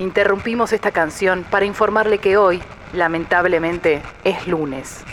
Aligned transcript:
Interrumpimos 0.00 0.72
esta 0.72 0.90
canción 0.90 1.44
para 1.48 1.66
informarle 1.66 2.18
que 2.18 2.36
hoy, 2.36 2.60
lamentablemente, 2.92 4.02
es 4.24 4.46
lunes. 4.48 5.04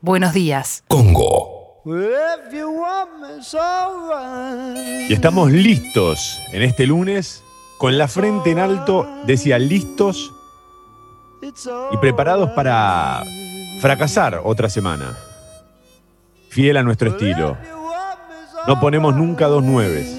Buenos 0.00 0.32
días. 0.32 0.82
Congo. 0.88 1.82
Y 5.08 5.12
estamos 5.12 5.52
listos 5.52 6.40
en 6.52 6.62
este 6.62 6.86
lunes, 6.86 7.44
con 7.76 7.98
la 7.98 8.08
frente 8.08 8.50
en 8.50 8.58
alto, 8.58 9.06
decía 9.26 9.58
listos 9.58 10.32
y 11.92 11.96
preparados 11.98 12.50
para 12.50 13.22
fracasar 13.80 14.40
otra 14.42 14.70
semana. 14.70 15.18
Fiel 16.48 16.78
a 16.78 16.82
nuestro 16.82 17.10
estilo. 17.10 17.58
No 18.66 18.80
ponemos 18.80 19.14
nunca 19.14 19.46
dos 19.48 19.62
nueves. 19.62 20.16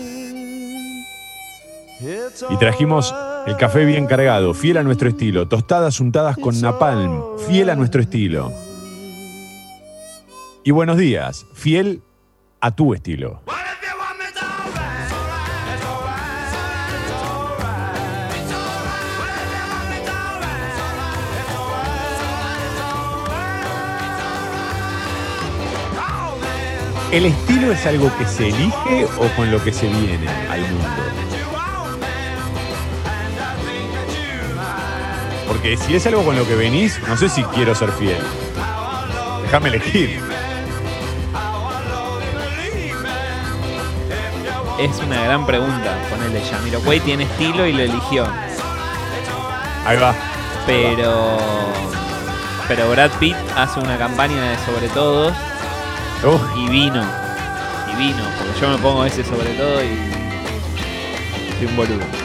Y 2.50 2.58
trajimos 2.58 3.16
el 3.46 3.58
café 3.58 3.86
bien 3.86 4.08
cargado, 4.08 4.54
fiel 4.54 4.78
a 4.78 4.84
nuestro 4.84 5.10
estilo. 5.10 5.48
Tostadas 5.48 6.00
untadas 6.00 6.38
con 6.38 6.60
napalm, 6.62 7.22
fiel 7.48 7.70
a 7.70 7.76
nuestro 7.76 8.02
estilo. 8.02 8.52
Y 10.64 10.72
buenos 10.72 10.98
días, 10.98 11.46
fiel 11.54 12.02
a 12.60 12.76
tu 12.76 12.94
estilo. 12.94 13.42
¿El 27.12 27.28
estilo 27.28 27.72
es 27.72 27.86
algo 27.86 28.12
que 28.18 28.26
se 28.26 28.50
elige 28.50 29.06
o 29.20 29.36
con 29.38 29.50
lo 29.50 29.64
que 29.64 29.72
se 29.72 29.88
viene 29.88 30.28
al 30.50 30.62
mundo? 30.62 31.55
Porque 35.66 35.84
si 35.84 35.96
es 35.96 36.06
algo 36.06 36.24
con 36.24 36.36
lo 36.36 36.48
que 36.48 36.54
venís, 36.54 37.00
no 37.08 37.18
sé 37.18 37.28
si 37.28 37.44
quiero 37.46 37.74
ser 37.74 37.92
fiel. 37.94 38.22
Déjame 39.42 39.70
elegir. 39.70 40.22
Es 44.78 45.00
una 45.00 45.24
gran 45.24 45.44
pregunta. 45.48 45.98
Ponele 46.12 46.44
Yamiroquai 46.44 47.00
tiene 47.00 47.24
estilo 47.24 47.66
y 47.66 47.74
lo 47.74 47.82
eligió. 47.82 48.28
Ahí 49.88 49.98
va. 49.98 50.14
Pero. 50.68 51.40
Pero 52.68 52.92
Brad 52.92 53.10
Pitt 53.20 53.36
hace 53.56 53.80
una 53.80 53.98
campaña 53.98 54.52
de 54.52 54.58
sobre 54.68 54.88
todos 54.90 55.34
y 56.58 56.70
vino. 56.70 57.04
Y 57.92 57.96
vino. 57.96 58.24
Porque 58.38 58.62
yo 58.62 58.70
me 58.70 58.78
pongo 58.78 59.04
ese 59.04 59.24
sobre 59.24 59.50
todo 59.56 59.84
y. 59.84 59.98
Soy 61.58 61.66
un 61.66 61.76
boludo. 61.76 62.25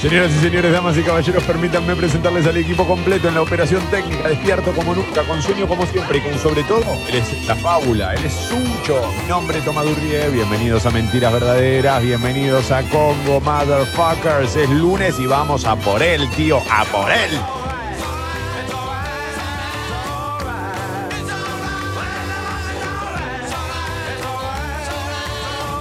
Señoras 0.00 0.32
y 0.32 0.38
señores, 0.38 0.72
damas 0.72 0.96
y 0.96 1.02
caballeros, 1.02 1.44
permítanme 1.44 1.94
presentarles 1.94 2.46
al 2.46 2.56
equipo 2.56 2.86
completo 2.86 3.28
en 3.28 3.34
la 3.34 3.42
operación 3.42 3.82
técnica, 3.90 4.30
despierto 4.30 4.72
como 4.72 4.94
nunca, 4.94 5.22
con 5.24 5.42
sueño 5.42 5.68
como 5.68 5.84
siempre 5.84 6.16
y 6.16 6.20
con 6.22 6.38
sobre 6.38 6.62
todo, 6.62 6.84
él 7.06 7.16
es 7.16 7.46
la 7.46 7.54
fábula, 7.54 8.14
él 8.14 8.24
es 8.24 8.32
Suncho. 8.32 9.12
Mi 9.22 9.28
nombre 9.28 9.58
es 9.58 9.64
Tomadurrie, 9.66 10.30
bienvenidos 10.30 10.86
a 10.86 10.90
Mentiras 10.90 11.30
Verdaderas, 11.34 12.02
bienvenidos 12.02 12.70
a 12.70 12.82
Congo 12.84 13.42
Motherfuckers. 13.42 14.56
Es 14.56 14.70
lunes 14.70 15.20
y 15.20 15.26
vamos 15.26 15.66
a 15.66 15.76
por 15.76 16.02
él, 16.02 16.30
tío, 16.30 16.62
a 16.70 16.86
por 16.86 17.12
él. 17.12 17.38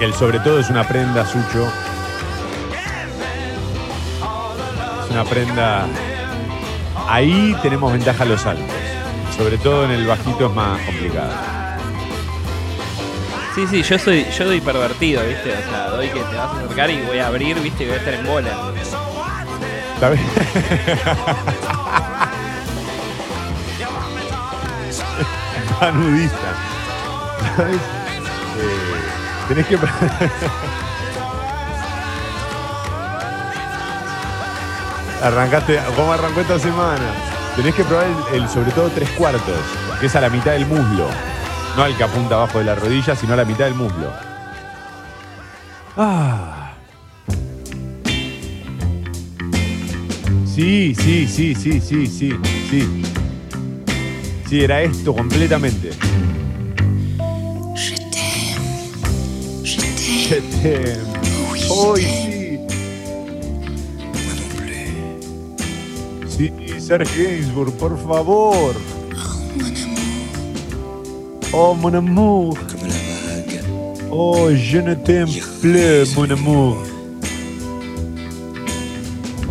El 0.02 0.14
sobre 0.14 0.40
todo 0.42 0.60
es 0.60 0.70
una 0.70 0.86
prenda, 0.86 1.26
Sucho. 1.26 1.89
Una 5.10 5.24
prenda. 5.24 5.86
Ahí 7.08 7.56
tenemos 7.62 7.92
ventaja 7.92 8.26
los 8.26 8.46
altos. 8.46 8.66
Sobre 9.36 9.58
todo 9.58 9.86
en 9.86 9.92
el 9.92 10.06
bajito 10.06 10.48
es 10.48 10.54
más 10.54 10.80
complicado. 10.82 11.32
Sí, 13.56 13.66
sí, 13.68 13.82
yo 13.84 13.98
soy, 13.98 14.26
yo 14.38 14.46
doy 14.46 14.62
pervertido, 14.62 15.22
¿viste? 15.26 15.52
O 15.52 15.70
sea, 15.70 15.90
doy 15.90 16.08
que 16.08 16.20
te 16.20 16.36
vas 16.36 16.54
a 16.54 16.58
acercar 16.58 16.90
y 16.90 17.02
voy 17.02 17.20
a 17.20 17.28
abrir, 17.28 17.60
¿viste? 17.60 17.84
Y 17.84 17.88
voy 17.88 17.96
a 17.96 18.00
estar 18.00 18.14
en 18.14 18.26
bola. 18.26 18.52
¿Está 19.96 20.10
bien? 20.12 20.26
Panudista. 25.80 26.54
¿Sabes? 27.56 27.76
Eh, 27.76 27.80
tenés 29.48 29.66
que. 29.68 29.78
Arrancaste. 35.22 35.80
¿Cómo 35.96 36.14
arrancó 36.14 36.42
esta 36.42 36.60
semana? 36.60 37.12
Tenés 37.56 37.76
que 37.76 37.84
probar 37.84 38.06
el, 38.32 38.42
el 38.42 38.50
sobre 38.50 38.72
todo 38.72 38.90
tres 38.90 39.10
cuartos, 39.12 39.60
que 40.00 40.06
es 40.06 40.16
a 40.16 40.22
la 40.22 40.30
mitad 40.30 40.52
del 40.52 40.66
muslo. 40.66 41.08
No 41.76 41.84
al 41.84 41.96
que 41.96 42.04
apunta 42.04 42.36
abajo 42.36 42.60
de 42.60 42.66
la 42.66 42.76
rodilla, 42.76 43.16
sino 43.16 43.34
a 43.34 43.38
la 43.38 43.46
mitad 43.46 43.66
del 43.66 43.76
muslo. 43.76 44.12
Ah. 45.98 46.74
Sí, 50.46 50.94
sí, 50.96 51.28
sí, 51.28 51.56
sí, 51.56 51.80
sí, 51.80 52.08
sí, 52.08 52.34
sí. 52.70 53.04
Sí, 54.50 54.64
era 54.64 54.82
esto 54.82 55.14
completamente. 55.14 55.92
Je 57.76 57.96
t'aime. 60.52 60.98
Hoy 61.70 62.02
sí. 62.02 62.30
Sí, 62.30 62.39
Serge 66.90 67.06
Gainsbourg, 67.24 67.72
por 67.74 67.96
favor. 68.00 68.74
Oh, 71.54 71.76
mon 71.76 71.94
amour. 71.94 72.58
Oh, 74.10 74.50
je 74.56 74.80
ne 74.80 74.96
t'aime 74.96 75.30
plus, 75.62 76.16
mon 76.18 76.32
amour. 76.32 76.78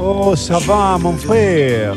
Oh, 0.01 0.35
ça 0.35 0.59
va, 0.59 0.99
mon 0.99 1.17
frère. 1.17 1.95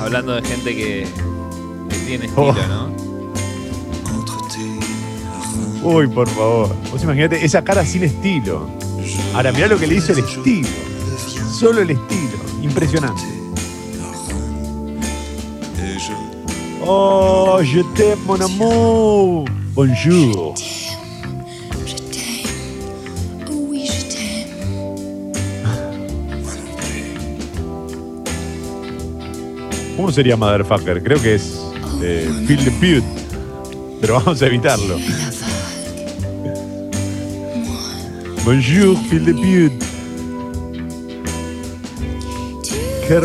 Hablando 0.00 0.36
de 0.36 0.42
gente 0.46 0.76
que, 0.76 1.02
que 1.88 1.96
tiene 2.06 2.30
Oh. 2.36 2.50
estilo, 2.50 2.68
¿no? 2.68 2.94
Uy, 5.82 6.06
por 6.06 6.28
favor. 6.28 6.68
Vos 6.92 7.02
imaginate 7.02 7.44
esa 7.44 7.64
cara 7.64 7.84
sin 7.84 8.04
estilo. 8.04 8.68
Ahora, 9.34 9.50
mirá 9.50 9.66
lo 9.66 9.76
que 9.76 9.88
le 9.88 9.96
hizo 9.96 10.12
el 10.12 10.20
estilo. 10.20 10.68
Solo 11.52 11.80
el 11.82 11.90
estilo. 11.90 12.05
Impresionante. 12.66 13.22
Oh, 16.84 17.60
je 17.62 17.80
t'aime, 17.94 18.18
mon 18.26 18.40
amour. 18.40 19.44
Bonjour. 19.72 20.54
¿Cómo 29.96 30.12
sería 30.12 30.36
Motherfucker? 30.36 31.02
Creo 31.02 31.22
que 31.22 31.36
es 31.36 31.58
eh, 32.02 32.28
Feel 32.46 32.64
the 32.64 32.70
Pute. 32.72 33.02
Pero 34.00 34.14
vamos 34.14 34.42
a 34.42 34.46
evitarlo. 34.46 34.96
Bonjour, 38.44 38.96
Feel 39.08 39.24
the 39.24 39.34
Pute. 39.34 39.95
Qué 43.08 43.20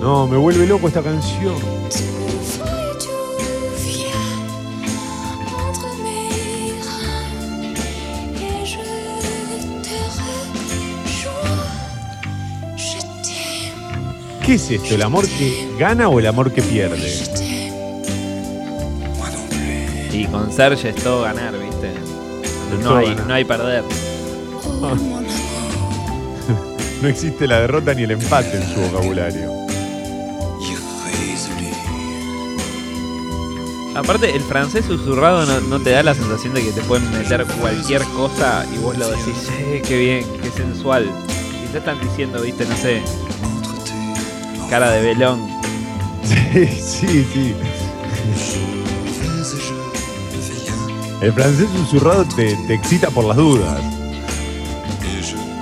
No, 0.00 0.28
me 0.28 0.36
vuelve 0.36 0.66
loco 0.68 0.86
esta 0.86 1.02
canción. 1.02 1.56
¿Qué 14.46 14.54
es 14.54 14.70
esto? 14.70 14.94
¿El 14.94 15.02
amor 15.02 15.26
que 15.26 15.74
gana 15.76 16.08
o 16.08 16.20
el 16.20 16.26
amor 16.28 16.52
que 16.52 16.62
pierde? 16.62 17.43
Y 20.14 20.26
con 20.26 20.52
Serge 20.52 20.90
es 20.90 20.94
todo 21.02 21.22
ganar, 21.22 21.58
¿viste? 21.58 21.92
No 22.70 22.88
todo 22.88 22.98
hay, 22.98 23.08
ganar. 23.08 23.26
no 23.26 23.34
hay 23.34 23.44
perder. 23.44 23.84
No 27.02 27.08
existe 27.10 27.46
la 27.46 27.60
derrota 27.60 27.92
ni 27.92 28.04
el 28.04 28.12
empate 28.12 28.56
en 28.56 28.62
su 28.62 28.80
vocabulario. 28.80 29.52
Aparte, 33.94 34.34
el 34.34 34.40
francés 34.40 34.86
susurrado 34.86 35.44
no, 35.44 35.60
no 35.60 35.80
te 35.80 35.90
da 35.90 36.02
la 36.02 36.14
sensación 36.14 36.54
de 36.54 36.64
que 36.64 36.72
te 36.72 36.80
pueden 36.80 37.10
meter 37.12 37.44
cualquier 37.60 38.02
cosa 38.04 38.64
y 38.74 38.78
vos 38.78 38.96
lo 38.96 39.10
decís, 39.10 39.50
eh, 39.58 39.82
qué 39.86 39.98
bien, 39.98 40.26
qué 40.42 40.50
sensual. 40.50 41.10
Y 41.62 41.72
te 41.72 41.78
están 41.78 42.00
diciendo, 42.00 42.40
viste, 42.40 42.64
no 42.64 42.76
sé, 42.76 43.02
cara 44.70 44.90
de 44.90 45.02
velón. 45.02 45.46
Sí, 46.54 46.66
sí, 46.66 47.54
sí. 48.34 48.74
El 51.24 51.32
francés 51.32 51.68
susurrado 51.74 52.26
te, 52.36 52.54
te 52.66 52.74
excita 52.74 53.08
por 53.08 53.24
las 53.24 53.38
dudas. 53.38 53.80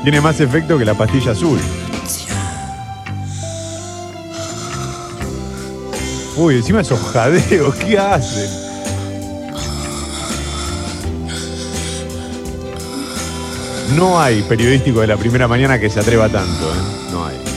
Tiene 0.03 0.20
más 0.20 0.41
efecto 0.41 0.76
que 0.76 0.85
la 0.85 0.94
pastilla 0.94 1.31
azul. 1.31 1.56
Uy, 6.37 6.56
encima 6.56 6.81
esos 6.81 6.99
jadeos, 6.99 7.76
¿qué 7.76 7.97
hacen? 7.97 8.50
No 13.94 14.20
hay 14.20 14.43
periodístico 14.43 15.00
de 15.00 15.06
la 15.06 15.17
primera 15.17 15.47
mañana 15.47 15.79
que 15.79 15.88
se 15.88 16.00
atreva 16.00 16.29
tanto, 16.29 16.75
¿eh? 16.75 17.12
No 17.12 17.25
hay. 17.25 17.51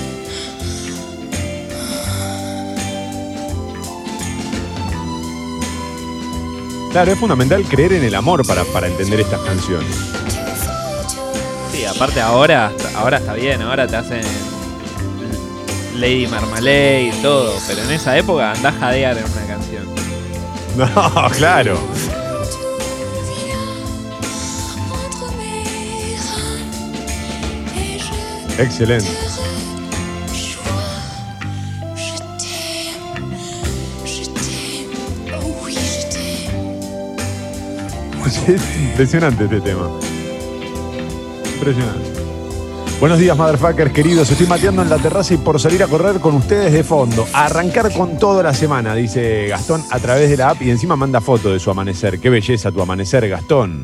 Claro, 6.95 7.11
es 7.11 7.19
fundamental 7.19 7.61
creer 7.65 7.91
en 7.91 8.05
el 8.05 8.15
amor 8.15 8.47
para, 8.47 8.63
para 8.63 8.87
entender 8.87 9.19
estas 9.19 9.41
canciones. 9.41 9.93
Sí, 11.73 11.83
aparte 11.83 12.21
ahora, 12.21 12.71
ahora 12.95 13.17
está 13.17 13.33
bien, 13.33 13.61
ahora 13.61 13.85
te 13.85 13.97
hacen 13.97 14.21
Lady 15.95 16.25
Marmalade 16.25 17.11
y 17.13 17.21
todo, 17.21 17.53
pero 17.67 17.81
en 17.81 17.91
esa 17.91 18.17
época 18.17 18.53
andás 18.53 18.75
a 18.75 18.79
jadear 18.79 19.17
en 19.17 19.25
una 19.25 19.45
canción. 19.45 19.85
No, 20.77 21.29
claro. 21.31 21.77
Excelente. 28.57 29.24
Es 38.47 38.77
impresionante 38.77 39.45
este 39.45 39.61
tema. 39.61 39.89
Impresionante. 41.55 42.11
Buenos 42.99 43.19
días, 43.19 43.35
motherfuckers 43.37 43.91
queridos. 43.91 44.29
Estoy 44.29 44.47
mateando 44.47 44.81
en 44.81 44.89
la 44.89 44.97
terraza 44.97 45.33
y 45.33 45.37
por 45.37 45.59
salir 45.59 45.81
a 45.83 45.87
correr 45.87 46.19
con 46.19 46.35
ustedes 46.35 46.71
de 46.71 46.83
fondo. 46.83 47.25
A 47.33 47.45
arrancar 47.45 47.91
con 47.91 48.17
toda 48.17 48.43
la 48.43 48.53
semana, 48.53 48.93
dice 48.93 49.47
Gastón 49.47 49.83
a 49.91 49.99
través 49.99 50.29
de 50.29 50.37
la 50.37 50.51
app 50.51 50.61
y 50.61 50.69
encima 50.69 50.95
manda 50.95 51.21
foto 51.21 51.51
de 51.51 51.59
su 51.59 51.71
amanecer. 51.71 52.19
Qué 52.19 52.29
belleza 52.29 52.71
tu 52.71 52.81
amanecer, 52.81 53.27
Gastón. 53.27 53.83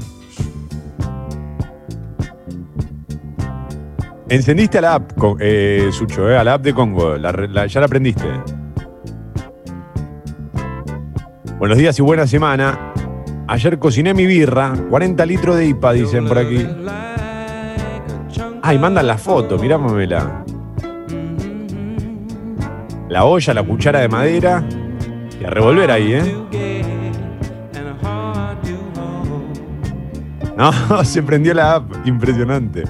Encendiste 4.30 4.78
a 4.78 4.82
la 4.82 4.94
app, 4.96 5.12
eh, 5.40 5.90
Sucho, 5.92 6.30
eh, 6.30 6.38
a 6.38 6.44
la 6.44 6.54
app 6.54 6.64
de 6.64 6.74
Congo. 6.74 7.18
Ya 7.18 7.80
la 7.80 7.86
aprendiste. 7.86 8.28
Buenos 11.58 11.78
días 11.78 12.00
y 12.00 12.02
buena 12.02 12.26
semana. 12.26 12.91
Ayer 13.48 13.80
cociné 13.80 14.14
mi 14.14 14.26
birra, 14.26 14.74
40 14.90 15.26
litros 15.26 15.58
de 15.58 15.68
IPA, 15.68 15.94
dicen 15.94 16.28
por 16.28 16.38
aquí. 16.38 16.66
Ay, 18.62 18.78
mandan 18.80 19.08
la 19.08 19.18
foto, 19.18 19.58
mirámosla. 19.58 20.46
La 23.10 23.26
olla, 23.26 23.54
la 23.54 23.64
cuchara 23.64 24.00
de 24.00 24.08
madera. 24.08 24.64
Y 25.40 25.44
a 25.44 25.50
revolver 25.50 25.92
ahí, 25.92 26.14
¿eh? 26.14 26.36
No, 30.56 31.04
se 31.04 31.24
prendió 31.24 31.54
la 31.54 31.76
app. 31.76 31.92
Impresionante. 32.06 32.84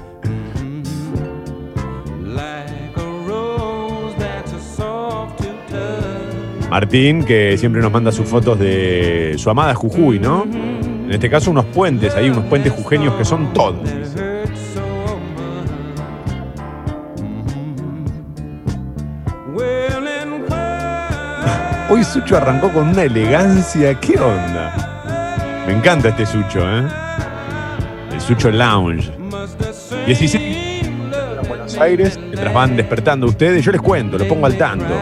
Martín, 6.71 7.23
que 7.25 7.57
siempre 7.57 7.81
nos 7.81 7.91
manda 7.91 8.13
sus 8.13 8.25
fotos 8.25 8.57
de 8.57 9.35
su 9.37 9.49
amada 9.49 9.75
Jujuy, 9.75 10.19
¿no? 10.19 10.45
En 10.45 11.11
este 11.11 11.29
caso, 11.29 11.51
unos 11.51 11.65
puentes, 11.65 12.15
ahí 12.15 12.29
unos 12.29 12.45
puentes 12.45 12.71
jujeños 12.71 13.13
que 13.15 13.25
son 13.25 13.51
todos. 13.51 13.89
Hoy 21.89 22.05
Sucho 22.05 22.37
arrancó 22.37 22.69
con 22.69 22.87
una 22.87 23.03
elegancia. 23.03 23.99
¿Qué 23.99 24.17
onda? 24.17 25.65
Me 25.67 25.73
encanta 25.73 26.07
este 26.07 26.25
Sucho, 26.25 26.61
¿eh? 26.61 26.85
El 28.13 28.21
Sucho 28.21 28.49
Lounge. 28.49 29.11
16 30.05 30.85
de 30.85 31.49
Buenos 31.49 31.77
Aires, 31.77 32.17
mientras 32.17 32.53
van 32.53 32.77
despertando 32.77 33.27
ustedes, 33.27 33.65
yo 33.65 33.73
les 33.73 33.81
cuento, 33.81 34.17
los 34.17 34.25
pongo 34.25 34.45
al 34.45 34.57
tanto. 34.57 34.93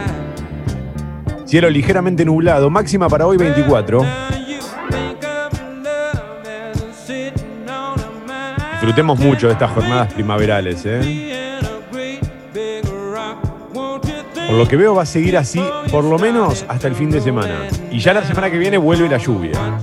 Cielo 1.50 1.68
ligeramente 1.68 2.24
nublado, 2.24 2.70
máxima 2.70 3.10
para 3.10 3.26
hoy 3.26 3.36
24. 3.36 4.06
Disfrutemos 8.74 9.18
mucho 9.18 9.48
de 9.48 9.54
estas 9.54 9.72
jornadas 9.72 10.14
primaverales, 10.14 10.84
¿eh? 10.86 11.58
Por 14.48 14.58
lo 14.58 14.68
que 14.68 14.78
veo 14.78 14.94
va 14.94 15.02
a 15.02 15.08
seguir 15.08 15.38
así 15.38 15.60
por 15.90 16.04
lo 16.04 16.20
menos 16.20 16.68
hasta 16.68 16.88
el 16.88 16.94
fin 16.94 17.10
de 17.10 17.20
semana. 17.20 17.68
Y 17.90 17.98
ya 17.98 18.14
la 18.14 18.24
semana 18.24 18.52
que 18.52 18.60
viene 18.60 18.78
vuelve 18.78 19.10
la 19.10 19.18
lluvia. 19.18 19.80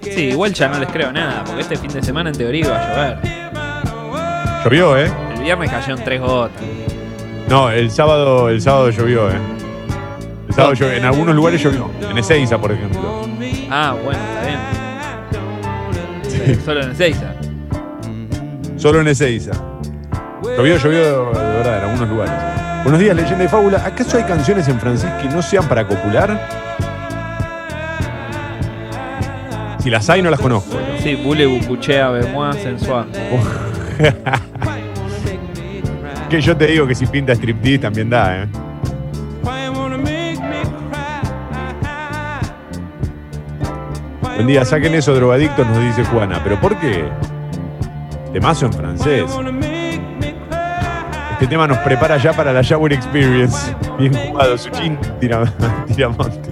Sí, 0.00 0.22
igual 0.22 0.54
ya 0.54 0.68
no 0.68 0.78
les 0.78 0.88
creo 0.88 1.12
nada, 1.12 1.44
porque 1.44 1.60
este 1.60 1.76
fin 1.76 1.92
de 1.92 2.02
semana 2.02 2.30
en 2.30 2.38
teoría 2.38 2.64
iba 2.64 2.78
a 2.78 2.88
llover. 2.88 4.64
Llovió, 4.64 4.96
¿eh? 4.96 5.12
El 5.34 5.42
viernes 5.42 5.70
cayeron 5.70 6.02
tres 6.02 6.18
gotas. 6.18 6.87
No, 7.48 7.70
el 7.70 7.90
sábado, 7.90 8.50
el 8.50 8.60
sábado 8.60 8.90
llovió, 8.90 9.30
¿eh? 9.30 9.38
El 10.48 10.54
sábado 10.54 10.74
llovió. 10.74 10.94
En 10.96 11.04
algunos 11.04 11.34
lugares 11.34 11.62
llovió. 11.62 11.90
En 12.10 12.18
Ezeiza, 12.18 12.60
por 12.60 12.72
ejemplo. 12.72 13.26
Ah, 13.70 13.96
bueno, 14.04 14.20
está 14.20 14.46
bien. 16.44 16.60
Solo 16.64 16.82
en 16.82 16.90
Ezeiza. 16.90 17.32
Solo 18.76 19.00
en 19.00 19.08
Ezeiza. 19.08 19.52
Llovió, 20.42 20.76
llovió 20.76 21.32
de 21.32 21.40
verdad 21.40 21.78
en 21.78 21.84
algunos 21.84 22.08
lugares. 22.08 22.34
Buenos 22.82 23.00
días, 23.00 23.16
leyenda 23.16 23.44
y 23.44 23.48
fábula. 23.48 23.82
¿Acaso 23.84 24.18
hay 24.18 24.24
canciones 24.24 24.68
en 24.68 24.78
francés 24.78 25.10
que 25.22 25.28
no 25.28 25.40
sean 25.40 25.66
para 25.68 25.86
copular? 25.86 26.48
Si 29.78 29.88
las 29.90 30.08
hay, 30.10 30.20
no 30.20 30.30
las 30.30 30.40
conozco. 30.40 30.76
Sí, 31.02 31.14
Bule 31.14 31.46
Bucuchea, 31.46 32.10
Bemois, 32.10 32.56
Sensual. 32.56 33.06
Que 36.28 36.42
yo 36.42 36.54
te 36.54 36.66
digo 36.66 36.86
que 36.86 36.94
si 36.94 37.06
pinta 37.06 37.32
striptease 37.32 37.78
también 37.78 38.10
da, 38.10 38.42
¿eh? 38.42 38.48
Buen 44.20 44.46
día, 44.46 44.64
saquen 44.64 44.94
eso, 44.94 45.14
drogadictos, 45.14 45.66
nos 45.66 45.82
dice 45.82 46.04
Juana. 46.04 46.40
¿Pero 46.44 46.60
por 46.60 46.76
qué? 46.76 47.08
Temazo 48.32 48.66
en 48.66 48.72
francés. 48.74 49.24
Este 51.32 51.46
tema 51.46 51.66
nos 51.66 51.78
prepara 51.78 52.18
ya 52.18 52.34
para 52.34 52.52
la 52.52 52.60
Shower 52.60 52.92
Experience. 52.92 53.74
Bien 53.98 54.12
jugado, 54.12 54.58
Suchin 54.58 54.98
tira, 55.18 55.44
Tiramonte. 55.86 56.50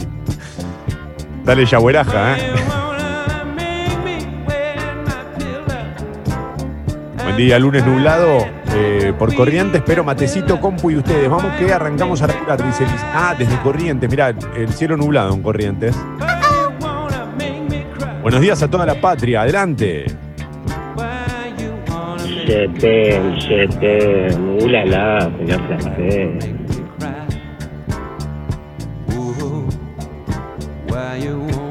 Dale 1.45 1.67
Yagüeraja, 1.67 2.39
¿eh? 2.39 2.53
Buen 7.23 7.37
día, 7.37 7.59
lunes 7.59 7.85
nublado. 7.85 8.56
Eh, 9.07 9.13
por 9.13 9.35
Corrientes, 9.35 9.83
pero 9.87 10.03
Matecito, 10.03 10.61
Compu 10.61 10.91
y 10.91 10.97
ustedes. 10.97 11.31
Vamos 11.31 11.53
que 11.57 11.73
arrancamos 11.73 12.21
a 12.23 12.27
regular, 12.27 12.65
dice 12.65 12.85
Liz. 12.85 13.03
Ah, 13.15 13.35
desde 13.39 13.57
Corrientes, 13.63 14.11
mirá, 14.11 14.35
el 14.57 14.69
cielo 14.71 14.97
nublado 14.97 15.33
en 15.35 15.43
Corrientes. 15.43 15.97
Buenos 18.23 18.41
días 18.41 18.63
a 18.63 18.69
toda 18.69 18.85
la 18.87 19.01
patria, 19.01 19.43
adelante. 19.43 20.07
Là, 24.87 25.31
señor 25.39 25.61
francés. 25.67 26.57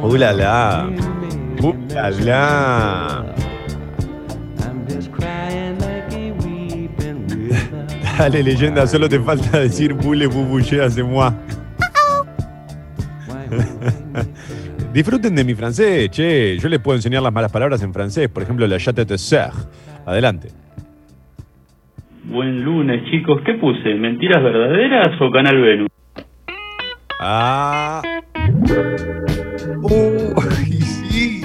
¡Ulala! 0.01 0.89
¡Ulala! 1.61 3.34
Dale, 8.17 8.41
leyenda, 8.43 8.87
solo 8.87 9.09
te 9.09 9.19
falta 9.19 9.59
decir 9.59 9.93
bule 9.93 10.27
bubuche 10.27 10.81
hace 10.81 11.03
moi. 11.03 11.31
Disfruten 14.93 15.35
de 15.35 15.43
mi 15.43 15.53
francés, 15.53 16.09
che. 16.09 16.57
Yo 16.57 16.69
les 16.69 16.79
puedo 16.79 16.95
enseñar 16.95 17.21
las 17.21 17.33
malas 17.33 17.51
palabras 17.51 17.83
en 17.83 17.93
francés. 17.93 18.29
Por 18.29 18.43
ejemplo, 18.43 18.65
la 18.65 18.77
chate 18.77 19.05
te 19.05 19.17
ser. 19.17 19.49
Adelante. 20.05 20.47
Buen 22.23 22.63
lunes, 22.63 23.03
chicos. 23.11 23.41
¿Qué 23.45 23.55
puse? 23.55 23.93
¿Mentiras 23.95 24.41
verdaderas 24.41 25.21
o 25.21 25.29
Canal 25.31 25.61
Venus? 25.61 25.89
Ah. 27.19 28.01
Uy, 29.81 30.81
sí. 30.81 31.41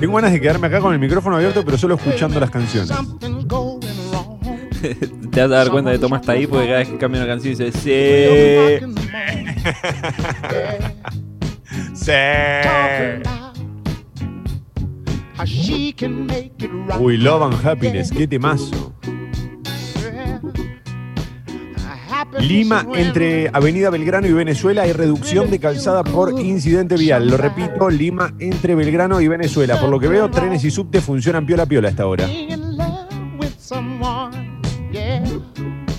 Tengo 0.00 0.14
ganas 0.16 0.32
de 0.32 0.40
quedarme 0.40 0.66
acá 0.66 0.80
con 0.80 0.92
el 0.92 0.98
micrófono 0.98 1.36
abierto, 1.36 1.64
pero 1.64 1.78
solo 1.78 1.94
escuchando 1.94 2.38
las 2.38 2.50
canciones. 2.50 2.90
Te 5.30 5.40
vas 5.40 5.50
a 5.50 5.54
dar 5.54 5.70
cuenta 5.70 5.90
de 5.90 5.98
Tomás 5.98 6.20
está 6.20 6.32
ahí 6.32 6.46
porque 6.46 6.66
cada 6.66 6.78
vez 6.78 6.88
que 6.88 6.98
cambia 6.98 7.20
una 7.22 7.28
canción 7.28 7.54
dice 7.54 7.72
sí. 7.72 8.86
Sí. 12.06 12.12
Uy, 17.00 17.16
Love 17.16 17.42
and 17.42 17.66
Happiness, 17.66 18.10
qué 18.10 18.26
temazo. 18.26 18.92
Lima, 22.40 22.86
entre 22.94 23.48
Avenida 23.52 23.90
Belgrano 23.90 24.26
y 24.26 24.32
Venezuela, 24.32 24.82
hay 24.82 24.92
reducción 24.92 25.50
de 25.50 25.58
calzada 25.58 26.04
por 26.04 26.38
incidente 26.40 26.96
vial. 26.96 27.28
Lo 27.28 27.36
repito, 27.36 27.88
Lima, 27.90 28.34
entre 28.38 28.74
Belgrano 28.74 29.20
y 29.20 29.28
Venezuela. 29.28 29.80
Por 29.80 29.88
lo 29.88 29.98
que 29.98 30.08
veo, 30.08 30.30
trenes 30.30 30.64
y 30.64 30.70
subte 30.70 31.00
funcionan 31.00 31.46
piola 31.46 31.66
piola 31.66 31.88
hasta 31.88 32.02
ahora. 32.02 32.26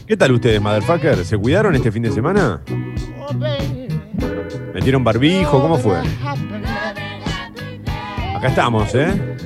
¿Qué 0.07 0.17
tal 0.17 0.31
ustedes, 0.31 0.61
motherfucker? 0.61 1.25
¿Se 1.25 1.37
cuidaron 1.37 1.75
este 1.75 1.91
fin 1.91 2.03
de 2.03 2.11
semana? 2.11 2.61
¿Metieron 4.73 5.03
barbijo? 5.03 5.61
¿Cómo 5.61 5.77
fue? 5.77 5.99
Acá 8.35 8.47
estamos, 8.47 8.93
¿eh? 8.95 9.37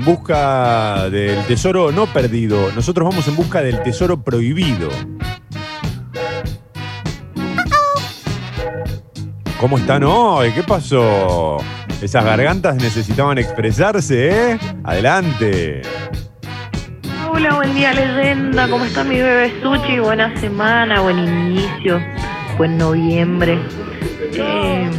En 0.00 0.06
busca 0.06 1.10
del 1.10 1.44
tesoro 1.44 1.92
no 1.92 2.06
perdido. 2.06 2.72
Nosotros 2.74 3.06
vamos 3.06 3.28
en 3.28 3.36
busca 3.36 3.60
del 3.60 3.82
tesoro 3.82 4.22
prohibido. 4.22 4.88
¿Cómo 9.60 9.76
están 9.76 10.02
hoy? 10.04 10.52
¿Qué 10.52 10.62
pasó? 10.62 11.58
Esas 12.00 12.24
gargantas 12.24 12.76
necesitaban 12.76 13.36
expresarse, 13.36 14.52
¿eh? 14.52 14.58
Adelante. 14.84 15.82
Hola, 17.30 17.56
buen 17.56 17.74
día 17.74 17.92
leyenda, 17.92 18.70
¿cómo 18.70 18.86
está 18.86 19.04
mi 19.04 19.16
bebé 19.16 19.52
Suchi? 19.62 19.98
Buena 19.98 20.34
semana, 20.40 21.02
buen 21.02 21.18
inicio, 21.18 22.00
buen 22.56 22.78
noviembre. 22.78 23.58
Eh, 24.32 24.90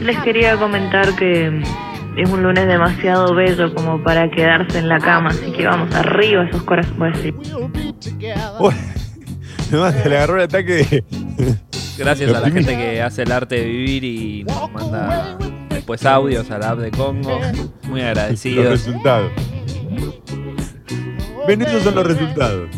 les 0.00 0.18
quería 0.20 0.56
comentar 0.56 1.14
que 1.14 1.62
es 2.16 2.30
un 2.30 2.42
lunes 2.42 2.66
demasiado 2.66 3.34
bello 3.34 3.74
como 3.74 4.02
para 4.02 4.30
quedarse 4.30 4.78
en 4.78 4.88
la 4.88 4.98
cama, 4.98 5.30
así 5.30 5.52
que 5.52 5.66
vamos 5.66 5.94
arriba 5.94 6.44
esos 6.44 6.62
corazones. 6.62 7.34
Uy, 8.58 8.74
nomás 9.70 9.94
se 9.94 10.08
le 10.08 10.16
agarró 10.16 10.36
el 10.36 10.42
ataque. 10.42 11.04
Gracias 11.98 12.34
a 12.34 12.40
la 12.40 12.50
gente 12.50 12.76
que 12.76 13.02
hace 13.02 13.22
el 13.22 13.32
arte 13.32 13.56
de 13.56 13.64
vivir 13.64 14.04
y 14.04 14.44
nos 14.44 14.70
manda 14.70 15.36
después 15.70 16.04
audios 16.06 16.50
a 16.50 16.58
la 16.58 16.70
app 16.70 16.78
de 16.78 16.90
Congo. 16.90 17.38
Muy 17.84 18.00
los 18.00 18.08
agradecidos. 18.08 18.66
resultados. 18.66 19.32
Ven, 21.46 21.62
esos 21.62 21.82
son 21.82 21.94
los 21.94 22.06
resultados. 22.06 22.68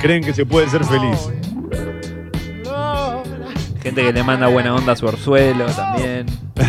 Creen 0.00 0.22
que 0.22 0.32
se 0.32 0.46
puede 0.46 0.68
ser 0.68 0.84
feliz. 0.84 1.30
Gente 3.82 4.02
que 4.02 4.12
le 4.12 4.22
manda 4.22 4.46
buena 4.48 4.74
onda 4.74 4.92
a 4.92 4.96
su 4.96 5.06
orzuelo 5.06 5.64
también. 5.66 6.26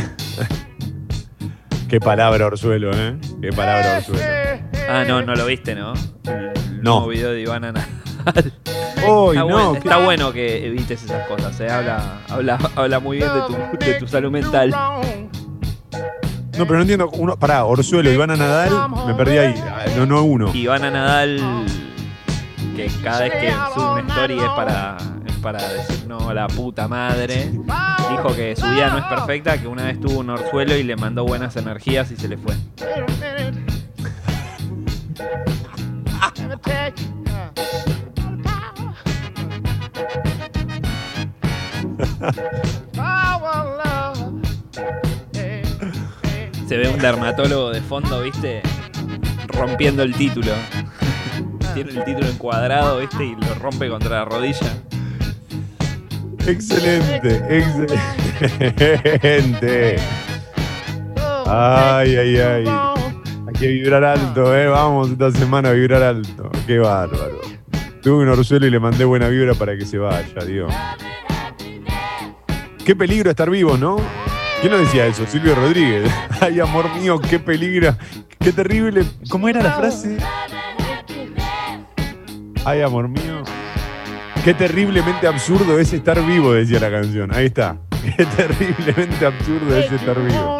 Qué 1.90 2.00
palabra, 2.00 2.46
Orzuelo, 2.46 2.92
¿eh? 2.94 3.18
Qué 3.42 3.50
palabra, 3.52 3.98
Orzuelo. 3.98 4.24
Ah, 4.90 5.04
no, 5.06 5.22
no 5.22 5.36
lo 5.36 5.46
viste, 5.46 5.76
¿no? 5.76 5.92
El 6.26 6.54
No. 6.82 7.06
video 7.08 7.32
de 7.32 7.42
Ivana 7.42 7.74
Nadal. 7.74 7.90
Uy, 9.08 9.36
está, 9.36 9.40
no. 9.42 9.48
bueno, 9.48 9.76
está 9.76 9.98
bueno 9.98 10.32
que 10.32 10.66
evites 10.68 11.04
esas 11.04 11.28
cosas. 11.28 11.60
¿eh? 11.60 11.70
Habla, 11.70 12.20
habla, 12.30 12.58
habla 12.78 13.00
muy 13.02 13.18
bien 13.18 13.30
de 13.34 13.42
tu, 13.42 13.86
de 13.86 13.94
tu 13.96 14.08
salud 14.08 14.32
mental. 14.32 14.70
No, 16.58 16.66
pero 16.66 16.76
no 16.76 16.82
entiendo. 16.82 17.10
Uno, 17.10 17.38
pará, 17.38 17.66
Orzuelo, 17.66 18.10
Ivana 18.12 18.38
Nadal, 18.38 18.72
me 19.08 19.14
perdí 19.16 19.38
ahí. 19.38 19.56
Ah, 19.68 19.84
No, 19.98 20.06
no 20.06 20.24
uno. 20.24 20.52
Ivana 20.56 20.92
Nadal, 20.92 21.66
que 22.78 22.90
cada 23.04 23.22
vez 23.22 23.34
que 23.34 23.52
sube 23.74 24.02
una 24.02 24.14
story 24.14 24.40
es 24.40 24.50
para, 24.56 24.98
es 25.26 25.34
para 25.42 25.68
decir 25.74 26.01
no, 26.12 26.34
la 26.34 26.48
puta 26.48 26.90
madre. 26.90 27.52
Dijo 28.10 28.36
que 28.36 28.54
su 28.56 28.68
vida 28.70 28.90
no 28.90 28.98
es 28.98 29.06
perfecta, 29.06 29.58
que 29.58 29.68
una 29.68 29.86
vez 29.86 30.00
tuvo 30.00 30.20
un 30.20 30.30
orzuelo 30.30 30.76
y 30.76 30.84
le 30.84 30.98
mandó 30.98 31.24
buenas 31.24 31.56
energías 31.56 32.12
y 32.12 32.18
se 32.18 32.28
le 32.28 32.38
fue. 32.38 32.54
Se 46.68 46.78
ve 46.78 46.90
un 46.90 47.00
dermatólogo 47.00 47.72
de 47.72 47.82
fondo, 47.82 48.22
¿viste? 48.22 48.62
Rompiendo 49.48 50.04
el 50.04 50.14
título. 50.14 50.52
Tiene 51.74 51.92
el 51.92 52.04
título 52.04 52.28
encuadrado, 52.28 53.00
¿viste? 53.00 53.24
Y 53.24 53.36
lo 53.36 53.56
rompe 53.56 53.90
contra 53.90 54.18
la 54.18 54.26
rodilla. 54.26 54.91
Excelente, 56.48 57.62
excelente. 58.42 59.96
Ay, 61.48 62.16
ay, 62.16 62.38
ay. 62.38 62.66
Hay 62.68 63.54
que 63.60 63.68
vibrar 63.68 64.04
alto, 64.04 64.56
¿eh? 64.56 64.68
Vamos 64.68 65.12
esta 65.12 65.32
semana 65.32 65.70
a 65.70 65.74
vibrar 65.74 66.02
alto. 66.02 66.50
Qué 66.66 66.80
bárbaro. 66.80 67.42
Tuve 68.02 68.24
un 68.24 68.30
orzuelo 68.30 68.66
y 68.66 68.72
le 68.72 68.80
mandé 68.80 69.06
buena 69.06 69.28
vibra 69.28 69.54
para 69.54 69.78
que 69.78 69.86
se 69.86 69.98
vaya, 69.98 70.44
Dios. 70.46 70.74
Qué 72.86 72.96
peligro 72.96 73.30
estar 73.30 73.50
vivo, 73.50 73.78
¿no? 73.78 73.98
¿Quién 74.62 74.74
lo 74.74 74.80
decía 74.80 75.06
eso? 75.08 75.26
Silvio 75.28 75.56
Rodríguez. 75.56 76.12
Ay, 76.42 76.60
amor 76.60 76.86
mío, 76.96 77.20
qué 77.20 77.38
peligro. 77.40 77.96
Qué 78.40 78.52
terrible. 78.52 79.06
¿Cómo 79.30 79.48
era 79.48 79.62
la 79.62 79.74
frase? 79.74 80.18
Ay, 82.66 82.82
amor 82.82 83.08
mío. 83.08 83.31
Qué 84.44 84.54
terriblemente 84.56 85.28
absurdo 85.28 85.78
es 85.80 85.94
estar 85.94 86.24
vivo, 86.26 86.54
decía 86.54 86.80
la 86.80 86.90
canción. 86.90 87.34
Ahí 87.34 87.46
está. 87.46 87.78
Qué 88.18 88.26
terriblemente 88.26 89.26
absurdo 89.26 89.78
es 89.78 89.92
estar 89.92 90.20
vivo. 90.20 90.60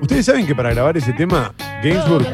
Ustedes 0.00 0.24
saben 0.26 0.46
que 0.46 0.54
para 0.54 0.70
grabar 0.72 0.96
ese 0.96 1.12
tema, 1.12 1.52
Gainsbourg 1.82 2.26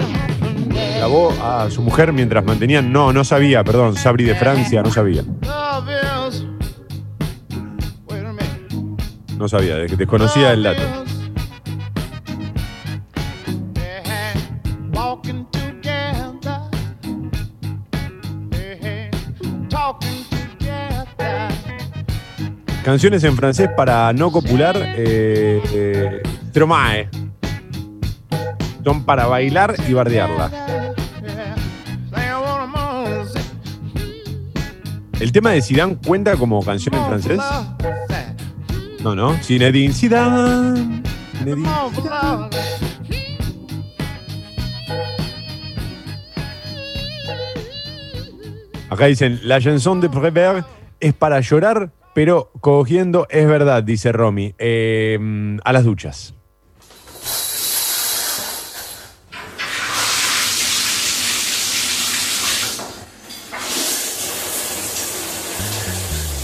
grabó 0.97 1.33
a 1.42 1.69
su 1.71 1.83
mujer 1.83 2.12
mientras 2.12 2.45
mantenían. 2.45 2.92
No, 2.92 3.12
no 3.12 3.25
sabía, 3.25 3.64
perdón, 3.64 3.97
Sabri 3.97 4.25
de 4.25 4.35
Francia, 4.37 4.83
no 4.83 4.90
sabía. 4.90 5.23
No 9.37 9.49
sabía, 9.49 9.76
de- 9.76 9.97
desconocía 9.97 10.52
el 10.52 10.62
dato. 10.62 10.83
Canciones 22.90 23.23
en 23.23 23.37
francés 23.37 23.70
para 23.76 24.12
no 24.12 24.32
copular, 24.32 24.76
eh, 24.76 25.62
eh, 25.73 26.23
Stromae. 26.49 27.09
Son 28.82 29.04
para 29.04 29.26
bailar 29.26 29.76
y 29.88 29.92
bardearla. 29.92 30.50
¿El 35.20 35.30
tema 35.30 35.52
de 35.52 35.62
Zidane 35.62 35.99
cuenta 36.04 36.37
como 36.37 36.64
canción 36.64 36.97
en 36.97 37.06
francés? 37.06 37.38
No, 39.04 39.14
no. 39.14 39.35
Zinedine 39.35 39.94
Zidane. 39.94 41.04
Zinedine. 41.38 41.68
Acá 48.90 49.06
dicen, 49.06 49.38
la 49.44 49.61
chanson 49.61 50.00
de 50.00 50.11
Prévert 50.11 50.66
es 50.99 51.14
para 51.14 51.38
llorar, 51.38 51.92
pero 52.14 52.50
cogiendo 52.61 53.26
es 53.31 53.47
verdad, 53.47 53.83
dice 53.83 54.12
Romy. 54.12 54.55
Eh, 54.59 55.19
a 55.64 55.73
las 55.73 55.85
duchas. 55.85 56.35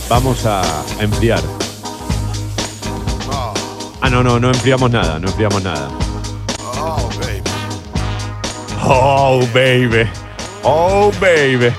Vamos 0.08 0.46
a, 0.46 0.60
a 0.60 1.02
enfriar. 1.02 1.42
Ah, 4.00 4.08
no, 4.08 4.22
no, 4.22 4.38
no 4.38 4.48
enfriamos 4.48 4.88
nada, 4.90 5.18
no 5.18 5.26
enfriamos 5.26 5.64
nada. 5.64 5.88
Oh, 8.88 9.40
baby. 9.52 10.08
Oh, 10.62 11.10
baby. 11.20 11.72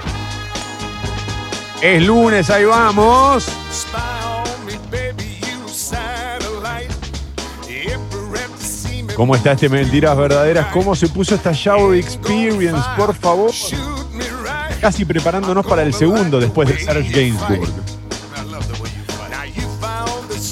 Es 1.82 2.04
lunes, 2.06 2.50
ahí 2.50 2.66
vamos. 2.66 3.46
¿Cómo 9.16 9.36
está 9.36 9.54
este 9.54 9.68
Mentiras 9.70 10.16
Verdaderas? 10.16 10.68
¿Cómo 10.72 10.96
se 10.96 11.08
puso 11.08 11.36
esta 11.36 11.52
Shower 11.52 11.98
Experience, 11.98 12.82
por 12.96 13.16
favor? 13.16 13.52
Casi 14.80 15.06
preparándonos 15.06 15.66
para 15.66 15.82
el 15.82 15.94
segundo 15.94 16.40
después 16.40 16.70
de 16.70 16.78
Serge 16.80 17.10
Gainsbourg. 17.12 17.68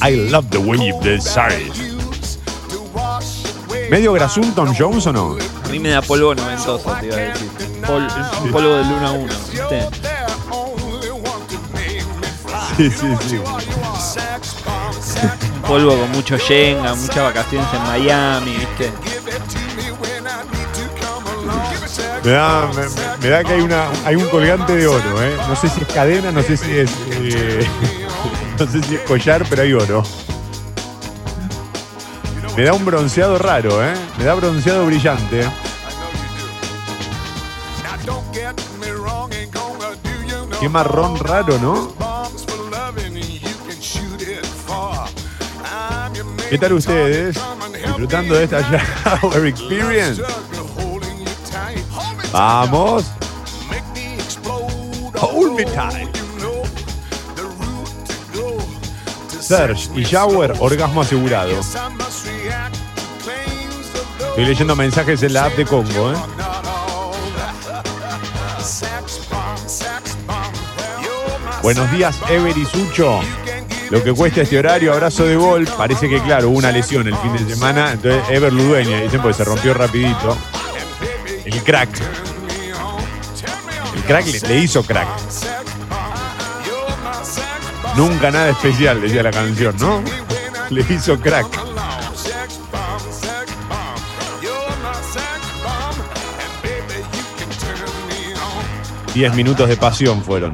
I 0.01 0.29
love 0.29 0.45
the 0.49 0.57
way 0.57 0.79
you 0.89 0.99
desire. 1.01 1.71
¿Medio 3.89 4.13
grasum 4.13 4.51
Tom 4.53 4.73
Jones 4.77 5.05
o 5.07 5.13
no? 5.13 5.37
A 5.63 5.67
mí 5.69 5.79
me 5.79 5.89
da 5.89 6.01
polvo 6.01 6.33
noventoso, 6.33 6.91
te 6.99 7.05
iba 7.07 7.15
a 7.15 7.19
decir. 7.19 7.49
Pol- 7.85 8.07
un 8.43 8.51
polvo 8.51 8.69
del 8.77 8.87
1 8.87 9.07
a 9.07 9.11
1, 9.11 9.33
¿viste? 9.51 9.89
Sí, 12.77 12.91
sí, 12.91 13.07
sí. 13.29 13.37
Un 15.55 15.61
polvo 15.67 15.97
con 15.97 16.11
mucho 16.11 16.35
yenga, 16.37 16.93
muchas 16.93 17.23
vacaciones 17.23 17.67
en 17.73 17.83
Miami, 17.83 18.51
¿viste? 18.51 18.91
Me 22.23 22.31
da, 22.31 22.69
me 23.21 23.29
da 23.29 23.43
que 23.43 23.53
hay, 23.53 23.61
una, 23.61 23.87
hay 24.03 24.15
un 24.15 24.27
colgante 24.29 24.75
de 24.75 24.87
oro, 24.87 25.21
¿eh? 25.23 25.37
No 25.47 25.55
sé 25.55 25.69
si 25.69 25.81
es 25.81 25.87
cadena, 25.87 26.31
no 26.31 26.41
sé 26.41 26.57
si 26.57 26.77
es. 26.77 26.91
eh, 27.11 27.65
no 28.59 28.67
sé 28.67 28.83
si 28.83 28.95
es 28.95 29.01
collar, 29.01 29.45
pero 29.49 29.61
hay 29.61 29.73
oro. 29.73 30.03
Me 32.57 32.63
da 32.63 32.73
un 32.73 32.83
bronceado 32.83 33.37
raro, 33.37 33.83
¿eh? 33.85 33.93
Me 34.17 34.25
da 34.25 34.33
bronceado 34.33 34.85
brillante. 34.85 35.47
Qué 40.59 40.67
marrón 40.69 41.17
raro, 41.19 41.57
¿no? 41.59 42.04
¿Qué 46.55 46.59
tal 46.59 46.71
ustedes? 46.71 47.35
Disfrutando 47.85 48.33
de 48.33 48.45
esta 48.45 48.61
Shower 48.61 49.45
Experience. 49.47 50.23
Vamos. 52.31 53.03
Hold 55.19 55.57
me 55.57 55.65
tight. 55.65 56.07
Serge 59.37 59.89
y 59.95 60.05
Shower, 60.05 60.53
orgasmo 60.59 61.01
asegurado. 61.01 61.59
Estoy 64.29 64.45
leyendo 64.45 64.77
mensajes 64.77 65.23
en 65.23 65.33
la 65.33 65.47
app 65.47 65.57
de 65.57 65.65
Congo, 65.65 66.13
¿eh? 66.13 66.15
Buenos 71.61 71.91
días, 71.91 72.17
Ever 72.29 72.57
y 72.57 72.63
Sucho. 72.63 73.19
Lo 73.89 74.03
que 74.03 74.13
cuesta 74.13 74.41
este 74.41 74.57
horario, 74.57 74.93
abrazo 74.93 75.25
de 75.25 75.35
gol. 75.35 75.67
Parece 75.77 76.09
que, 76.09 76.21
claro, 76.21 76.49
hubo 76.49 76.57
una 76.57 76.71
lesión 76.71 77.07
el 77.07 77.15
fin 77.17 77.33
de 77.33 77.53
semana. 77.53 77.93
Entonces, 77.93 78.23
Ever 78.29 78.51
Ludueña, 78.51 79.01
dicen, 79.01 79.21
porque 79.21 79.37
se 79.37 79.43
rompió 79.43 79.73
rapidito. 79.73 80.37
El 81.45 81.63
crack. 81.63 81.89
El 83.95 84.01
crack 84.03 84.25
le, 84.25 84.39
le 84.39 84.57
hizo 84.59 84.83
crack. 84.83 85.07
Nunca 87.95 88.29
nada 88.29 88.49
especial, 88.49 88.99
decía 89.01 89.23
la 89.23 89.31
canción, 89.31 89.75
¿no? 89.79 90.03
Le 90.69 90.81
hizo 90.89 91.17
crack. 91.19 91.45
Diez 99.13 99.33
minutos 99.33 99.69
de 99.69 99.77
pasión 99.77 100.21
fueron. 100.21 100.51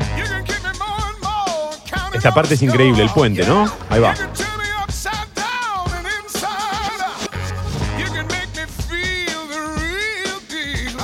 Esta 2.21 2.31
parte 2.35 2.53
es 2.53 2.61
increíble, 2.61 3.01
el 3.01 3.09
puente, 3.09 3.43
¿no? 3.47 3.67
Ahí 3.89 3.99
va. 3.99 4.13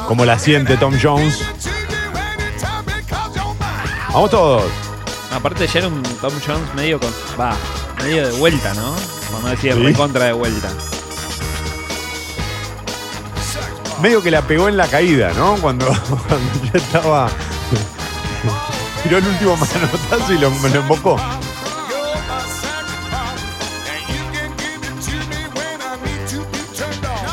Como 0.07 0.25
la 0.25 0.37
siente 0.39 0.77
Tom 0.77 0.93
Jones. 1.01 1.43
Vamos 4.13 4.29
todos. 4.29 4.63
Aparte 5.33 5.67
ya 5.67 5.79
era 5.79 5.87
un 5.87 6.01
Tom 6.03 6.33
Jones 6.45 6.73
medio 6.75 6.99
con. 6.99 7.11
Va, 7.39 7.55
medio 8.03 8.27
de 8.27 8.37
vuelta, 8.37 8.73
¿no? 8.75 8.95
Vamos 9.33 9.45
a 9.45 9.49
decir 9.51 9.73
Sí. 9.73 9.79
recontra 9.79 10.25
de 10.25 10.33
vuelta. 10.33 10.69
Medio 14.01 14.21
que 14.21 14.29
la 14.31 14.43
pegó 14.43 14.69
en 14.69 14.77
la 14.77 14.87
caída, 14.87 15.33
¿no? 15.33 15.55
Cuando, 15.55 15.87
cuando 16.27 16.63
ya 16.71 16.77
estaba. 16.79 17.29
Tiró 19.07 19.19
el 19.19 19.27
último 19.27 19.55
manotazo 19.73 20.33
y 20.33 20.37
lo, 20.37 20.47
embocó. 20.47 21.15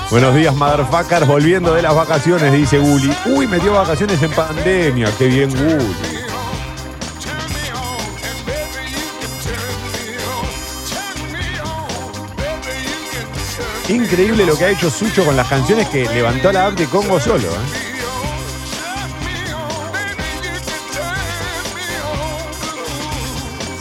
Buenos 0.08 0.36
días, 0.36 0.54
motherfuckers. 0.54 1.26
Volviendo 1.26 1.74
de 1.74 1.82
las 1.82 1.92
vacaciones, 1.92 2.52
dice 2.52 2.78
Guli. 2.78 3.12
Uy, 3.26 3.48
metió 3.48 3.72
vacaciones 3.72 4.22
en 4.22 4.30
pandemia. 4.30 5.10
Qué 5.18 5.26
bien, 5.26 5.50
Guli. 5.50 5.96
Increíble 13.88 14.46
lo 14.46 14.56
que 14.56 14.64
ha 14.64 14.70
hecho 14.70 14.90
Sucho 14.90 15.24
con 15.24 15.36
las 15.36 15.48
canciones 15.48 15.88
que 15.88 16.04
levantó 16.04 16.52
la 16.52 16.66
app 16.66 16.74
de 16.74 16.86
Congo 16.86 17.18
solo. 17.18 17.48
¿eh? 17.48 17.83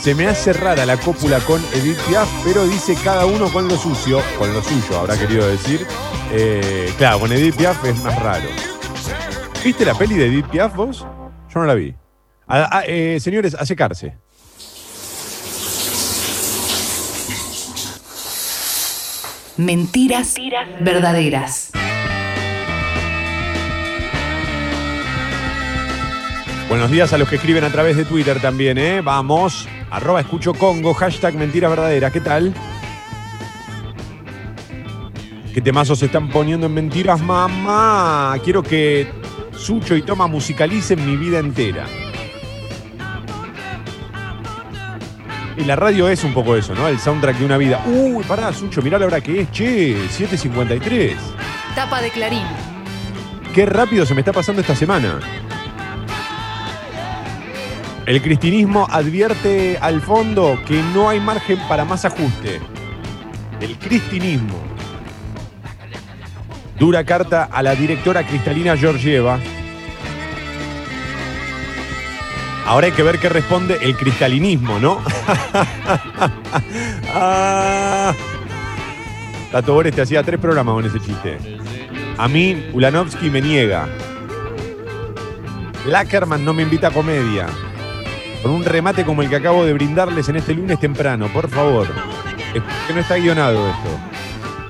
Se 0.03 0.13
me 0.13 0.27
hace 0.27 0.51
rara 0.51 0.85
la 0.85 0.97
cópula 0.97 1.39
con 1.39 1.63
Edith 1.73 1.97
Piaf, 2.09 2.27
pero 2.43 2.67
dice 2.67 2.93
cada 3.05 3.25
uno 3.25 3.49
con 3.49 3.69
lo 3.69 3.77
sucio, 3.77 4.21
con 4.37 4.53
lo 4.53 4.61
suyo, 4.61 4.99
habrá 4.99 5.17
querido 5.17 5.47
decir. 5.47 5.87
Eh, 6.33 6.93
claro, 6.97 7.21
con 7.21 7.31
Edith 7.31 7.55
Piaf 7.55 7.85
es 7.85 8.03
más 8.03 8.21
raro. 8.21 8.49
¿Viste 9.63 9.85
la 9.85 9.93
peli 9.93 10.17
de 10.17 10.25
Edith 10.25 10.47
Piaf 10.47 10.75
vos? 10.75 11.07
Yo 11.53 11.59
no 11.61 11.63
la 11.63 11.73
vi. 11.75 11.95
Ah, 12.49 12.67
ah, 12.69 12.83
eh, 12.85 13.17
señores, 13.21 13.55
a 13.55 13.65
secarse. 13.65 14.17
Mentiras 19.55 20.35
verdaderas. 20.81 21.71
Buenos 26.73 26.89
días 26.89 27.13
a 27.13 27.19
los 27.19 27.29
que 27.29 27.35
escriben 27.35 27.63
a 27.63 27.69
través 27.69 27.95
de 27.95 28.03
Twitter 28.03 28.41
también, 28.41 28.79
¿eh? 28.79 29.01
Vamos. 29.01 29.67
Arroba 29.91 30.21
escucho 30.21 30.55
Congo, 30.55 30.95
hashtag 30.95 31.35
mentiras 31.35 31.69
verdaderas. 31.69 32.11
¿Qué 32.11 32.19
tal? 32.19 32.51
¿Qué 35.53 35.61
temazos 35.61 35.99
se 35.99 36.07
están 36.07 36.29
poniendo 36.29 36.65
en 36.65 36.73
mentiras, 36.73 37.21
mamá? 37.21 38.35
Quiero 38.43 38.63
que 38.63 39.07
Sucho 39.55 39.95
y 39.95 40.01
Toma 40.01 40.25
musicalicen 40.25 41.05
mi 41.05 41.15
vida 41.15 41.37
entera. 41.37 41.85
Y 45.55 45.65
la 45.65 45.75
radio 45.75 46.09
es 46.09 46.23
un 46.23 46.33
poco 46.33 46.55
eso, 46.55 46.73
¿no? 46.73 46.87
El 46.87 46.97
soundtrack 46.97 47.37
de 47.37 47.45
una 47.45 47.57
vida. 47.57 47.83
Uy, 47.85 48.23
pará, 48.23 48.51
Sucho, 48.51 48.81
mirá 48.81 48.97
la 48.97 49.05
hora 49.05 49.21
que 49.21 49.41
es, 49.41 49.51
che, 49.51 49.95
7.53. 50.09 51.17
Tapa 51.75 52.01
de 52.01 52.09
Clarín. 52.09 52.47
Qué 53.53 53.67
rápido 53.67 54.07
se 54.07 54.15
me 54.15 54.21
está 54.21 54.33
pasando 54.33 54.61
esta 54.61 54.75
semana. 54.75 55.19
El 58.05 58.21
cristinismo 58.21 58.85
advierte 58.89 59.77
al 59.79 60.01
fondo 60.01 60.59
que 60.67 60.83
no 60.93 61.07
hay 61.07 61.21
margen 61.21 61.57
para 61.69 61.85
más 61.85 62.03
ajuste. 62.03 62.59
El 63.61 63.77
cristinismo. 63.77 64.61
Dura 66.77 67.05
carta 67.05 67.45
a 67.49 67.63
la 67.63 67.75
directora 67.75 68.27
Cristalina 68.27 68.75
Georgieva. 68.75 69.39
Ahora 72.65 72.87
hay 72.87 72.93
que 72.93 73.03
ver 73.03 73.19
qué 73.19 73.29
responde 73.29 73.77
el 73.81 73.95
cristalinismo, 73.95 74.79
¿no? 74.79 74.99
ah. 77.13 78.13
Tato 79.49 79.75
Bores 79.75 79.95
te 79.95 80.01
hacía 80.01 80.23
tres 80.23 80.41
programas 80.41 80.73
con 80.73 80.85
ese 80.85 80.99
chiste. 80.99 81.37
A 82.17 82.27
mí, 82.27 82.69
Ulanovsky 82.73 83.29
me 83.29 83.39
niega. 83.39 83.87
Lackerman 85.85 86.43
no 86.43 86.53
me 86.53 86.63
invita 86.63 86.87
a 86.87 86.91
comedia. 86.91 87.47
Con 88.43 88.51
un 88.51 88.65
remate 88.65 89.05
como 89.05 89.21
el 89.21 89.29
que 89.29 89.37
acabo 89.37 89.63
de 89.63 89.71
brindarles 89.71 90.27
en 90.27 90.35
este 90.35 90.53
lunes 90.53 90.77
temprano, 90.77 91.29
por 91.31 91.49
favor. 91.49 91.87
Es 92.53 92.61
que 92.87 92.93
no 92.93 92.99
está 92.99 93.15
guionado 93.15 93.69
esto. 93.69 94.13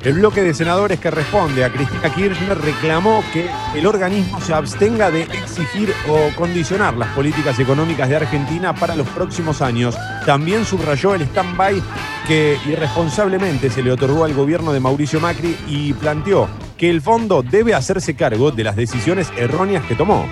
El 0.08 0.14
bloque 0.14 0.44
de 0.44 0.54
senadores 0.54 1.00
que 1.00 1.10
responde 1.10 1.64
a 1.64 1.72
Cristina 1.72 2.14
Kirchner 2.14 2.58
reclamó 2.60 3.24
que 3.34 3.50
el 3.74 3.88
organismo 3.88 4.40
se 4.42 4.54
abstenga 4.54 5.10
de 5.10 5.24
exigir 5.24 5.92
o 6.08 6.30
condicionar 6.36 6.96
las 6.98 7.08
políticas 7.16 7.58
económicas 7.58 8.10
de 8.10 8.18
Argentina 8.18 8.76
para 8.76 8.96
los 8.96 9.08
próximos 9.08 9.62
años. 9.64 9.98
También 10.24 10.66
subrayó 10.66 11.16
el 11.16 11.24
stand-by 11.24 11.82
que 12.28 12.60
irresponsablemente 12.68 13.72
se 13.72 13.82
le 13.82 13.92
otorgó 13.92 14.24
al 14.24 14.36
gobierno 14.36 14.72
de 14.72 14.82
Mauricio 14.82 15.20
Macri 15.20 15.58
y 15.68 15.94
planteó 15.94 16.48
que 16.78 16.92
el 16.92 17.02
fondo 17.02 17.42
debe 17.42 17.74
hacerse 17.74 18.14
cargo 18.16 18.52
de 18.52 18.66
las 18.66 18.76
decisiones 18.76 19.32
erróneas 19.36 19.84
que 19.86 19.96
tomó. 19.96 20.28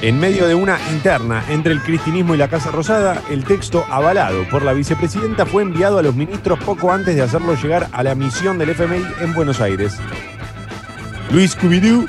En 0.00 0.20
medio 0.20 0.46
de 0.46 0.54
una 0.54 0.78
interna 0.90 1.44
entre 1.48 1.72
el 1.72 1.82
cristinismo 1.82 2.34
y 2.34 2.38
la 2.38 2.48
Casa 2.48 2.70
Rosada, 2.70 3.20
el 3.30 3.44
texto 3.44 3.84
avalado 3.90 4.44
por 4.48 4.62
la 4.62 4.72
vicepresidenta 4.72 5.44
fue 5.44 5.62
enviado 5.62 5.98
a 5.98 6.02
los 6.02 6.14
ministros 6.14 6.58
poco 6.60 6.92
antes 6.92 7.16
de 7.16 7.22
hacerlo 7.22 7.56
llegar 7.56 7.88
a 7.90 8.04
la 8.04 8.14
misión 8.14 8.58
del 8.58 8.70
FMI 8.70 9.04
en 9.20 9.34
Buenos 9.34 9.60
Aires. 9.60 9.96
Luis 11.32 11.56
Cubidú 11.56 12.06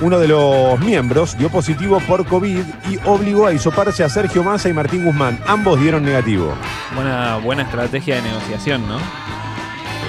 uno 0.00 0.18
de 0.18 0.28
los 0.28 0.80
miembros 0.80 1.36
dio 1.36 1.50
positivo 1.50 2.00
por 2.00 2.26
COVID 2.26 2.62
y 2.90 2.98
obligó 3.04 3.46
a 3.46 3.52
hisoparse 3.52 4.02
a 4.02 4.08
Sergio 4.08 4.42
Massa 4.42 4.70
y 4.70 4.72
Martín 4.72 5.04
Guzmán. 5.04 5.38
Ambos 5.46 5.78
dieron 5.78 6.02
negativo. 6.04 6.54
Buena, 6.94 7.36
buena 7.36 7.62
estrategia 7.64 8.16
de 8.16 8.22
negociación, 8.22 8.88
¿no? 8.88 8.96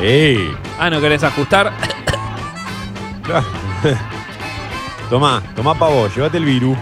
¡Ey! 0.01 0.49
Ah, 0.79 0.89
¿no 0.89 1.01
querés 1.01 1.23
ajustar? 1.23 1.73
tomá, 5.09 5.43
tomá 5.57 5.75
pa' 5.75 5.89
vos, 5.89 6.15
llévate 6.15 6.37
el 6.37 6.45
virus. 6.45 6.77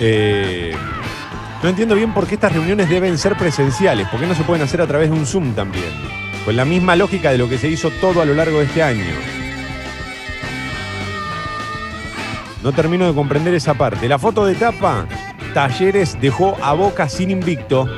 Eh, 0.00 0.74
no 1.62 1.68
entiendo 1.68 1.94
bien 1.94 2.12
por 2.12 2.26
qué 2.26 2.34
estas 2.34 2.52
reuniones 2.52 2.88
deben 2.88 3.16
ser 3.18 3.36
presenciales, 3.36 4.08
por 4.08 4.20
qué 4.20 4.26
no 4.26 4.34
se 4.34 4.44
pueden 4.44 4.62
hacer 4.62 4.80
a 4.80 4.86
través 4.86 5.10
de 5.10 5.16
un 5.16 5.26
Zoom 5.26 5.54
también. 5.54 5.90
Con 6.44 6.54
la 6.56 6.64
misma 6.64 6.94
lógica 6.96 7.30
de 7.30 7.38
lo 7.38 7.48
que 7.48 7.58
se 7.58 7.68
hizo 7.68 7.90
todo 8.00 8.20
a 8.20 8.24
lo 8.24 8.34
largo 8.34 8.58
de 8.58 8.66
este 8.66 8.82
año. 8.82 9.04
No 12.62 12.72
termino 12.72 13.06
de 13.06 13.14
comprender 13.14 13.54
esa 13.54 13.74
parte. 13.74 14.08
La 14.08 14.18
foto 14.18 14.44
de 14.44 14.54
tapa, 14.54 15.06
Talleres 15.54 16.20
dejó 16.20 16.56
a 16.62 16.72
Boca 16.74 17.08
sin 17.08 17.30
invicto. 17.30 17.88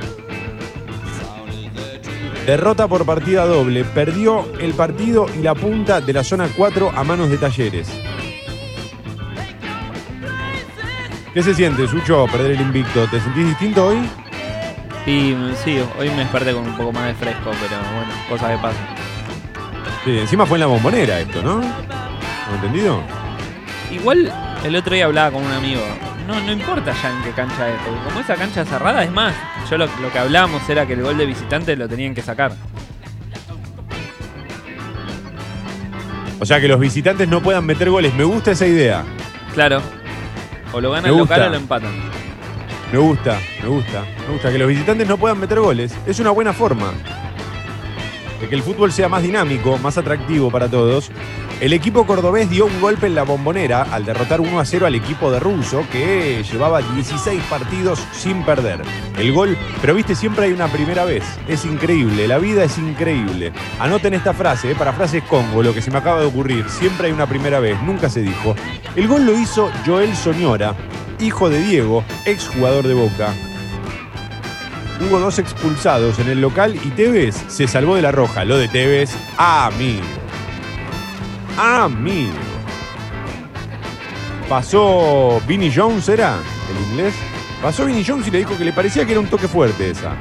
Derrota 2.46 2.88
por 2.88 3.04
partida 3.04 3.44
doble. 3.44 3.84
Perdió 3.84 4.46
el 4.60 4.72
partido 4.72 5.26
y 5.38 5.42
la 5.42 5.54
punta 5.54 6.00
de 6.00 6.12
la 6.12 6.24
zona 6.24 6.48
4 6.56 6.92
a 6.94 7.04
manos 7.04 7.28
de 7.28 7.36
Talleres. 7.36 7.88
¿Qué 11.34 11.42
se 11.42 11.54
siente, 11.54 11.86
Sucho, 11.86 12.26
perder 12.26 12.52
el 12.52 12.60
invicto? 12.60 13.06
¿Te 13.06 13.20
sentís 13.20 13.46
distinto 13.46 13.86
hoy? 13.88 13.98
Y 15.06 15.34
sí, 15.64 15.78
hoy 15.98 16.10
me 16.10 16.18
desperté 16.18 16.52
con 16.52 16.66
un 16.66 16.76
poco 16.76 16.92
más 16.92 17.06
de 17.06 17.14
fresco, 17.14 17.50
pero 17.60 17.76
bueno, 17.94 18.12
cosas 18.28 18.50
que 18.50 18.62
pasan. 18.62 18.86
Sí, 20.04 20.18
encima 20.18 20.46
fue 20.46 20.56
en 20.56 20.60
la 20.60 20.66
bombonera 20.66 21.20
esto, 21.20 21.42
¿no? 21.42 21.60
¿Lo 21.60 22.54
entendido? 22.54 23.02
Igual 23.90 24.32
el 24.64 24.76
otro 24.76 24.94
día 24.94 25.04
hablaba 25.04 25.30
con 25.30 25.44
un 25.44 25.52
amigo. 25.52 25.82
No, 26.26 26.40
no 26.40 26.52
importa 26.52 26.92
ya 27.02 27.10
en 27.10 27.22
qué 27.22 27.30
cancha 27.30 27.68
es, 27.68 27.76
porque 27.84 28.00
como 28.04 28.20
esa 28.20 28.34
cancha 28.34 28.64
cerrada, 28.64 29.02
es 29.02 29.10
más, 29.10 29.34
yo 29.70 29.78
lo, 29.78 29.86
lo 29.86 30.12
que 30.12 30.18
hablábamos 30.18 30.68
era 30.68 30.86
que 30.86 30.92
el 30.92 31.02
gol 31.02 31.16
de 31.16 31.26
visitante 31.26 31.74
lo 31.76 31.88
tenían 31.88 32.14
que 32.14 32.22
sacar. 32.22 32.52
O 36.40 36.46
sea, 36.46 36.60
que 36.60 36.68
los 36.68 36.78
visitantes 36.78 37.28
no 37.28 37.40
puedan 37.40 37.66
meter 37.66 37.90
goles. 37.90 38.14
Me 38.14 38.24
gusta 38.24 38.52
esa 38.52 38.66
idea. 38.66 39.04
Claro. 39.54 39.82
O 40.72 40.80
lo 40.80 40.90
gana 40.90 41.08
el 41.08 41.16
local 41.16 41.42
o 41.42 41.50
lo 41.50 41.56
empatan. 41.56 41.92
Me 42.92 42.98
gusta, 42.98 43.38
me 43.62 43.68
gusta, 43.68 44.04
me 44.26 44.32
gusta. 44.32 44.50
Que 44.50 44.58
los 44.58 44.68
visitantes 44.68 45.06
no 45.06 45.18
puedan 45.18 45.38
meter 45.38 45.60
goles. 45.60 45.94
Es 46.06 46.20
una 46.20 46.30
buena 46.30 46.52
forma 46.52 46.92
de 48.40 48.48
que 48.48 48.54
el 48.54 48.62
fútbol 48.62 48.92
sea 48.92 49.08
más 49.08 49.22
dinámico, 49.22 49.78
más 49.78 49.98
atractivo 49.98 50.50
para 50.50 50.68
todos. 50.68 51.10
El 51.60 51.72
equipo 51.72 52.06
cordobés 52.06 52.48
dio 52.48 52.66
un 52.66 52.80
golpe 52.80 53.08
en 53.08 53.16
la 53.16 53.24
bombonera 53.24 53.82
al 53.82 54.04
derrotar 54.04 54.40
1 54.40 54.60
a 54.60 54.64
0 54.64 54.86
al 54.86 54.94
equipo 54.94 55.30
de 55.32 55.40
Russo, 55.40 55.84
que 55.90 56.44
llevaba 56.44 56.80
16 56.80 57.42
partidos 57.50 58.00
sin 58.12 58.44
perder. 58.44 58.82
El 59.18 59.32
gol, 59.32 59.56
pero 59.80 59.94
viste, 59.94 60.14
siempre 60.14 60.46
hay 60.46 60.52
una 60.52 60.68
primera 60.68 61.04
vez. 61.04 61.24
Es 61.48 61.64
increíble, 61.64 62.28
la 62.28 62.38
vida 62.38 62.62
es 62.62 62.78
increíble. 62.78 63.52
Anoten 63.80 64.14
esta 64.14 64.34
frase, 64.34 64.70
eh, 64.70 64.74
para 64.76 64.92
frases 64.92 65.24
Congo, 65.24 65.62
lo 65.64 65.74
que 65.74 65.82
se 65.82 65.90
me 65.90 65.98
acaba 65.98 66.20
de 66.20 66.26
ocurrir. 66.26 66.68
Siempre 66.70 67.08
hay 67.08 67.12
una 67.12 67.26
primera 67.26 67.58
vez, 67.58 67.82
nunca 67.82 68.08
se 68.08 68.22
dijo. 68.22 68.54
El 68.94 69.08
gol 69.08 69.26
lo 69.26 69.36
hizo 69.36 69.70
Joel 69.84 70.14
Soñora, 70.14 70.76
hijo 71.18 71.50
de 71.50 71.60
Diego, 71.60 72.04
exjugador 72.24 72.86
de 72.86 72.94
Boca. 72.94 73.34
Hubo 75.00 75.20
dos 75.20 75.38
expulsados 75.38 76.18
en 76.18 76.28
el 76.28 76.40
local 76.40 76.74
y 76.74 76.88
Tevez 76.90 77.36
se 77.48 77.68
salvó 77.68 77.94
de 77.96 78.02
la 78.02 78.10
roja. 78.12 78.44
Lo 78.44 78.56
de 78.58 78.68
Tevez, 78.68 79.16
amigo. 79.36 80.02
Amigo. 81.56 82.32
Pasó 84.48 85.40
Vinnie 85.46 85.72
Jones, 85.74 86.08
¿era? 86.08 86.36
El 86.70 86.90
inglés. 86.90 87.14
Pasó 87.62 87.84
Vinnie 87.84 88.04
Jones 88.06 88.26
y 88.26 88.30
le 88.30 88.38
dijo 88.38 88.56
que 88.56 88.64
le 88.64 88.72
parecía 88.72 89.04
que 89.04 89.12
era 89.12 89.20
un 89.20 89.26
toque 89.28 89.46
fuerte 89.46 89.90
esa. 89.90 90.16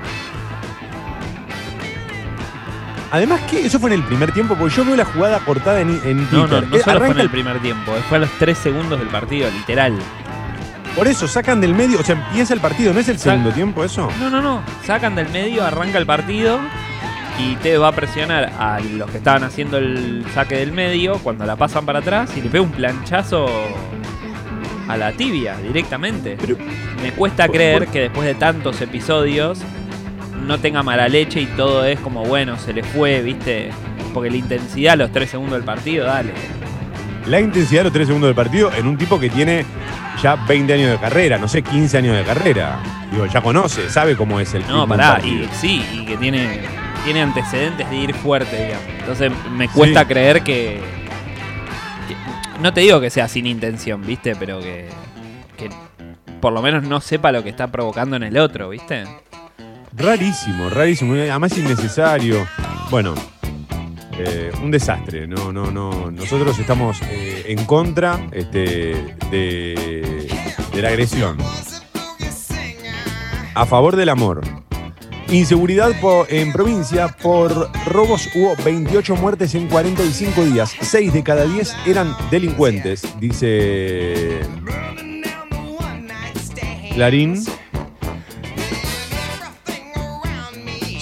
Además 3.10 3.40
que 3.50 3.66
eso 3.66 3.80
fue 3.80 3.90
en 3.90 4.02
el 4.02 4.04
primer 4.04 4.32
tiempo, 4.34 4.56
porque 4.56 4.76
yo 4.76 4.84
veo 4.86 4.96
la 4.98 5.06
jugada 5.06 5.40
cortada 5.40 5.80
en, 5.80 5.90
en 6.04 6.18
No, 6.24 6.28
Twitter. 6.46 6.68
no, 6.68 6.78
no 6.78 6.84
solo 6.84 7.00
fue 7.00 7.10
en 7.12 7.20
el 7.20 7.30
primer 7.30 7.60
tiempo, 7.62 7.94
fue 8.10 8.18
a 8.18 8.22
los 8.22 8.30
3 8.38 8.58
segundos 8.58 9.00
del 9.00 9.08
partido, 9.08 9.50
literal. 9.50 9.98
Por 10.98 11.08
eso 11.08 11.28
sacan 11.28 11.62
del 11.62 11.76
medio, 11.76 12.00
o 12.00 12.04
sea, 12.04 12.16
empieza 12.16 12.54
el 12.56 12.60
partido, 12.60 12.92
¿no 12.94 13.00
es 13.00 13.08
el 13.08 13.18
Sac- 13.18 13.22
segundo 13.32 13.52
tiempo 13.52 13.84
eso? 13.84 14.10
No, 14.20 14.30
no, 14.32 14.42
no. 14.42 14.62
Sacan 14.84 15.16
del 15.16 15.30
medio, 15.30 15.64
arranca 15.64 15.98
el 16.00 16.06
partido 16.08 16.60
y 17.40 17.56
te 17.58 17.78
va 17.78 17.90
a 17.90 17.92
presionar 17.92 18.52
a 18.58 18.80
los 18.80 19.10
que 19.12 19.18
estaban 19.18 19.44
haciendo 19.44 19.78
el 19.78 20.26
saque 20.34 20.56
del 20.58 20.72
medio 20.72 21.20
cuando 21.20 21.46
la 21.46 21.56
pasan 21.56 21.86
para 21.86 22.00
atrás 22.00 22.32
y 22.36 22.42
le 22.42 22.50
pega 22.50 22.64
un 22.64 22.72
planchazo 22.72 23.46
a 24.88 24.98
la 24.98 25.12
tibia 25.12 25.56
directamente. 25.58 26.36
Pero- 26.40 26.58
Me 27.04 27.12
cuesta 27.12 27.46
por- 27.46 27.56
creer 27.56 27.84
por- 27.84 27.88
que 27.94 28.00
después 28.02 28.26
de 28.28 28.34
tantos 28.34 28.82
episodios 28.82 29.60
no 30.48 30.58
tenga 30.60 30.82
mala 30.82 31.08
leche 31.10 31.42
y 31.42 31.46
todo 31.46 31.86
es 31.86 32.00
como, 32.00 32.24
bueno, 32.26 32.58
se 32.58 32.74
le 32.74 32.82
fue, 32.82 33.22
¿viste? 33.22 33.70
Porque 34.16 34.32
la 34.32 34.38
intensidad 34.38 34.94
a 34.94 34.96
los 34.96 35.12
3 35.12 35.30
segundos 35.30 35.54
del 35.58 35.64
partido, 35.64 36.06
dale. 36.08 36.32
La 37.28 37.40
intensidad 37.42 37.82
de 37.82 37.84
los 37.86 37.94
tres 37.94 38.08
segundos 38.08 38.28
del 38.30 38.36
partido 38.36 38.72
en 38.74 38.88
un 38.88 38.98
tipo 38.98 39.20
que 39.20 39.30
tiene 39.30 39.66
ya 40.22 40.36
20 40.36 40.74
años 40.74 40.92
de 40.92 40.98
carrera, 40.98 41.38
no 41.38 41.48
sé, 41.48 41.62
15 41.62 41.98
años 41.98 42.16
de 42.16 42.24
carrera. 42.24 42.80
Digo, 43.12 43.26
ya 43.26 43.42
conoce, 43.42 43.90
sabe 43.90 44.16
cómo 44.16 44.40
es 44.40 44.54
el 44.54 44.66
No, 44.68 44.88
pará, 44.88 45.20
y 45.24 45.48
sí, 45.54 45.84
y 45.94 46.06
que 46.06 46.18
tiene, 46.18 46.62
tiene 47.04 47.22
antecedentes 47.22 47.90
de 47.90 47.96
ir 47.96 48.14
fuerte, 48.14 48.56
digamos. 48.66 48.86
Entonces 49.00 49.32
me 49.52 49.68
cuesta 49.70 50.02
Sí. 50.02 50.06
creer 50.08 50.42
que, 50.44 50.80
que- 52.08 52.16
No 52.62 52.74
te 52.74 52.82
digo 52.82 53.00
que 53.02 53.10
sea 53.10 53.28
sin 53.28 53.46
intención, 53.46 54.06
¿viste? 54.06 54.36
Pero 54.36 54.60
que, 54.60 54.88
que 55.58 55.70
por 56.42 56.54
lo 56.54 56.62
menos 56.62 56.84
no 56.84 57.02
sepa 57.02 57.32
lo 57.32 57.44
que 57.44 57.50
está 57.50 57.68
provocando 57.68 58.16
en 58.16 58.24
el 58.24 58.38
otro, 58.38 58.70
¿viste? 58.70 59.04
Rarísimo, 59.96 60.70
rarísimo, 60.70 61.14
además 61.14 61.58
innecesario. 61.58 62.48
Bueno, 62.90 63.16
eh, 64.18 64.52
un 64.62 64.72
desastre. 64.72 65.28
No, 65.28 65.52
no, 65.52 65.72
no. 65.72 66.12
Nosotros 66.12 66.58
estamos 66.60 67.02
eh, 67.04 67.46
en 67.48 67.66
contra 67.66 68.28
este, 68.32 69.16
de, 69.32 70.28
de 70.74 70.82
la 70.82 70.90
agresión. 70.90 71.38
A 73.56 73.66
favor 73.66 73.96
del 73.96 74.10
amor. 74.10 74.42
Inseguridad 75.30 75.92
en 76.30 76.54
provincia 76.54 77.10
por 77.10 77.70
robos 77.86 78.30
hubo 78.34 78.56
28 78.64 79.16
muertes 79.18 79.56
en 79.56 79.68
45 79.68 80.46
días. 80.46 80.74
6 80.80 81.12
de 81.12 81.24
cada 81.24 81.46
10 81.46 81.76
eran 81.86 82.16
delincuentes, 82.32 83.04
dice 83.20 84.40
Clarín. 86.94 87.44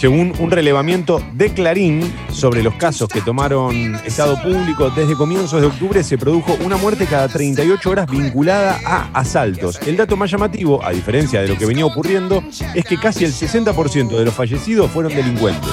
Según 0.05 0.33
un 0.37 0.51
relevamiento 0.51 1.19
de 1.33 1.51
Clarín 1.51 2.13
sobre 2.29 2.61
los 2.61 2.75
casos 2.75 3.09
que 3.09 3.21
tomaron 3.21 3.95
Estado 4.05 4.39
Público, 4.39 4.91
desde 4.91 5.15
comienzos 5.15 5.59
de 5.59 5.65
octubre 5.65 6.03
se 6.03 6.19
produjo 6.19 6.55
una 6.63 6.77
muerte 6.77 7.07
cada 7.07 7.27
38 7.27 7.89
horas 7.89 8.07
vinculada 8.11 8.79
a 8.85 9.09
asaltos. 9.19 9.79
El 9.87 9.97
dato 9.97 10.15
más 10.15 10.29
llamativo, 10.29 10.85
a 10.85 10.91
diferencia 10.91 11.41
de 11.41 11.47
lo 11.47 11.57
que 11.57 11.65
venía 11.65 11.87
ocurriendo, 11.87 12.43
es 12.75 12.85
que 12.85 12.99
casi 12.99 13.25
el 13.25 13.33
60% 13.33 14.09
de 14.09 14.25
los 14.25 14.33
fallecidos 14.35 14.91
fueron 14.91 15.11
delincuentes. 15.11 15.71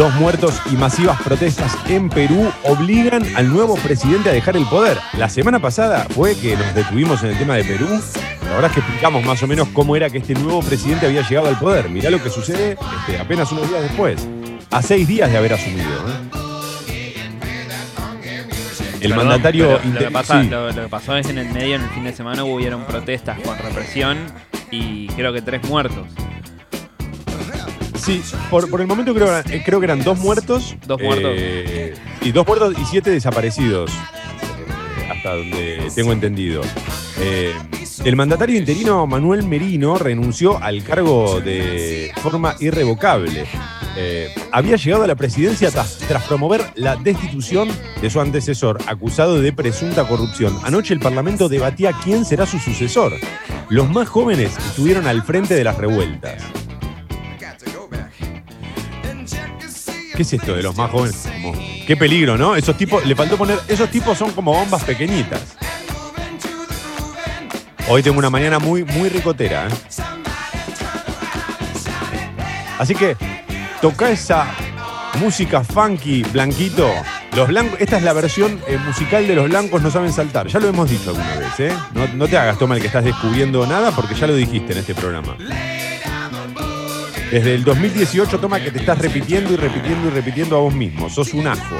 Dos 0.00 0.14
muertos 0.14 0.58
y 0.72 0.76
masivas 0.76 1.20
protestas 1.20 1.76
en 1.86 2.08
Perú 2.08 2.50
obligan 2.64 3.22
al 3.36 3.52
nuevo 3.52 3.74
presidente 3.76 4.30
a 4.30 4.32
dejar 4.32 4.56
el 4.56 4.64
poder. 4.64 4.96
La 5.18 5.28
semana 5.28 5.58
pasada 5.58 6.06
fue 6.14 6.34
que 6.40 6.56
nos 6.56 6.74
detuvimos 6.74 7.22
en 7.22 7.32
el 7.32 7.38
tema 7.38 7.56
de 7.56 7.64
Perú. 7.64 7.86
La 8.44 8.50
verdad 8.54 8.70
es 8.70 8.72
que 8.72 8.80
explicamos 8.80 9.22
más 9.26 9.42
o 9.42 9.46
menos 9.46 9.68
cómo 9.74 9.94
era 9.96 10.08
que 10.08 10.16
este 10.16 10.32
nuevo 10.32 10.62
presidente 10.62 11.04
había 11.04 11.20
llegado 11.28 11.48
al 11.48 11.58
poder. 11.58 11.90
Mirá 11.90 12.08
lo 12.08 12.22
que 12.22 12.30
sucede 12.30 12.78
este, 13.00 13.18
apenas 13.20 13.52
unos 13.52 13.68
días 13.68 13.82
después. 13.82 14.26
A 14.70 14.80
seis 14.80 15.06
días 15.06 15.30
de 15.30 15.36
haber 15.36 15.52
asumido. 15.52 15.82
¿eh? 15.90 17.12
El 19.02 19.10
Perdón, 19.10 19.16
mandatario... 19.28 19.66
pero 19.66 19.78
Lo 19.80 19.84
inte- 19.90 19.98
que, 20.06 20.10
pasa- 20.10 20.42
sí. 20.42 20.48
lo- 20.48 20.72
lo 20.72 20.82
que 20.84 20.88
pasó 20.88 21.14
es 21.18 21.28
en 21.28 21.36
el 21.36 21.50
medio, 21.52 21.76
en 21.76 21.82
el 21.82 21.90
fin 21.90 22.04
de 22.04 22.14
semana, 22.14 22.42
hubieron 22.44 22.84
protestas 22.86 23.38
con 23.40 23.58
represión 23.58 24.16
y 24.70 25.08
creo 25.08 25.34
que 25.34 25.42
tres 25.42 25.62
muertos. 25.64 26.06
Sí, 28.00 28.22
por, 28.50 28.68
por 28.70 28.80
el 28.80 28.86
momento 28.86 29.14
creo, 29.14 29.38
eh, 29.38 29.62
creo 29.64 29.78
que 29.80 29.84
eran 29.84 30.02
dos 30.02 30.18
muertos. 30.18 30.74
Dos 30.86 31.00
muertos. 31.00 31.30
eh, 31.34 31.94
y 32.22 32.32
dos 32.32 32.46
muertos 32.46 32.74
y 32.80 32.84
siete 32.86 33.10
desaparecidos. 33.10 33.90
eh, 33.90 35.08
hasta 35.10 35.34
donde 35.34 35.88
tengo 35.94 36.12
entendido. 36.12 36.62
Eh, 37.18 37.54
el 38.04 38.16
mandatario 38.16 38.56
interino 38.56 39.06
Manuel 39.06 39.42
Merino 39.42 39.96
renunció 39.98 40.62
al 40.62 40.82
cargo 40.82 41.40
de 41.40 42.12
forma 42.22 42.54
irrevocable. 42.60 43.44
Eh, 43.96 44.32
había 44.52 44.76
llegado 44.76 45.02
a 45.02 45.06
la 45.06 45.16
presidencia 45.16 45.70
tras, 45.70 45.98
tras 45.98 46.22
promover 46.24 46.62
la 46.76 46.96
destitución 46.96 47.68
de 48.00 48.08
su 48.08 48.20
antecesor, 48.20 48.78
acusado 48.86 49.40
de 49.42 49.52
presunta 49.52 50.06
corrupción. 50.08 50.56
Anoche 50.64 50.94
el 50.94 51.00
Parlamento 51.00 51.48
debatía 51.50 51.92
quién 52.02 52.24
será 52.24 52.46
su 52.46 52.58
sucesor. 52.58 53.12
Los 53.68 53.90
más 53.90 54.08
jóvenes 54.08 54.56
estuvieron 54.56 55.06
al 55.06 55.22
frente 55.22 55.54
de 55.54 55.64
las 55.64 55.76
revueltas. 55.76 56.42
¿Qué 60.14 60.22
es 60.22 60.32
esto 60.32 60.54
de 60.54 60.62
los 60.62 60.76
más 60.76 60.90
jóvenes? 60.90 61.28
Qué 61.86 61.96
peligro, 61.96 62.36
¿no? 62.36 62.56
Esos 62.56 62.76
tipos, 62.76 63.04
le 63.06 63.14
faltó 63.14 63.36
poner, 63.36 63.58
esos 63.68 63.90
tipos 63.90 64.16
son 64.18 64.32
como 64.32 64.52
bombas 64.52 64.84
pequeñitas. 64.84 65.40
Hoy 67.88 68.02
tengo 68.02 68.18
una 68.18 68.30
mañana 68.30 68.58
muy, 68.58 68.84
muy 68.84 69.08
ricotera, 69.08 69.66
¿eh? 69.66 69.70
Así 72.78 72.94
que 72.94 73.16
toca 73.82 74.10
esa 74.10 74.46
música 75.18 75.62
funky, 75.62 76.22
blanquito. 76.22 76.90
Los 77.36 77.48
blancos, 77.48 77.80
esta 77.80 77.98
es 77.98 78.02
la 78.02 78.12
versión 78.12 78.60
eh, 78.66 78.78
musical 78.78 79.26
de 79.26 79.34
los 79.34 79.48
blancos 79.48 79.82
no 79.82 79.90
saben 79.90 80.12
saltar. 80.12 80.46
Ya 80.48 80.58
lo 80.58 80.68
hemos 80.68 80.90
dicho 80.90 81.10
alguna 81.10 81.36
vez, 81.36 81.60
¿eh? 81.60 81.72
No, 81.92 82.06
no 82.08 82.26
te 82.26 82.38
hagas 82.38 82.58
toma 82.58 82.74
el 82.74 82.80
que 82.80 82.86
estás 82.88 83.04
descubriendo 83.04 83.66
nada 83.66 83.90
porque 83.92 84.14
ya 84.14 84.26
lo 84.26 84.34
dijiste 84.34 84.72
en 84.72 84.78
este 84.78 84.94
programa. 84.94 85.36
Desde 87.30 87.54
el 87.54 87.62
2018 87.62 88.40
toma 88.40 88.60
que 88.60 88.72
te 88.72 88.80
estás 88.80 88.98
repitiendo 88.98 89.52
y 89.52 89.56
repitiendo 89.56 90.08
y 90.08 90.10
repitiendo 90.10 90.56
a 90.56 90.60
vos 90.60 90.74
mismo. 90.74 91.08
Sos 91.08 91.32
un 91.32 91.46
ajo. 91.46 91.76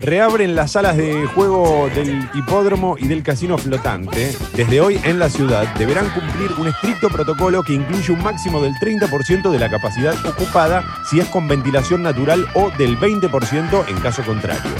Reabren 0.00 0.54
las 0.54 0.72
salas 0.72 0.96
de 0.96 1.26
juego 1.26 1.90
del 1.94 2.28
hipódromo 2.32 2.96
y 2.98 3.06
del 3.06 3.22
casino 3.22 3.58
flotante. 3.58 4.34
Desde 4.54 4.80
hoy 4.80 4.98
en 5.04 5.18
la 5.18 5.28
ciudad 5.28 5.66
deberán 5.74 6.08
cumplir 6.10 6.50
un 6.58 6.68
estricto 6.68 7.08
protocolo 7.10 7.62
que 7.62 7.74
incluye 7.74 8.10
un 8.10 8.22
máximo 8.22 8.62
del 8.62 8.72
30% 8.74 9.50
de 9.50 9.58
la 9.58 9.68
capacidad 9.68 10.14
ocupada 10.26 10.82
si 11.10 11.20
es 11.20 11.26
con 11.26 11.46
ventilación 11.46 12.02
natural 12.02 12.46
o 12.54 12.70
del 12.78 12.98
20% 12.98 13.88
en 13.88 14.00
caso 14.00 14.22
contrario. 14.22 14.72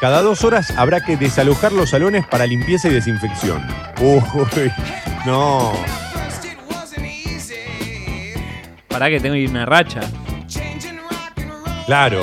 Cada 0.00 0.22
dos 0.22 0.44
horas 0.44 0.72
habrá 0.76 1.04
que 1.04 1.16
desalojar 1.16 1.72
los 1.72 1.90
salones 1.90 2.26
para 2.26 2.46
limpieza 2.46 2.88
y 2.88 2.94
desinfección. 2.94 3.62
Uy, 4.00 4.72
no. 5.26 5.72
Pará 9.00 9.12
que 9.12 9.20
tengo 9.20 9.50
una 9.50 9.64
racha. 9.64 10.02
Claro. 11.86 12.20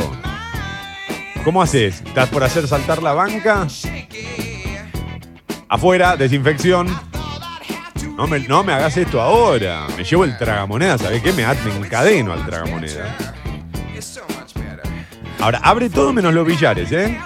¿Cómo 1.43 1.63
haces? 1.63 2.03
¿Estás 2.05 2.29
por 2.29 2.43
hacer 2.43 2.67
saltar 2.67 3.01
la 3.01 3.13
banca? 3.13 3.65
Afuera, 5.67 6.15
desinfección. 6.15 6.87
No 8.15 8.27
me, 8.27 8.41
no 8.41 8.63
me 8.63 8.73
hagas 8.73 8.95
esto 8.95 9.19
ahora. 9.19 9.87
Me 9.97 10.03
llevo 10.03 10.23
el 10.23 10.37
tragamoneda, 10.37 10.99
¿sabes 10.99 11.23
qué? 11.23 11.33
Me, 11.33 11.47
me 11.47 11.77
encadeno 11.83 12.31
al 12.31 12.45
tragamoneda. 12.45 13.17
Ahora, 15.39 15.59
abre 15.63 15.89
todo 15.89 16.13
menos 16.13 16.31
los 16.31 16.45
billares, 16.45 16.91
¿eh? 16.91 17.19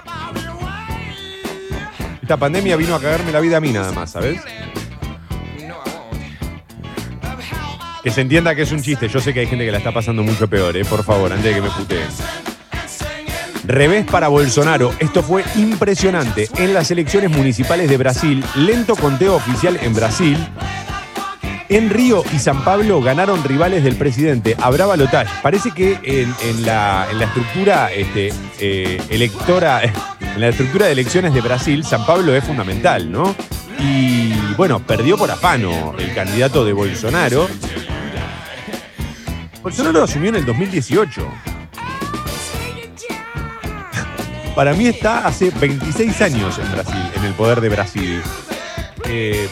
Esta 2.22 2.38
pandemia 2.38 2.78
vino 2.78 2.96
a 2.96 3.02
cagarme 3.02 3.34
la 3.34 3.42
vida 3.42 3.58
a 3.58 3.60
mí 3.60 3.74
nada 3.74 3.92
más, 3.92 4.12
¿sabes? 4.12 4.40
Que 8.04 8.10
se 8.12 8.22
entienda 8.22 8.56
que 8.56 8.64
es 8.64 8.72
un 8.72 8.82
chiste. 8.82 9.08
Yo 9.08 9.20
sé 9.20 9.34
que 9.34 9.42
hay 9.42 9.48
gente 9.48 9.66
que 9.66 9.72
la 9.72 9.78
está 9.78 9.92
pasando 9.92 10.24
mucho 10.24 10.48
peor, 10.48 10.76
¿eh? 10.76 10.84
Por 10.86 11.04
favor, 11.04 11.32
antes 11.32 11.46
de 11.46 11.54
que 11.54 11.62
me 11.62 11.70
puteen. 11.70 12.08
Revés 13.64 14.06
para 14.10 14.28
Bolsonaro. 14.28 14.92
Esto 15.00 15.22
fue 15.22 15.44
impresionante. 15.56 16.50
En 16.58 16.74
las 16.74 16.90
elecciones 16.92 17.30
municipales 17.30 17.90
de 17.90 17.98
Brasil, 17.98 18.44
lento 18.56 18.96
conteo 18.96 19.36
oficial 19.36 19.78
en 19.82 19.94
Brasil. 19.94 20.38
En 21.70 21.90
Río 21.90 22.24
y 22.34 22.40
San 22.40 22.66
Pablo 22.66 23.02
ganaron 23.02 23.44
rivales 23.44 23.84
del 23.84 23.96
presidente. 23.96 24.58
Habrá 24.60 24.88
balotaje. 24.88 25.32
Parece 25.42 25.72
que 25.72 26.00
en, 26.04 26.66
la, 26.66 27.08
en 27.10 27.20
la 27.20 27.26
estructura 27.26 27.92
este, 27.94 28.34
eh, 28.60 29.02
electora, 29.10 29.82
en 30.20 30.42
la 30.42 30.50
estructura 30.50 30.88
de 30.88 30.92
elecciones 30.92 31.34
de 31.34 31.42
Brasil, 31.42 31.86
San 31.86 32.06
Pablo 32.06 32.36
es 32.36 32.44
fundamental, 32.44 33.10
¿no? 33.10 33.34
Y 33.80 34.34
bueno, 34.58 34.80
perdió 34.80 35.18
por 35.18 35.32
afano 35.32 35.96
el 35.98 36.14
candidato 36.14 36.66
de 36.66 36.74
Bolsonaro. 36.74 37.48
Bolsonaro 39.62 40.04
asumió 40.04 40.30
en 40.30 40.38
el 40.38 40.46
2018. 40.46 41.28
Para 44.56 44.74
mí 44.74 44.88
está 44.88 45.28
hace 45.28 45.52
26 45.52 46.22
años 46.22 46.60
en 46.60 46.72
Brasil, 46.72 47.12
en 47.16 47.24
el 47.24 47.34
poder 47.34 47.62
de 47.62 47.70
Brasil. 47.70 48.22
Eh, 49.06 49.48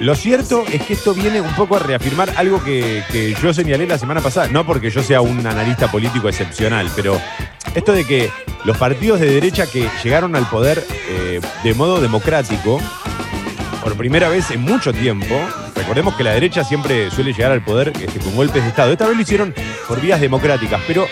lo 0.00 0.14
cierto 0.14 0.64
es 0.70 0.82
que 0.82 0.94
esto 0.94 1.14
viene 1.14 1.40
un 1.40 1.54
poco 1.54 1.76
a 1.76 1.78
reafirmar 1.78 2.30
algo 2.36 2.62
que, 2.62 3.04
que 3.12 3.34
yo 3.40 3.54
señalé 3.54 3.86
la 3.86 3.98
semana 3.98 4.20
pasada, 4.20 4.48
no 4.48 4.66
porque 4.66 4.90
yo 4.90 5.02
sea 5.02 5.20
un 5.20 5.46
analista 5.46 5.90
político 5.90 6.28
excepcional, 6.28 6.90
pero 6.96 7.20
esto 7.74 7.92
de 7.92 8.04
que 8.04 8.30
los 8.64 8.76
partidos 8.76 9.20
de 9.20 9.26
derecha 9.26 9.66
que 9.66 9.88
llegaron 10.02 10.34
al 10.34 10.48
poder 10.48 10.84
eh, 11.08 11.40
de 11.62 11.74
modo 11.74 12.00
democrático, 12.00 12.80
por 13.82 13.96
primera 13.96 14.28
vez 14.28 14.50
en 14.50 14.60
mucho 14.62 14.92
tiempo, 14.92 15.40
recordemos 15.82 16.14
que 16.14 16.22
la 16.22 16.32
derecha 16.32 16.62
siempre 16.62 17.10
suele 17.10 17.32
llegar 17.32 17.50
al 17.50 17.64
poder 17.64 17.88
este, 17.88 18.20
con 18.20 18.36
golpes 18.36 18.62
de 18.62 18.68
Estado, 18.68 18.92
esta 18.92 19.06
vez 19.06 19.16
lo 19.16 19.22
hicieron 19.22 19.52
por 19.88 20.00
vías 20.00 20.20
democráticas, 20.20 20.80
pero 20.86 21.06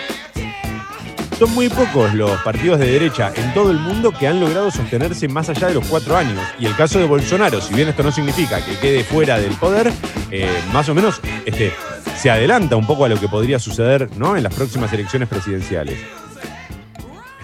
son 1.37 1.53
muy 1.53 1.67
pocos 1.67 2.13
los 2.13 2.39
partidos 2.41 2.79
de 2.79 2.85
derecha 2.85 3.33
en 3.35 3.53
todo 3.53 3.69
el 3.71 3.79
mundo 3.79 4.13
que 4.17 4.27
han 4.27 4.39
logrado 4.39 4.71
sostenerse 4.71 5.27
más 5.27 5.49
allá 5.49 5.67
de 5.67 5.73
los 5.73 5.85
cuatro 5.87 6.15
años. 6.15 6.39
Y 6.57 6.67
el 6.67 6.75
caso 6.75 6.99
de 6.99 7.05
Bolsonaro, 7.05 7.59
si 7.59 7.73
bien 7.73 7.89
esto 7.89 8.01
no 8.01 8.13
significa 8.13 8.63
que 8.63 8.77
quede 8.77 9.03
fuera 9.03 9.37
del 9.39 9.53
poder, 9.55 9.91
eh, 10.31 10.49
más 10.71 10.87
o 10.87 10.95
menos 10.95 11.19
este, 11.45 11.73
se 12.17 12.29
adelanta 12.29 12.77
un 12.77 12.87
poco 12.87 13.03
a 13.03 13.09
lo 13.09 13.19
que 13.19 13.27
podría 13.27 13.59
suceder 13.59 14.09
¿no? 14.15 14.37
en 14.37 14.43
las 14.43 14.53
próximas 14.53 14.93
elecciones 14.93 15.27
presidenciales. 15.27 15.97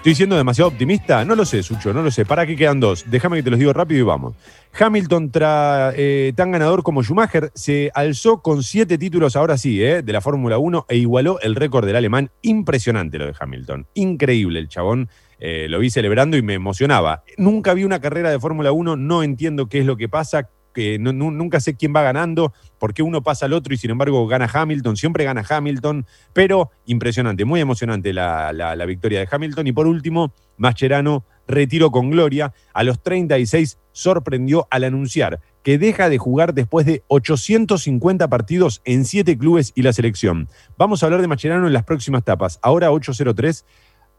¿Estoy 0.07 0.15
siendo 0.15 0.37
demasiado 0.37 0.69
optimista? 0.69 1.25
No 1.25 1.35
lo 1.35 1.43
sé, 1.43 1.61
Sucho, 1.61 1.91
no 1.91 2.01
lo 2.01 2.09
sé. 2.11 2.23
¿Para 2.23 2.45
qué 2.45 2.55
quedan 2.55 2.79
dos? 2.79 3.03
Déjame 3.09 3.35
que 3.35 3.43
te 3.43 3.49
los 3.49 3.59
digo 3.59 3.73
rápido 3.73 3.99
y 3.99 4.03
vamos. 4.03 4.35
Hamilton, 4.79 5.29
eh, 5.35 6.31
tan 6.33 6.49
ganador 6.49 6.81
como 6.81 7.03
Schumacher, 7.03 7.51
se 7.53 7.91
alzó 7.93 8.41
con 8.41 8.63
siete 8.63 8.97
títulos, 8.97 9.35
ahora 9.35 9.57
sí, 9.57 9.83
eh, 9.83 10.03
de 10.03 10.13
la 10.13 10.21
Fórmula 10.21 10.59
1 10.59 10.85
e 10.87 10.95
igualó 10.95 11.41
el 11.41 11.55
récord 11.55 11.85
del 11.85 11.97
alemán. 11.97 12.31
Impresionante 12.41 13.17
lo 13.17 13.25
de 13.25 13.33
Hamilton. 13.37 13.85
Increíble 13.95 14.59
el 14.59 14.69
chabón. 14.69 15.09
Eh, 15.39 15.67
lo 15.69 15.79
vi 15.79 15.89
celebrando 15.89 16.37
y 16.37 16.41
me 16.41 16.53
emocionaba. 16.53 17.23
Nunca 17.37 17.73
vi 17.73 17.83
una 17.83 17.99
carrera 17.99 18.31
de 18.31 18.39
Fórmula 18.39 18.71
1, 18.71 18.95
no 18.95 19.23
entiendo 19.23 19.67
qué 19.67 19.79
es 19.79 19.85
lo 19.85 19.97
que 19.97 20.07
pasa, 20.07 20.49
que 20.77 20.99
nunca 20.99 21.59
sé 21.59 21.75
quién 21.75 21.91
va 21.95 22.03
ganando, 22.03 22.53
por 22.77 22.93
qué 22.93 23.01
uno 23.01 23.23
pasa 23.23 23.47
al 23.47 23.53
otro 23.53 23.73
y 23.73 23.77
sin 23.77 23.89
embargo 23.89 24.27
gana 24.27 24.47
Hamilton, 24.53 24.95
siempre 24.95 25.23
gana 25.23 25.43
Hamilton, 25.49 26.05
pero 26.33 26.69
impresionante, 26.85 27.45
muy 27.45 27.59
emocionante 27.61 28.13
la, 28.13 28.53
la- 28.53 28.75
la 28.75 28.85
victoria 28.85 29.19
de 29.21 29.27
Hamilton. 29.31 29.65
Y 29.65 29.71
por 29.71 29.87
último, 29.87 30.35
Mascherano 30.57 31.25
retiró 31.47 31.89
con 31.89 32.11
gloria. 32.11 32.53
A 32.75 32.83
los 32.83 33.01
36 33.01 33.79
sorprendió 33.91 34.67
al 34.69 34.83
anunciar 34.83 35.39
que 35.63 35.79
deja 35.79 36.09
de 36.09 36.19
jugar 36.19 36.53
después 36.53 36.85
de 36.85 37.01
850 37.07 38.27
partidos 38.27 38.81
en 38.85 39.03
7 39.03 39.35
clubes 39.35 39.71
y 39.73 39.81
la 39.81 39.93
selección. 39.93 40.47
Vamos 40.77 41.01
a 41.01 41.07
hablar 41.07 41.21
de 41.21 41.27
Mascherano 41.27 41.65
en 41.65 41.73
las 41.73 41.85
próximas 41.85 42.23
tapas. 42.23 42.59
Ahora 42.61 42.91
803, 42.91 43.65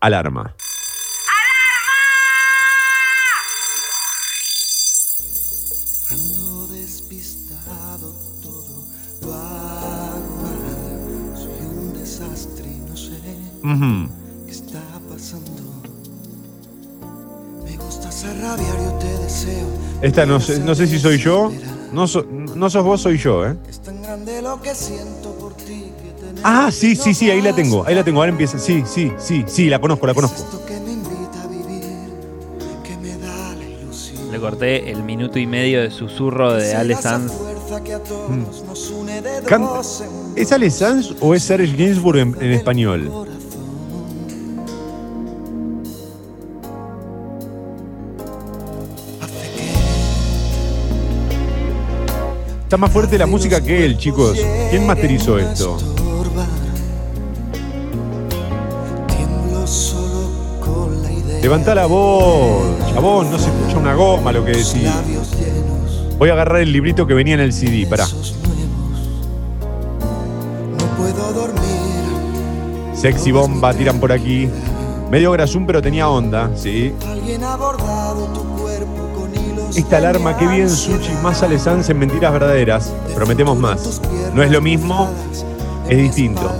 alarma. 0.00 0.56
Sé 13.60 13.66
Ujú. 13.66 14.08
qué 14.46 14.52
está 14.52 14.80
pasando. 15.10 15.50
Me 17.64 17.76
gusta 17.76 18.08
hacer 18.08 18.38
rabiar, 18.40 18.76
yo 18.76 18.92
te 18.98 19.18
deseo. 19.24 19.66
Esta 20.02 20.26
no 20.26 20.40
sé, 20.40 20.58
no 20.60 20.74
sé 20.74 20.86
si 20.86 20.98
soy 20.98 21.18
yo. 21.18 21.50
No, 21.92 22.06
so- 22.06 22.24
no 22.24 22.68
sos 22.68 22.84
vos, 22.84 23.00
soy 23.00 23.16
yo, 23.18 23.46
¿eh? 23.46 23.56
Es 23.68 23.80
tan 23.80 24.02
grande 24.02 24.42
lo 24.42 24.60
que 24.60 24.74
siento 24.74 25.32
por 25.40 25.54
ti 25.54 25.64
que 26.02 26.20
tener 26.20 26.42
Ah, 26.44 26.70
sí, 26.70 26.94
sí, 26.96 27.14
sí, 27.14 27.30
ahí 27.30 27.40
la 27.40 27.54
tengo, 27.54 27.84
ahí 27.86 27.94
la 27.94 28.04
tengo. 28.04 28.20
Ahora 28.20 28.30
empieza. 28.30 28.58
Sí, 28.58 28.84
sí, 28.86 29.10
sí, 29.18 29.44
sí, 29.46 29.68
la 29.68 29.80
conozco, 29.80 30.06
la 30.06 30.14
conozco. 30.14 30.44
Le 34.30 34.38
corté 34.38 34.90
el 34.90 35.02
minuto 35.02 35.38
y 35.38 35.46
medio 35.46 35.80
de 35.80 35.90
susurro 35.90 36.52
de 36.52 36.74
Ale 36.74 36.94
Sanz. 36.96 37.32
en 38.28 38.46
¿Es 40.36 40.52
Ale 40.52 40.70
Sanz 40.70 41.14
o 41.20 41.34
es 41.34 41.42
Serge 41.42 41.74
Gainsbourg 41.74 42.18
en, 42.18 42.36
en 42.40 42.52
español? 42.52 43.10
Está 52.68 52.76
más 52.76 52.92
fuerte 52.92 53.16
la 53.16 53.24
música 53.24 53.62
que 53.62 53.86
él, 53.86 53.96
chicos. 53.96 54.38
¿Quién 54.68 54.86
masterizó 54.86 55.38
esto? 55.38 55.78
con 61.48 61.74
la 61.74 61.86
voz, 61.86 62.92
chabón, 62.92 63.30
no 63.30 63.38
se 63.38 63.46
escucha 63.46 63.78
una 63.78 63.94
goma 63.94 64.32
lo 64.32 64.44
que 64.44 64.50
decís. 64.50 64.86
Voy 66.18 66.28
a 66.28 66.34
agarrar 66.34 66.60
el 66.60 66.70
librito 66.70 67.06
que 67.06 67.14
venía 67.14 67.32
en 67.32 67.40
el 67.40 67.54
CD, 67.54 67.86
pará. 67.86 68.06
Sexy 72.92 73.32
bomba, 73.32 73.72
tiran 73.72 73.98
por 73.98 74.12
aquí. 74.12 74.50
Medio 75.10 75.32
grasún, 75.32 75.66
pero 75.66 75.80
tenía 75.80 76.10
onda, 76.10 76.50
¿sí? 76.54 76.92
Alguien 77.08 77.44
ha 77.44 77.56
bordado 77.56 78.26
tu. 78.26 78.57
Esta 79.74 79.98
alarma, 79.98 80.36
qué 80.36 80.46
bien. 80.46 80.68
Suchi, 80.68 81.12
más 81.22 81.42
Ale 81.42 81.58
Sanz 81.58 81.88
en 81.90 81.98
Mentiras 81.98 82.32
Verdaderas. 82.32 82.92
Prometemos 83.14 83.56
más. 83.58 84.00
No 84.34 84.42
es 84.42 84.50
lo 84.50 84.60
mismo, 84.60 85.10
es 85.88 85.98
distinto. 85.98 86.50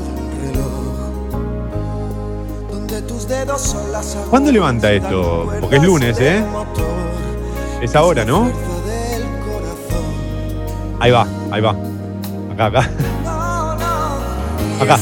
¿Cuándo 4.31 4.53
levanta 4.53 4.93
esto? 4.93 5.53
Porque 5.61 5.77
es 5.77 5.83
lunes, 5.83 6.19
¿eh? 6.21 6.45
Es 7.83 7.95
ahora, 7.95 8.25
¿no? 8.25 8.51
Ahí 11.01 11.11
va, 11.11 11.27
ahí 11.51 11.61
va. 11.61 11.77
Acá, 12.53 12.67
acá. 12.67 12.91
Acá. 14.81 14.99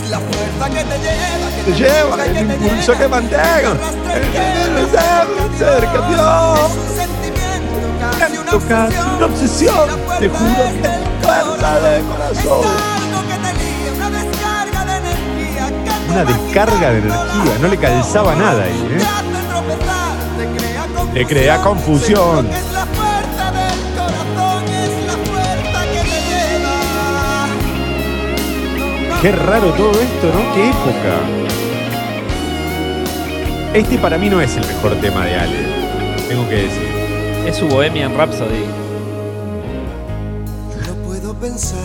Que 1.65 1.73
te 1.73 1.79
lleva, 1.79 2.17
que 2.25 2.39
el 2.39 2.51
impulso 2.51 2.93
que 2.99 3.09
mantengo. 3.09 3.73
El 4.75 4.87
cerca, 5.59 6.09
Dios. 6.09 7.06
Sentimiento, 8.19 8.61
casi 8.69 8.97
una 8.97 9.27
obsesión. 9.27 9.75
una 9.75 9.87
obsesión. 9.87 9.89
La 10.09 10.19
Te 10.19 10.29
juro 10.29 10.55
que 10.65 11.27
fuerza 11.27 11.81
del 11.81 12.05
corazón. 12.05 12.67
Una 16.11 16.25
descarga 16.25 16.91
de 16.91 16.99
energía. 16.99 17.53
de 17.53 17.59
No 17.61 17.69
le 17.69 17.77
calzaba 17.77 18.35
nada 18.35 18.65
ahí, 18.65 18.89
¿eh? 18.91 19.27
te 21.17 21.25
crea 21.25 21.57
confusión. 21.63 22.47
Qué 29.23 29.33
raro 29.33 29.73
todo 29.73 29.93
esto, 29.93 30.27
¿no? 30.27 30.55
Qué 30.55 30.69
época. 30.69 31.47
Este 33.73 33.97
para 33.99 34.19
mí 34.19 34.29
no 34.29 34.43
es 34.43 34.57
el 34.57 34.67
mejor 34.67 34.95
tema 35.01 35.25
de 35.25 35.37
Ale. 35.37 35.67
Tengo 36.29 36.47
que 36.51 36.57
decir. 36.57 36.86
Es 37.47 37.57
su 37.57 37.69
Bohemian 37.69 38.17
Rhapsody. 38.17 38.65
No 40.87 40.95
puedo 41.07 41.35
pensar, 41.35 41.79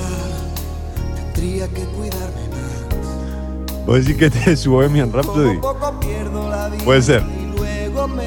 tendría 1.33 1.67
que 1.67 1.81
cuidarme 1.85 2.47
más. 2.49 3.85
¿Vos 3.85 3.99
decís 4.05 4.17
que 4.17 4.25
este 4.25 4.51
es 4.53 4.59
su 4.61 4.71
Bohemian 4.71 5.11
Rhapsody? 5.13 5.57
Poco 5.57 5.69
a 5.69 5.91
poco 5.91 5.99
pierdo 5.99 6.49
la 6.49 6.69
vida 6.69 6.83
Puede 6.83 7.01
ser. 7.01 7.23
y 7.39 7.55
luego 7.57 8.07
me 8.07 8.23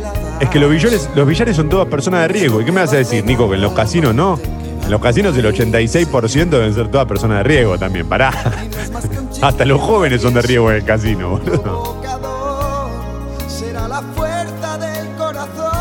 la 0.00 0.12
da. 0.12 0.38
Es 0.40 0.48
que 0.48 0.58
los 0.60 0.70
villares, 0.70 1.08
los 1.14 1.26
villares 1.26 1.56
son 1.56 1.68
todas 1.68 1.88
personas 1.88 2.22
de 2.22 2.28
riesgo. 2.28 2.60
¿Y 2.60 2.64
qué 2.64 2.72
me 2.72 2.80
vas 2.80 2.92
a 2.92 2.96
decir, 2.96 3.24
Nico? 3.24 3.48
Que 3.48 3.56
en 3.56 3.62
los 3.62 3.72
casinos 3.72 4.14
no. 4.14 4.38
En 4.84 4.90
los 4.90 5.00
casinos 5.00 5.36
el 5.36 5.44
86% 5.46 6.48
deben 6.48 6.74
ser 6.74 6.88
todas 6.88 7.06
personas 7.06 7.38
de 7.38 7.42
riesgo 7.44 7.78
también. 7.78 8.08
Pará. 8.08 8.30
Hasta 9.42 9.64
los 9.64 9.80
jóvenes 9.80 10.22
son 10.22 10.34
de 10.34 10.42
riesgo 10.42 10.70
en 10.70 10.76
el 10.76 10.84
casino, 10.84 11.30
boludo. 11.30 12.01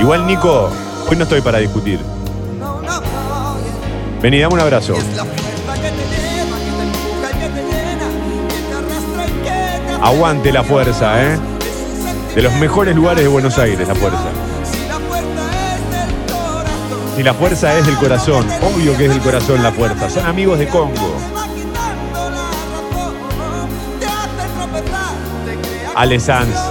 Igual, 0.01 0.25
Nico, 0.25 0.71
hoy 1.07 1.15
no 1.15 1.23
estoy 1.25 1.41
para 1.41 1.59
discutir. 1.59 1.99
Vení, 4.19 4.39
dame 4.39 4.55
un 4.55 4.59
abrazo. 4.59 4.95
Aguante 10.01 10.51
la 10.51 10.63
fuerza, 10.63 11.23
¿eh? 11.23 11.37
De 12.33 12.41
los 12.41 12.51
mejores 12.53 12.95
lugares 12.95 13.23
de 13.23 13.29
Buenos 13.29 13.59
Aires, 13.59 13.87
la 13.87 13.93
fuerza. 13.93 14.25
Si 17.15 17.21
la 17.21 17.35
fuerza 17.35 17.77
es 17.77 17.85
del 17.85 17.97
corazón. 17.97 18.47
Obvio 18.63 18.97
que 18.97 19.05
es 19.05 19.11
del 19.11 19.21
corazón 19.21 19.61
la 19.61 19.71
fuerza. 19.71 20.09
Son 20.09 20.25
amigos 20.25 20.57
de 20.57 20.67
Congo. 20.67 21.13
Te 23.99 24.07
va 25.85 26.70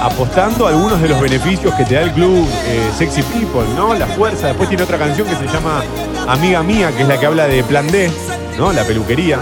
Apostando 0.00 0.66
a 0.66 0.70
algunos 0.70 1.00
de 1.00 1.08
los 1.08 1.20
beneficios 1.20 1.74
que 1.74 1.84
te 1.84 1.94
da 1.94 2.02
el 2.02 2.12
club 2.12 2.46
eh, 2.66 2.90
Sexy 2.96 3.22
People, 3.22 3.64
¿no? 3.74 3.94
La 3.94 4.06
fuerza. 4.06 4.48
Después 4.48 4.68
tiene 4.68 4.84
otra 4.84 4.98
canción 4.98 5.26
que 5.26 5.34
se 5.36 5.46
llama 5.46 5.82
Amiga 6.28 6.62
Mía, 6.62 6.92
que 6.94 7.02
es 7.02 7.08
la 7.08 7.18
que 7.18 7.26
habla 7.26 7.46
de 7.46 7.64
Plan 7.64 7.86
D, 7.88 8.10
¿no? 8.58 8.72
La 8.72 8.84
peluquería. 8.84 9.40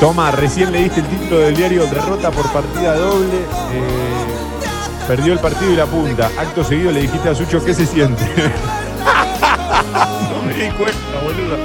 Toma, 0.00 0.30
recién 0.30 0.72
leíste 0.72 1.00
el 1.00 1.06
título 1.06 1.40
del 1.40 1.56
diario 1.56 1.86
Derrota 1.86 2.30
por 2.30 2.46
partida 2.52 2.96
doble. 2.96 3.38
eh, 3.72 5.06
perdió 5.08 5.32
el 5.32 5.38
partido 5.38 5.72
y 5.72 5.76
la 5.76 5.86
punta. 5.86 6.30
Acto 6.38 6.62
seguido 6.64 6.92
le 6.92 7.00
dijiste 7.02 7.30
a 7.30 7.34
Sucho 7.34 7.64
qué 7.64 7.72
se 7.72 7.86
siente. 7.86 8.22
no 10.30 10.42
me 10.42 10.52
di 10.52 10.70
cuenta, 10.72 11.20
boludo. 11.22 11.56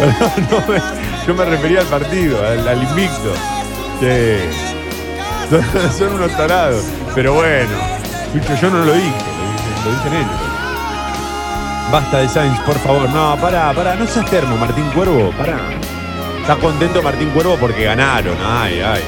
Yo 1.26 1.34
me 1.34 1.44
refería 1.44 1.80
al 1.80 1.86
partido, 1.86 2.38
al, 2.46 2.66
al 2.66 2.82
invicto. 2.82 3.32
Son, 5.98 6.14
unos 6.14 6.34
tarados. 6.36 6.84
Pero 7.14 7.34
bueno, 7.34 7.70
yo 8.60 8.70
no 8.70 8.84
lo, 8.84 8.92
dije- 8.94 9.12
lo 9.84 9.90
dicen 9.90 10.14
ellos. 10.14 10.30
Basta 11.92 12.18
de 12.18 12.28
Sainz, 12.28 12.58
por 12.60 12.78
favor. 12.78 13.10
No, 13.10 13.36
pará, 13.40 13.72
pará, 13.74 13.94
no 13.96 14.06
seas 14.06 14.24
termo, 14.30 14.56
Martín 14.56 14.84
Cuervo, 14.94 15.32
pará. 15.32 15.58
Está 16.40 16.56
contento 16.56 17.02
Martín 17.02 17.30
Cuervo 17.30 17.56
porque 17.58 17.84
ganaron. 17.84 18.36
Ay, 18.42 18.80
ay. 18.80 19.02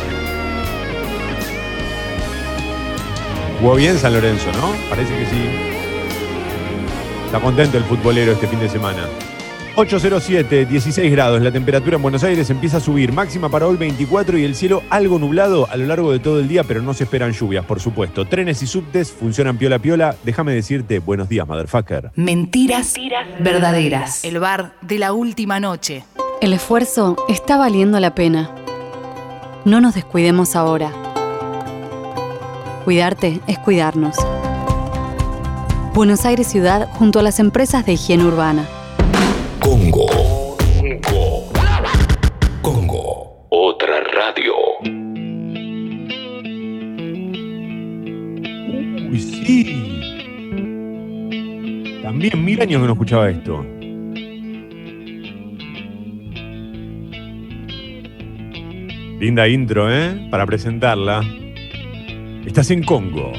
Jugó 3.61 3.77
bien 3.77 3.97
San 3.99 4.13
Lorenzo, 4.13 4.51
¿no? 4.61 4.73
Parece 4.91 5.17
que 5.17 5.27
sí. 5.27 5.49
Está 7.27 7.39
contento 7.41 7.79
el 7.79 7.85
futbolero 7.85 8.33
este 8.33 8.49
fin 8.49 8.59
de 8.61 8.69
semana. 8.69 9.05
807, 9.75 10.67
16 10.67 11.11
grados. 11.11 11.41
La 11.41 11.51
temperatura 11.51 11.97
en 11.97 12.03
Buenos 12.03 12.23
Aires 12.25 12.51
empieza 12.51 12.77
a 12.77 12.81
subir. 12.81 13.11
Máxima 13.11 13.49
para 13.49 13.67
hoy 13.67 13.77
24 13.77 14.37
y 14.37 14.45
el 14.45 14.55
cielo 14.55 14.83
algo 14.91 15.19
nublado 15.19 15.67
a 15.71 15.77
lo 15.77 15.87
largo 15.87 16.13
de 16.13 16.19
todo 16.19 16.41
el 16.41 16.49
día, 16.49 16.63
pero 16.63 16.83
no 16.83 16.93
se 16.93 17.05
esperan 17.05 17.33
lluvias, 17.33 17.65
por 17.65 17.81
supuesto. 17.81 18.27
Trenes 18.27 18.63
y 18.63 18.67
subtes 18.67 19.11
funcionan 19.11 19.57
piola 19.57 19.79
piola. 19.79 20.15
Déjame 20.25 20.53
decirte 20.53 20.99
buenos 20.99 21.29
días, 21.31 21.49
motherfucker. 21.49 22.11
Mentiras 22.17 22.95
verdaderas. 23.41 24.25
El 24.25 24.41
bar 24.41 24.75
de 24.83 24.99
la 24.99 25.15
última 25.15 25.59
noche. 25.59 26.05
El 26.43 26.53
esfuerzo 26.53 27.17
está 27.29 27.57
valiendo 27.57 27.99
la 27.99 28.15
pena. 28.15 28.51
No 29.65 29.81
nos 29.81 29.95
descuidemos 29.95 30.55
ahora. 30.55 30.93
Cuidarte 32.85 33.41
es 33.47 33.59
cuidarnos. 33.59 34.17
Buenos 35.95 36.27
Aires 36.27 36.47
Ciudad 36.47 36.89
junto 36.93 37.21
a 37.21 37.23
las 37.23 37.39
empresas 37.39 37.87
de 37.87 37.93
higiene 37.95 38.25
urbana. 38.25 38.67
Congo. 39.73 40.07
Congo. 42.61 43.47
Otra 43.49 44.01
radio. 44.15 44.53
Uy, 49.11 49.19
sí. 49.19 49.57
También 52.03 52.45
mil 52.45 52.61
años 52.61 52.83
que 52.83 52.87
no 52.87 52.93
escuchaba 52.93 53.31
esto. 53.31 53.65
Linda 59.21 59.49
intro, 59.49 59.91
¿eh? 59.91 60.29
Para 60.31 60.45
presentarla. 60.45 61.23
Estás 62.45 62.71
en 62.71 62.83
Congo. 62.83 63.33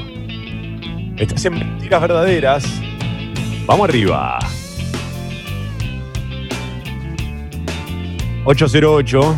Estás 1.16 1.44
en 1.44 1.60
Mentiras 1.60 2.00
Verdaderas. 2.00 2.82
Vamos 3.66 3.88
arriba. 3.88 4.40
808. 8.44 9.36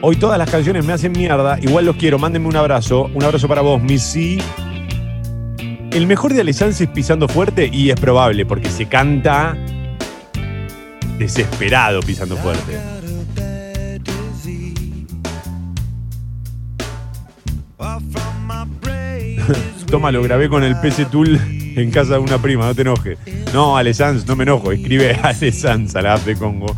Hoy 0.00 0.16
todas 0.16 0.38
las 0.38 0.50
canciones 0.50 0.84
me 0.84 0.92
hacen 0.92 1.12
mierda. 1.12 1.58
Igual 1.60 1.86
los 1.86 1.96
quiero. 1.96 2.18
Mándenme 2.18 2.48
un 2.48 2.56
abrazo. 2.56 3.10
Un 3.14 3.22
abrazo 3.24 3.48
para 3.48 3.62
vos, 3.62 3.82
Missy. 3.82 4.38
El 5.92 6.06
mejor 6.06 6.32
de 6.32 6.40
Alessandro 6.40 6.76
es 6.78 6.88
pisando 6.88 7.28
fuerte 7.28 7.68
y 7.72 7.90
es 7.90 8.00
probable 8.00 8.46
porque 8.46 8.70
se 8.70 8.86
canta 8.86 9.56
desesperado 11.18 12.00
pisando 12.00 12.36
fuerte. 12.36 12.78
Toma, 19.90 20.10
lo 20.12 20.22
grabé 20.22 20.48
con 20.48 20.62
el 20.62 20.76
PC 20.80 21.06
Tool 21.06 21.61
en 21.76 21.90
casa 21.90 22.14
de 22.14 22.18
una 22.18 22.38
prima, 22.38 22.66
no 22.66 22.74
te 22.74 22.82
enojes. 22.82 23.18
No, 23.52 23.76
Ale 23.76 23.94
Sanz, 23.94 24.26
no 24.26 24.36
me 24.36 24.44
enojo. 24.44 24.72
Escribe 24.72 25.14
Ale 25.22 25.52
Sanz 25.52 25.94
a 25.96 26.02
la 26.02 26.14
app 26.14 26.24
de 26.24 26.36
Congo. 26.36 26.74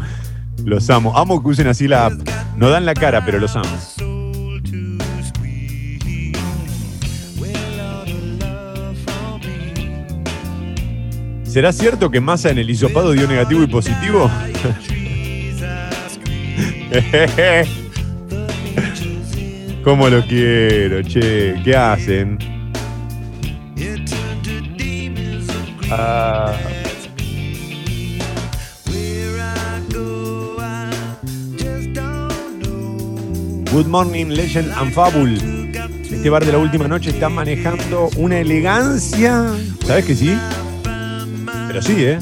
Los 0.64 0.88
amo. 0.90 1.16
Amo 1.16 1.42
que 1.42 1.48
usen 1.48 1.66
así 1.66 1.88
la 1.88 2.06
app. 2.06 2.14
No 2.56 2.70
dan 2.70 2.86
la 2.86 2.94
cara, 2.94 3.24
pero 3.24 3.38
los 3.38 3.54
amo. 3.56 3.68
¿Será 11.44 11.72
cierto 11.72 12.10
que 12.10 12.20
Massa 12.20 12.50
en 12.50 12.58
el 12.58 12.68
hisopado 12.68 13.12
dio 13.12 13.28
negativo 13.28 13.62
y 13.62 13.68
positivo? 13.68 14.28
¿Cómo 19.84 20.08
lo 20.08 20.26
quiero, 20.26 21.02
che? 21.02 21.54
¿Qué 21.62 21.76
hacen? 21.76 22.53
Ah. 25.96 26.52
Good 33.70 33.86
morning, 33.86 34.30
Legend 34.30 34.72
and 34.72 34.92
Fable. 34.92 35.36
este 36.10 36.28
bar 36.30 36.44
de 36.44 36.50
la 36.50 36.58
última 36.58 36.88
noche 36.88 37.10
está 37.10 37.28
manejando 37.28 38.10
una 38.16 38.40
elegancia. 38.40 39.52
¿Sabes 39.86 40.04
que 40.04 40.16
sí? 40.16 40.36
Pero 41.68 41.80
sí, 41.80 41.94
¿eh? 41.98 42.18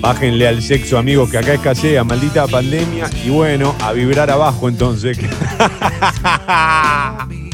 Bájenle 0.00 0.48
al 0.48 0.62
sexo, 0.62 0.98
amigos, 0.98 1.30
que 1.30 1.38
acá 1.38 1.54
escasea, 1.54 2.02
maldita 2.02 2.48
pandemia. 2.48 3.08
Y 3.24 3.30
bueno, 3.30 3.72
a 3.80 3.92
vibrar 3.92 4.32
abajo 4.32 4.68
entonces. 4.68 5.16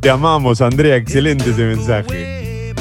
Te 0.00 0.08
amamos, 0.08 0.62
Andrea. 0.62 0.96
Excelente 0.96 1.50
ese 1.50 1.62
mensaje. 1.62 2.74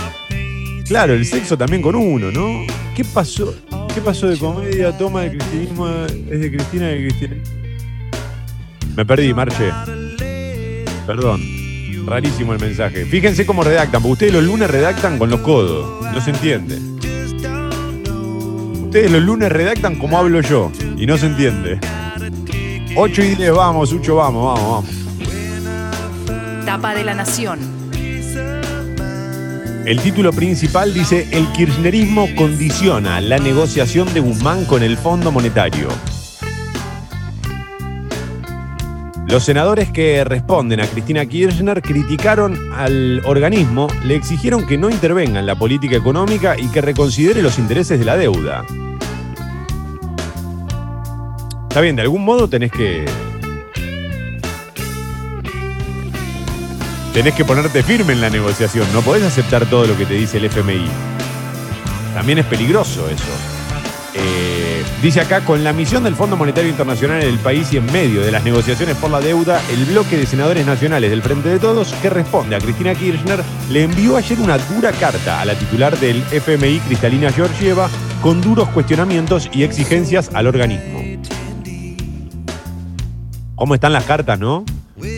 Claro, 0.87 1.13
el 1.13 1.25
sexo 1.25 1.57
también 1.57 1.81
con 1.81 1.95
uno, 1.95 2.31
¿no? 2.31 2.65
¿Qué 2.95 3.03
pasó? 3.03 3.53
¿Qué 3.93 3.99
pasó 3.99 4.27
de 4.27 4.37
comedia? 4.37 4.97
Toma 4.97 5.23
de 5.23 5.31
cristianismo. 5.31 5.87
¿Es 6.29 6.39
de 6.39 6.51
Cristina 6.51 6.87
de 6.87 7.07
Cristina? 7.07 7.35
Me 8.95 9.05
perdí, 9.05 9.33
Marche. 9.33 9.71
Perdón. 11.05 11.41
Rarísimo 12.05 12.53
el 12.53 12.59
mensaje. 12.59 13.05
Fíjense 13.05 13.45
cómo 13.45 13.63
redactan, 13.63 14.01
porque 14.01 14.13
ustedes 14.13 14.33
los 14.33 14.43
lunes 14.43 14.71
redactan 14.71 15.19
con 15.19 15.29
los 15.29 15.41
codos. 15.41 16.01
No 16.13 16.21
se 16.21 16.31
entiende. 16.31 16.77
Ustedes 18.85 19.11
los 19.11 19.21
lunes 19.21 19.51
redactan 19.51 19.95
como 19.95 20.17
hablo 20.17 20.39
yo. 20.41 20.71
Y 20.97 21.05
no 21.05 21.17
se 21.17 21.25
entiende. 21.25 21.79
8 22.95 23.21
y 23.23 23.35
10, 23.35 23.51
vamos, 23.53 23.91
Ucho, 23.91 24.15
vamos, 24.15 24.55
vamos, 24.55 24.71
vamos. 24.71 24.98
Tapa 26.69 26.93
de 26.93 27.03
la 27.03 27.15
Nación. 27.15 27.57
El 29.87 29.99
título 30.01 30.31
principal 30.31 30.93
dice: 30.93 31.27
El 31.31 31.47
kirchnerismo 31.47 32.27
condiciona 32.35 33.19
la 33.21 33.39
negociación 33.39 34.13
de 34.13 34.19
Guzmán 34.19 34.65
con 34.65 34.83
el 34.83 34.95
Fondo 34.95 35.31
Monetario. 35.31 35.87
Los 39.25 39.45
senadores 39.45 39.91
que 39.91 40.23
responden 40.23 40.79
a 40.79 40.85
Cristina 40.85 41.25
Kirchner 41.25 41.81
criticaron 41.81 42.71
al 42.71 43.23
organismo, 43.25 43.87
le 44.05 44.13
exigieron 44.13 44.67
que 44.67 44.77
no 44.77 44.91
intervenga 44.91 45.39
en 45.39 45.47
la 45.47 45.55
política 45.55 45.95
económica 45.95 46.55
y 46.55 46.67
que 46.67 46.81
reconsidere 46.81 47.41
los 47.41 47.57
intereses 47.57 47.97
de 47.97 48.05
la 48.05 48.15
deuda. 48.15 48.63
Está 51.67 51.81
bien, 51.81 51.95
de 51.95 52.03
algún 52.03 52.23
modo 52.23 52.47
tenés 52.47 52.71
que. 52.71 53.05
Tenés 57.19 57.33
que 57.33 57.43
ponerte 57.43 57.83
firme 57.83 58.13
en 58.13 58.21
la 58.21 58.29
negociación, 58.29 58.87
no 58.93 59.01
podés 59.01 59.23
aceptar 59.23 59.65
todo 59.65 59.85
lo 59.85 59.97
que 59.97 60.05
te 60.05 60.13
dice 60.13 60.37
el 60.37 60.45
FMI. 60.45 60.87
También 62.13 62.37
es 62.37 62.45
peligroso 62.45 63.09
eso. 63.09 63.25
Eh, 64.13 64.85
dice 65.01 65.19
acá, 65.19 65.41
con 65.41 65.61
la 65.61 65.73
misión 65.73 66.05
del 66.05 66.15
Fondo 66.15 66.37
Monetario 66.37 66.69
Internacional 66.69 67.21
en 67.21 67.27
el 67.27 67.37
país 67.39 67.73
y 67.73 67.77
en 67.77 67.91
medio 67.91 68.21
de 68.21 68.31
las 68.31 68.45
negociaciones 68.45 68.95
por 68.95 69.11
la 69.11 69.19
deuda, 69.19 69.61
el 69.69 69.83
bloque 69.83 70.15
de 70.15 70.25
senadores 70.25 70.65
nacionales 70.65 71.09
del 71.09 71.21
Frente 71.21 71.49
de 71.49 71.59
Todos, 71.59 71.91
que 72.01 72.09
responde 72.09 72.55
a 72.55 72.59
Cristina 72.59 72.95
Kirchner, 72.95 73.43
le 73.69 73.83
envió 73.83 74.15
ayer 74.15 74.39
una 74.39 74.57
dura 74.57 74.93
carta 74.93 75.41
a 75.41 75.45
la 75.45 75.55
titular 75.55 75.99
del 75.99 76.23
FMI, 76.31 76.79
Cristalina 76.79 77.33
Georgieva, 77.33 77.89
con 78.21 78.39
duros 78.39 78.69
cuestionamientos 78.69 79.49
y 79.51 79.63
exigencias 79.63 80.29
al 80.33 80.47
organismo. 80.47 81.03
¿Cómo 83.55 83.75
están 83.75 83.91
las 83.91 84.05
cartas, 84.05 84.39
no? 84.39 84.63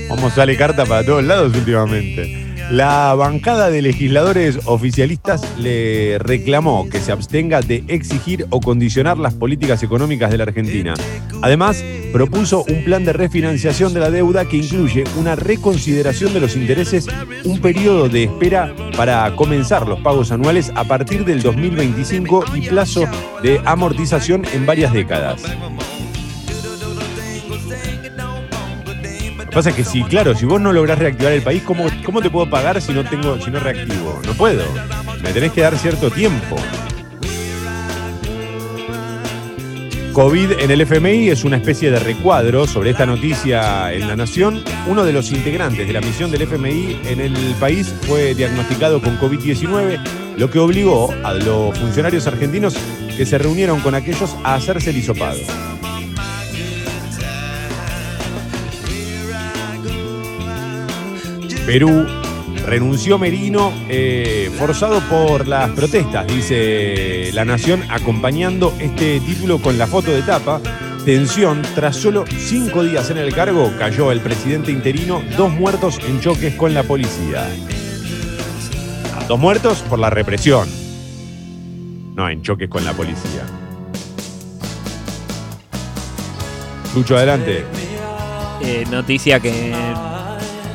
¿Cómo 0.08 0.30
sale 0.30 0.58
carta 0.58 0.86
para 0.86 1.06
todos 1.06 1.24
lados 1.24 1.56
últimamente? 1.56 2.52
La 2.72 3.14
bancada 3.16 3.70
de 3.70 3.82
legisladores 3.82 4.60
oficialistas 4.64 5.42
le 5.58 6.18
reclamó 6.20 6.88
que 6.90 7.02
se 7.02 7.12
abstenga 7.12 7.60
de 7.60 7.84
exigir 7.90 8.46
o 8.50 8.62
condicionar 8.62 9.18
las 9.18 9.34
políticas 9.34 9.84
económicas 9.84 10.32
de 10.32 10.38
la 10.38 10.44
Argentina. 10.44 10.94
Además, 11.42 11.84
propuso 12.14 12.64
un 12.70 12.86
plan 12.86 13.04
de 13.04 13.12
refinanciación 13.12 13.94
de 13.94 14.00
la 14.00 14.10
deuda 14.10 14.48
que 14.48 14.56
incluye 14.56 15.04
una 15.18 15.36
reconsideración 15.36 16.34
de 16.34 16.40
los 16.40 16.56
intereses, 16.56 17.08
un 17.44 17.60
periodo 17.60 18.08
de 18.08 18.24
espera 18.24 18.74
para 18.96 19.36
comenzar 19.36 19.86
los 19.86 20.00
pagos 20.00 20.32
anuales 20.32 20.72
a 20.76 20.86
partir 20.86 21.26
del 21.26 21.42
2025 21.42 22.46
y 22.56 22.70
plazo 22.70 23.04
de 23.44 23.60
amortización 23.66 24.46
en 24.54 24.66
varias 24.66 24.94
décadas. 24.94 25.44
Pasa 29.52 29.76
que 29.76 29.84
si, 29.84 30.04
claro, 30.04 30.34
si 30.36 30.46
vos 30.46 30.60
no 30.60 30.72
lográs 30.72 30.98
reactivar 30.98 31.34
el 31.34 31.42
país, 31.42 31.62
¿cómo, 31.64 31.86
cómo 32.06 32.22
te 32.22 32.30
puedo 32.30 32.50
pagar 32.50 32.82
si 32.82 32.94
no 32.94 33.04
tengo, 33.04 33.40
si 33.40 33.52
no 33.52 33.60
reactivo? 33.60 34.22
No 34.26 34.34
puedo. 34.34 34.64
Me 35.22 35.32
tenés 35.32 35.52
que 35.52 35.62
dar 35.62 35.78
cierto 35.78 36.10
tiempo. 36.10 36.56
COVID 40.14 40.60
en 40.60 40.72
el 40.72 40.82
FMI 40.82 41.30
es 41.30 41.46
una 41.46 41.56
especie 41.56 41.90
de 41.90 41.98
recuadro 41.98 42.68
sobre 42.68 42.90
esta 42.90 43.06
noticia 43.06 43.94
en 43.94 44.08
La 44.08 44.16
Nación. 44.18 44.62
Uno 44.88 45.06
de 45.06 45.14
los 45.14 45.32
integrantes 45.32 45.88
de 45.88 45.94
la 45.94 46.02
misión 46.02 46.32
del 46.32 46.42
FMI 46.42 47.00
en 47.06 47.22
el 47.22 47.34
país 47.60 47.94
fue 48.08 48.36
diagnosticado 48.36 49.02
con 49.02 49.18
COVID-19, 49.18 50.00
lo 50.38 50.50
que 50.50 50.60
obligó 50.60 51.14
a 51.24 51.34
los 51.34 51.78
funcionarios 51.80 52.28
argentinos 52.28 52.76
que 53.16 53.26
se 53.26 53.38
reunieron 53.38 53.80
con 53.80 53.96
aquellos 53.96 54.36
a 54.44 54.56
hacerse 54.56 54.90
el 54.90 54.98
hisopado. 54.98 55.40
Perú 61.72 62.06
renunció 62.66 63.18
Merino 63.18 63.72
eh, 63.88 64.52
forzado 64.60 65.00
por 65.10 65.48
las 65.48 65.70
protestas, 65.70 66.28
dice 66.28 67.30
La 67.32 67.46
Nación, 67.46 67.82
acompañando 67.90 68.74
este 68.78 69.22
título 69.22 69.58
con 69.58 69.78
la 69.78 69.88
foto 69.88 70.12
de 70.12 70.22
tapa. 70.22 70.60
Tensión, 71.06 71.62
tras 71.74 71.96
solo 71.96 72.26
cinco 72.28 72.84
días 72.84 73.10
en 73.10 73.20
el 73.20 73.34
cargo, 73.34 73.72
cayó 73.80 74.12
el 74.12 74.20
presidente 74.20 74.70
interino, 74.70 75.24
dos 75.38 75.50
muertos 75.50 75.98
en 76.06 76.20
choques 76.20 76.56
con 76.56 76.74
la 76.74 76.84
policía. 76.84 77.48
Dos 79.30 79.40
muertos 79.40 79.82
por 79.84 79.98
la 79.98 80.10
represión, 80.10 80.68
no 82.16 82.28
en 82.28 82.42
choques 82.42 82.68
con 82.68 82.84
la 82.84 82.92
policía. 82.92 83.44
Lucho, 86.94 87.16
adelante. 87.16 87.64
Eh, 88.62 88.84
noticia 88.92 89.40
que 89.40 89.74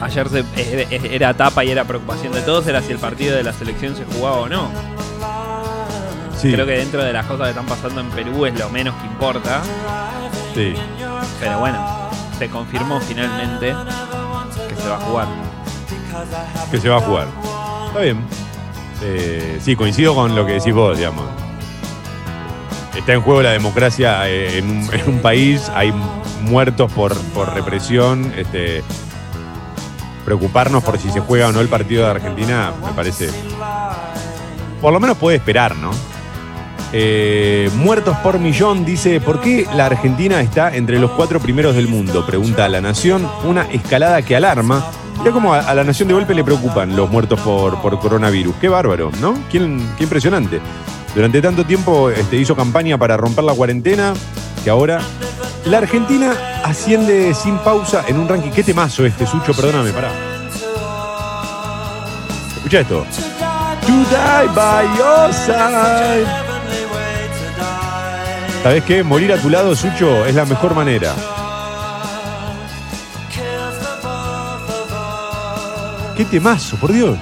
ayer 0.01 0.29
se- 0.29 0.41
eh, 0.41 0.87
eh, 0.91 1.09
era 1.13 1.35
tapa 1.35 1.65
y 1.65 1.71
era 1.71 1.85
preocupación 1.85 2.33
de 2.33 2.43
todos, 2.43 2.67
era 2.67 2.83
si 2.83 2.93
el 2.93 2.99
partido 2.99 3.37
de 3.37 3.43
la 3.43 3.53
selección 3.53 3.97
se 3.97 4.05
jugaba 4.05 4.37
o 4.37 4.49
no. 4.49 4.71
Sí, 6.41 6.53
Creo 6.53 6.67
que 6.67 6.73
dentro 6.73 7.03
de 7.03 7.13
las 7.15 7.25
cosas 7.27 7.45
que 7.45 7.51
están 7.51 7.67
pasando 7.67 8.01
en 8.01 8.11
Perú 8.11 8.45
es 8.47 8.59
lo 8.59 8.69
menos 8.69 8.95
que 8.97 9.07
importa. 9.07 9.63
sí. 10.55 10.75
Pero 11.41 11.59
bueno, 11.59 11.79
se 12.39 12.49
confirmó 12.49 13.01
finalmente 13.01 13.75
que 14.69 14.75
se 14.83 14.89
va 14.89 14.97
a 14.97 15.01
jugar. 15.01 15.27
que 16.71 16.79
se 16.79 16.89
va 16.89 16.97
a 16.97 17.01
jugar. 17.01 17.27
Está 17.89 18.01
bien. 18.01 18.19
Eh, 19.03 19.59
sí, 19.63 19.77
coincido 19.77 20.15
con 20.15 20.35
lo 20.35 20.47
que 20.47 20.53
decís 20.55 20.73
vos, 20.75 20.97
digamos. 20.97 21.25
Está 22.97 23.13
en 23.13 23.21
juego 23.21 23.43
la 23.43 23.51
democracia 23.51 24.29
eh, 24.29 24.59
en, 24.59 24.71
un, 24.71 24.95
en 24.95 25.09
un 25.09 25.19
país, 25.21 25.71
hay 25.75 25.93
muertos 26.43 26.91
por, 26.93 27.15
por 27.33 27.53
represión. 27.55 28.33
Este, 28.37 28.83
preocuparnos 30.27 30.85
por 30.85 30.99
si 30.99 31.09
se 31.09 31.21
juega 31.21 31.49
o 31.49 31.53
no 31.53 31.61
el 31.61 31.69
partido 31.69 32.05
de 32.05 32.11
Argentina, 32.11 32.73
me 32.85 32.93
parece. 32.93 33.31
Por 34.83 34.93
lo 34.93 35.01
menos 35.01 35.17
puede 35.17 35.39
esperar, 35.39 35.75
¿no? 35.77 35.91
Eh, 36.93 37.71
muertos 37.77 38.17
por 38.19 38.39
millón 38.39 38.85
dice, 38.85 39.21
¿por 39.21 39.41
qué 39.41 39.67
la 39.75 39.87
Argentina 39.87 40.41
está 40.41 40.75
entre 40.75 40.99
los 40.99 41.13
cuatro 41.13 41.41
primeros 41.41 41.75
del 41.75 41.89
mundo? 41.89 42.27
Pregunta 42.27 42.65
a 42.65 42.69
la 42.69 42.81
Nación, 42.81 43.27
una 43.45 43.63
escalada 43.71 44.21
que 44.23 44.37
alarma. 44.37 44.85
Mira 45.19 45.31
cómo 45.31 45.55
a, 45.55 45.61
a 45.61 45.75
la 45.75 45.85
Nación 45.85 46.09
de 46.09 46.15
golpe 46.15 46.35
le 46.35 46.45
preocupan 46.45 46.95
los 46.95 47.09
muertos 47.11 47.41
por, 47.41 47.81
por 47.81 47.99
coronavirus. 47.99 48.57
Qué 48.61 48.69
bárbaro, 48.69 49.11
¿no? 49.21 49.35
Qué, 49.51 49.59
qué 49.97 50.05
impresionante. 50.05 50.61
Durante 51.15 51.41
tanto 51.41 51.65
tiempo 51.65 52.11
este, 52.11 52.37
hizo 52.37 52.55
campaña 52.55 52.99
para 52.99 53.17
romper 53.17 53.45
la 53.45 53.55
cuarentena, 53.55 54.13
que 54.63 54.71
ahora... 54.71 55.01
La 55.67 55.79
Argentina 55.79 56.33
asciende 56.63 57.35
sin 57.35 57.59
pausa 57.59 58.05
en 58.07 58.21
un 58.21 58.29
ranking. 58.29 58.53
¿Qué 58.53 58.63
temazo 58.63 59.05
este, 59.05 59.27
Sucho? 59.27 59.53
Perdóname, 59.53 59.93
pará. 59.93 60.13
Escucha 62.57 62.81
esto. 62.81 63.05
To 63.81 63.93
die 63.93 64.49
by 64.55 64.85
your 64.97 65.35
side. 65.35 66.27
¿Sabes 68.63 68.85
qué? 68.85 69.03
Morir 69.03 69.33
a 69.33 69.39
tu 69.39 69.51
lado, 69.51 69.75
Sucho, 69.75 70.25
es 70.25 70.37
la 70.37 70.45
mejor 70.45 70.73
manera. 70.75 71.13
¿Qué 76.17 76.25
temazo, 76.25 76.77
por 76.77 76.93
Dios? 76.93 77.19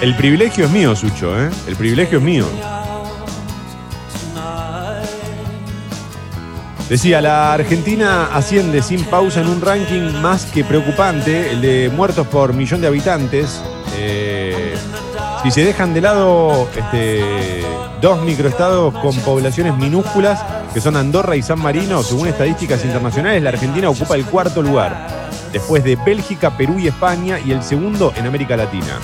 El 0.00 0.16
privilegio 0.16 0.64
es 0.64 0.70
mío, 0.70 0.96
Sucho, 0.96 1.38
¿eh? 1.38 1.50
El 1.68 1.76
privilegio 1.76 2.18
es 2.18 2.24
mío. 2.24 2.46
Decía, 6.88 7.20
la 7.20 7.52
Argentina 7.52 8.30
asciende 8.32 8.82
sin 8.82 9.04
pausa 9.04 9.42
en 9.42 9.48
un 9.48 9.60
ranking 9.60 10.10
más 10.22 10.46
que 10.46 10.64
preocupante, 10.64 11.50
el 11.50 11.60
de 11.60 11.92
muertos 11.94 12.26
por 12.28 12.54
millón 12.54 12.80
de 12.80 12.86
habitantes. 12.86 13.62
Eh, 13.98 14.74
si 15.42 15.50
se 15.50 15.64
dejan 15.64 15.92
de 15.92 16.00
lado 16.00 16.68
este, 16.74 17.62
dos 18.00 18.22
microestados 18.22 18.94
con 18.94 19.14
poblaciones 19.16 19.76
minúsculas, 19.76 20.42
que 20.72 20.80
son 20.80 20.96
Andorra 20.96 21.36
y 21.36 21.42
San 21.42 21.60
Marino, 21.60 22.02
según 22.02 22.28
estadísticas 22.28 22.82
internacionales, 22.86 23.42
la 23.42 23.50
Argentina 23.50 23.90
ocupa 23.90 24.14
el 24.14 24.24
cuarto 24.24 24.62
lugar, 24.62 25.06
después 25.52 25.84
de 25.84 25.96
Bélgica, 25.96 26.56
Perú 26.56 26.78
y 26.78 26.88
España, 26.88 27.38
y 27.38 27.52
el 27.52 27.62
segundo 27.62 28.14
en 28.16 28.26
América 28.26 28.56
Latina. 28.56 28.98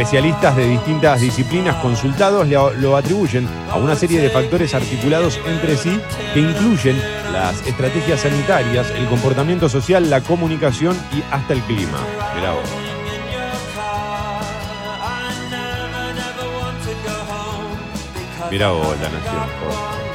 Especialistas 0.00 0.56
de 0.56 0.66
distintas 0.66 1.20
disciplinas 1.20 1.76
consultados 1.76 2.48
lo 2.48 2.96
atribuyen 2.96 3.46
a 3.68 3.76
una 3.76 3.94
serie 3.94 4.18
de 4.18 4.30
factores 4.30 4.74
articulados 4.74 5.38
entre 5.44 5.76
sí 5.76 6.00
que 6.32 6.40
incluyen 6.40 6.98
las 7.30 7.60
estrategias 7.66 8.20
sanitarias, 8.20 8.90
el 8.92 9.06
comportamiento 9.08 9.68
social, 9.68 10.08
la 10.08 10.22
comunicación 10.22 10.96
y 11.12 11.22
hasta 11.30 11.52
el 11.52 11.60
clima. 11.64 11.98
Mirá 12.34 12.52
vos. 12.52 12.70
Mirá 18.50 18.70
vos 18.70 18.96
la 19.02 19.08
nación. 19.10 20.09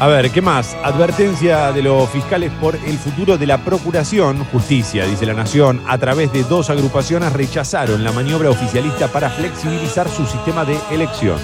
A 0.00 0.06
ver, 0.06 0.30
¿qué 0.30 0.40
más? 0.40 0.76
Advertencia 0.84 1.72
de 1.72 1.82
los 1.82 2.08
fiscales 2.10 2.52
por 2.60 2.76
el 2.76 2.96
futuro 2.98 3.36
de 3.36 3.48
la 3.48 3.58
Procuración. 3.58 4.44
Justicia, 4.44 5.04
dice 5.04 5.26
la 5.26 5.34
Nación, 5.34 5.82
a 5.88 5.98
través 5.98 6.32
de 6.32 6.44
dos 6.44 6.70
agrupaciones 6.70 7.32
rechazaron 7.32 8.04
la 8.04 8.12
maniobra 8.12 8.48
oficialista 8.48 9.08
para 9.08 9.28
flexibilizar 9.28 10.08
su 10.08 10.24
sistema 10.24 10.64
de 10.64 10.78
elección. 10.92 11.38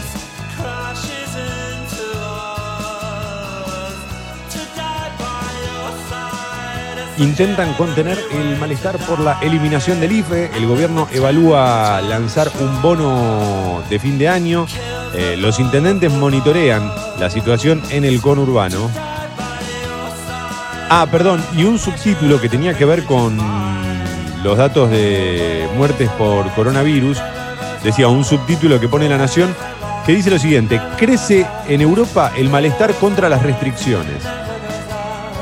Intentan 7.18 7.74
contener 7.74 8.18
el 8.32 8.56
malestar 8.58 8.98
por 8.98 9.20
la 9.20 9.38
eliminación 9.40 10.00
del 10.00 10.12
IFE. 10.12 10.50
El 10.56 10.66
gobierno 10.66 11.06
evalúa 11.12 12.00
lanzar 12.00 12.50
un 12.60 12.82
bono 12.82 13.82
de 13.88 13.98
fin 14.00 14.18
de 14.18 14.28
año. 14.28 14.66
Eh, 15.14 15.36
los 15.38 15.60
intendentes 15.60 16.10
monitorean 16.10 16.90
la 17.20 17.30
situación 17.30 17.80
en 17.90 18.04
el 18.04 18.20
conurbano. 18.20 18.90
Ah, 20.90 21.06
perdón, 21.10 21.44
y 21.56 21.62
un 21.62 21.78
subtítulo 21.78 22.40
que 22.40 22.48
tenía 22.48 22.74
que 22.74 22.84
ver 22.84 23.04
con 23.04 23.38
los 24.42 24.58
datos 24.58 24.90
de 24.90 25.68
muertes 25.76 26.10
por 26.10 26.50
coronavirus. 26.54 27.18
Decía 27.84 28.08
un 28.08 28.24
subtítulo 28.24 28.80
que 28.80 28.88
pone 28.88 29.08
La 29.08 29.18
Nación 29.18 29.54
que 30.04 30.14
dice 30.14 30.30
lo 30.30 30.38
siguiente, 30.38 30.80
crece 30.98 31.46
en 31.66 31.80
Europa 31.80 32.32
el 32.36 32.50
malestar 32.50 32.92
contra 32.94 33.28
las 33.28 33.42
restricciones. 33.42 34.22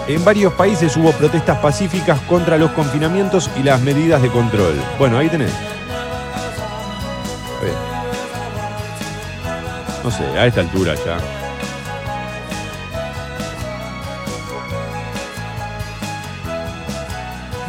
En 0.09 0.25
varios 0.25 0.53
países 0.55 0.97
hubo 0.97 1.13
protestas 1.13 1.59
pacíficas 1.59 2.19
contra 2.23 2.59
los 2.59 2.73
confinamientos 2.73 3.49
y 3.57 3.63
las 3.63 3.81
medidas 3.83 4.21
de 4.21 4.31
control. 4.31 4.75
Bueno, 4.99 5.17
ahí 5.17 5.29
tenés. 5.29 5.53
No 10.03 10.11
sé, 10.11 10.25
a 10.37 10.47
esta 10.47 10.63
altura 10.63 10.95
ya. 10.95 11.19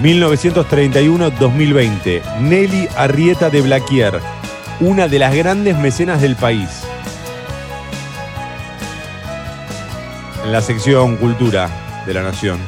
...1931-2020... 0.02 2.40
Nelly 2.42 2.90
Arrieta 2.98 3.50
de 3.50 3.62
Blaquier... 3.62 4.20
...una 4.82 5.08
de 5.08 5.20
las 5.20 5.34
grandes 5.34 5.78
mecenas 5.78 6.20
del 6.20 6.36
país... 6.36 6.84
...en 10.44 10.52
la 10.52 10.62
sección 10.62 11.16
Cultura 11.16 11.83
de 12.06 12.14
la 12.14 12.24
Nación... 12.24 12.60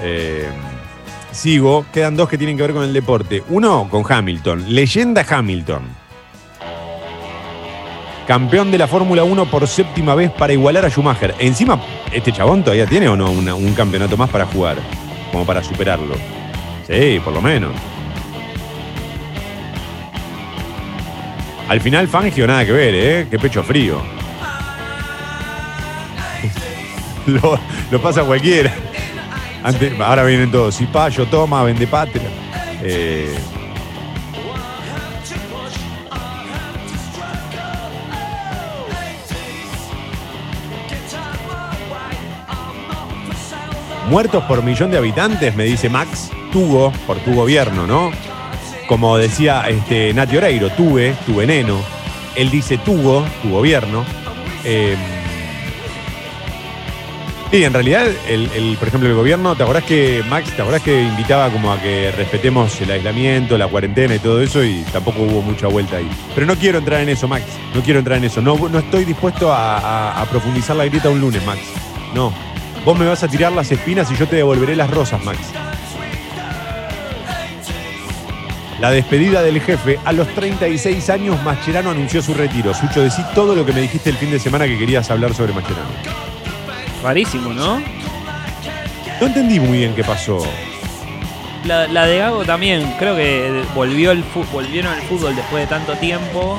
Eh, 0.00 0.48
sigo, 1.32 1.84
quedan 1.92 2.16
dos 2.16 2.28
que 2.28 2.38
tienen 2.38 2.56
que 2.56 2.62
ver 2.62 2.72
con 2.72 2.84
el 2.84 2.92
deporte. 2.92 3.42
Uno 3.48 3.88
con 3.90 4.04
Hamilton, 4.08 4.64
leyenda 4.68 5.24
Hamilton. 5.28 5.82
Campeón 8.26 8.70
de 8.70 8.78
la 8.78 8.86
Fórmula 8.86 9.24
1 9.24 9.46
por 9.46 9.66
séptima 9.66 10.14
vez 10.14 10.30
para 10.30 10.52
igualar 10.52 10.84
a 10.84 10.90
Schumacher. 10.90 11.34
Encima, 11.38 11.80
¿este 12.12 12.30
chabón 12.30 12.62
todavía 12.62 12.86
tiene 12.86 13.08
o 13.08 13.16
no 13.16 13.30
un 13.30 13.74
campeonato 13.74 14.16
más 14.16 14.28
para 14.28 14.46
jugar? 14.46 14.76
Como 15.32 15.46
para 15.46 15.64
superarlo. 15.64 16.14
Sí, 16.86 17.20
por 17.24 17.32
lo 17.32 17.40
menos. 17.40 17.72
Al 21.68 21.80
final 21.80 22.08
Fangio 22.08 22.46
nada 22.46 22.64
que 22.64 22.72
ver, 22.72 22.94
¿eh? 22.94 23.26
Qué 23.30 23.38
pecho 23.38 23.62
frío. 23.62 24.17
lo, 27.42 27.58
lo 27.90 28.00
pasa 28.00 28.24
cualquiera. 28.24 28.72
Ahora 30.00 30.24
vienen 30.24 30.50
todos. 30.50 30.76
Cipayo, 30.76 31.26
toma, 31.26 31.62
vende 31.62 31.86
patria. 31.86 32.28
Eh, 32.82 33.36
Muertos 44.08 44.42
por 44.44 44.62
millón 44.62 44.90
de 44.90 44.96
habitantes, 44.96 45.54
me 45.54 45.64
dice 45.64 45.90
Max, 45.90 46.30
tuvo, 46.50 46.90
por 47.06 47.18
tu 47.18 47.34
gobierno, 47.34 47.86
¿no? 47.86 48.10
Como 48.86 49.18
decía 49.18 49.68
este, 49.68 50.14
Nati 50.14 50.38
Oreiro, 50.38 50.70
tuve, 50.70 51.14
tu 51.26 51.36
veneno. 51.36 51.78
Él 52.34 52.50
dice 52.50 52.78
tuvo, 52.78 53.22
tu 53.42 53.50
gobierno. 53.50 54.06
Eh, 54.64 54.96
Sí, 57.50 57.64
en 57.64 57.72
realidad, 57.72 58.06
el, 58.28 58.50
el, 58.54 58.76
por 58.76 58.88
ejemplo, 58.88 59.08
el 59.08 59.14
gobierno, 59.14 59.56
¿te 59.56 59.62
acordás 59.62 59.84
que, 59.84 60.22
Max, 60.28 60.50
te 60.54 60.60
acordás 60.60 60.82
que 60.82 61.00
invitaba 61.02 61.48
como 61.48 61.72
a 61.72 61.80
que 61.80 62.12
respetemos 62.12 62.78
el 62.82 62.90
aislamiento, 62.90 63.56
la 63.56 63.68
cuarentena 63.68 64.14
y 64.14 64.18
todo 64.18 64.42
eso 64.42 64.62
y 64.62 64.82
tampoco 64.92 65.22
hubo 65.22 65.40
mucha 65.40 65.66
vuelta 65.66 65.96
ahí? 65.96 66.10
Pero 66.34 66.46
no 66.46 66.54
quiero 66.56 66.76
entrar 66.76 67.00
en 67.00 67.08
eso, 67.08 67.26
Max, 67.26 67.44
no 67.74 67.80
quiero 67.80 68.00
entrar 68.00 68.18
en 68.18 68.24
eso. 68.24 68.42
No, 68.42 68.68
no 68.68 68.78
estoy 68.78 69.06
dispuesto 69.06 69.50
a, 69.50 70.20
a- 70.20 70.26
profundizar 70.26 70.76
la 70.76 70.84
grieta 70.84 71.08
un 71.08 71.22
lunes, 71.22 71.42
Max. 71.46 71.60
No. 72.14 72.34
Vos 72.84 72.98
me 72.98 73.06
vas 73.06 73.22
a 73.22 73.28
tirar 73.28 73.50
las 73.52 73.72
espinas 73.72 74.10
y 74.10 74.16
yo 74.16 74.28
te 74.28 74.36
devolveré 74.36 74.76
las 74.76 74.90
rosas, 74.90 75.24
Max. 75.24 75.38
La 78.78 78.90
despedida 78.90 79.42
del 79.42 79.60
jefe. 79.62 79.98
A 80.04 80.12
los 80.12 80.28
36 80.34 81.08
años, 81.08 81.42
Mascherano 81.42 81.90
anunció 81.92 82.20
su 82.20 82.34
retiro. 82.34 82.74
Sucho, 82.74 83.00
decí 83.00 83.22
todo 83.34 83.54
lo 83.56 83.64
que 83.64 83.72
me 83.72 83.80
dijiste 83.80 84.10
el 84.10 84.16
fin 84.16 84.30
de 84.30 84.38
semana 84.38 84.66
que 84.66 84.76
querías 84.78 85.10
hablar 85.10 85.32
sobre 85.32 85.54
Mascherano. 85.54 85.88
Rarísimo, 87.02 87.52
¿no? 87.52 87.78
No 89.20 89.26
entendí 89.26 89.58
muy 89.60 89.78
bien 89.78 89.94
qué 89.94 90.04
pasó. 90.04 90.44
La, 91.64 91.86
la 91.88 92.06
de 92.06 92.18
Gago 92.18 92.44
también, 92.44 92.94
creo 92.98 93.16
que 93.16 93.62
volvió 93.74 94.12
el 94.12 94.22
fu- 94.24 94.44
volvieron 94.52 94.92
al 94.92 95.02
fútbol 95.02 95.34
después 95.36 95.62
de 95.64 95.66
tanto 95.66 95.94
tiempo. 95.94 96.58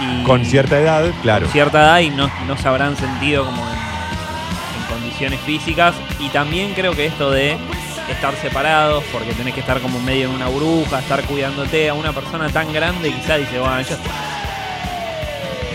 Y 0.00 0.22
Con 0.24 0.44
cierta 0.44 0.78
edad, 0.78 1.04
claro. 1.22 1.44
con 1.44 1.52
cierta 1.52 1.80
edad 1.82 1.98
y 2.00 2.10
no, 2.10 2.30
no 2.46 2.56
se 2.56 2.66
habrán 2.68 2.96
sentido 2.96 3.44
como 3.44 3.62
en, 3.62 3.74
en 3.74 4.86
condiciones 4.88 5.40
físicas. 5.40 5.94
Y 6.18 6.28
también 6.28 6.72
creo 6.74 6.92
que 6.92 7.06
esto 7.06 7.30
de 7.30 7.56
estar 8.08 8.34
separados, 8.36 9.04
porque 9.12 9.32
tenés 9.34 9.54
que 9.54 9.60
estar 9.60 9.80
como 9.80 10.00
medio 10.00 10.28
en 10.28 10.34
una 10.34 10.48
burbuja, 10.48 11.00
estar 11.00 11.22
cuidándote 11.24 11.88
a 11.90 11.94
una 11.94 12.12
persona 12.12 12.48
tan 12.48 12.72
grande, 12.72 13.12
quizás 13.12 13.38
dice, 13.38 13.58
bueno, 13.58 13.76
ya 13.82 13.94
está. 13.96 14.10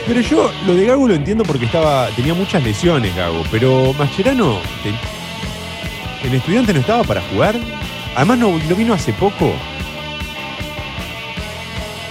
Pero 0.08 0.22
yo 0.22 0.52
lo 0.68 0.76
de 0.76 0.86
Gago 0.86 1.08
lo 1.08 1.16
entiendo 1.16 1.44
porque 1.44 1.66
estaba 1.66 2.08
tenía 2.16 2.34
muchas 2.34 2.64
lesiones, 2.64 3.16
Gago. 3.16 3.44
Pero 3.52 3.94
Mascherano 3.94 4.60
en 6.24 6.34
estudiante 6.34 6.74
no 6.74 6.80
estaba 6.80 7.04
para 7.04 7.22
jugar. 7.22 7.56
Además 8.16 8.38
no, 8.38 8.52
no 8.58 8.76
vino 8.76 8.94
hace 8.94 9.14
poco. 9.14 9.52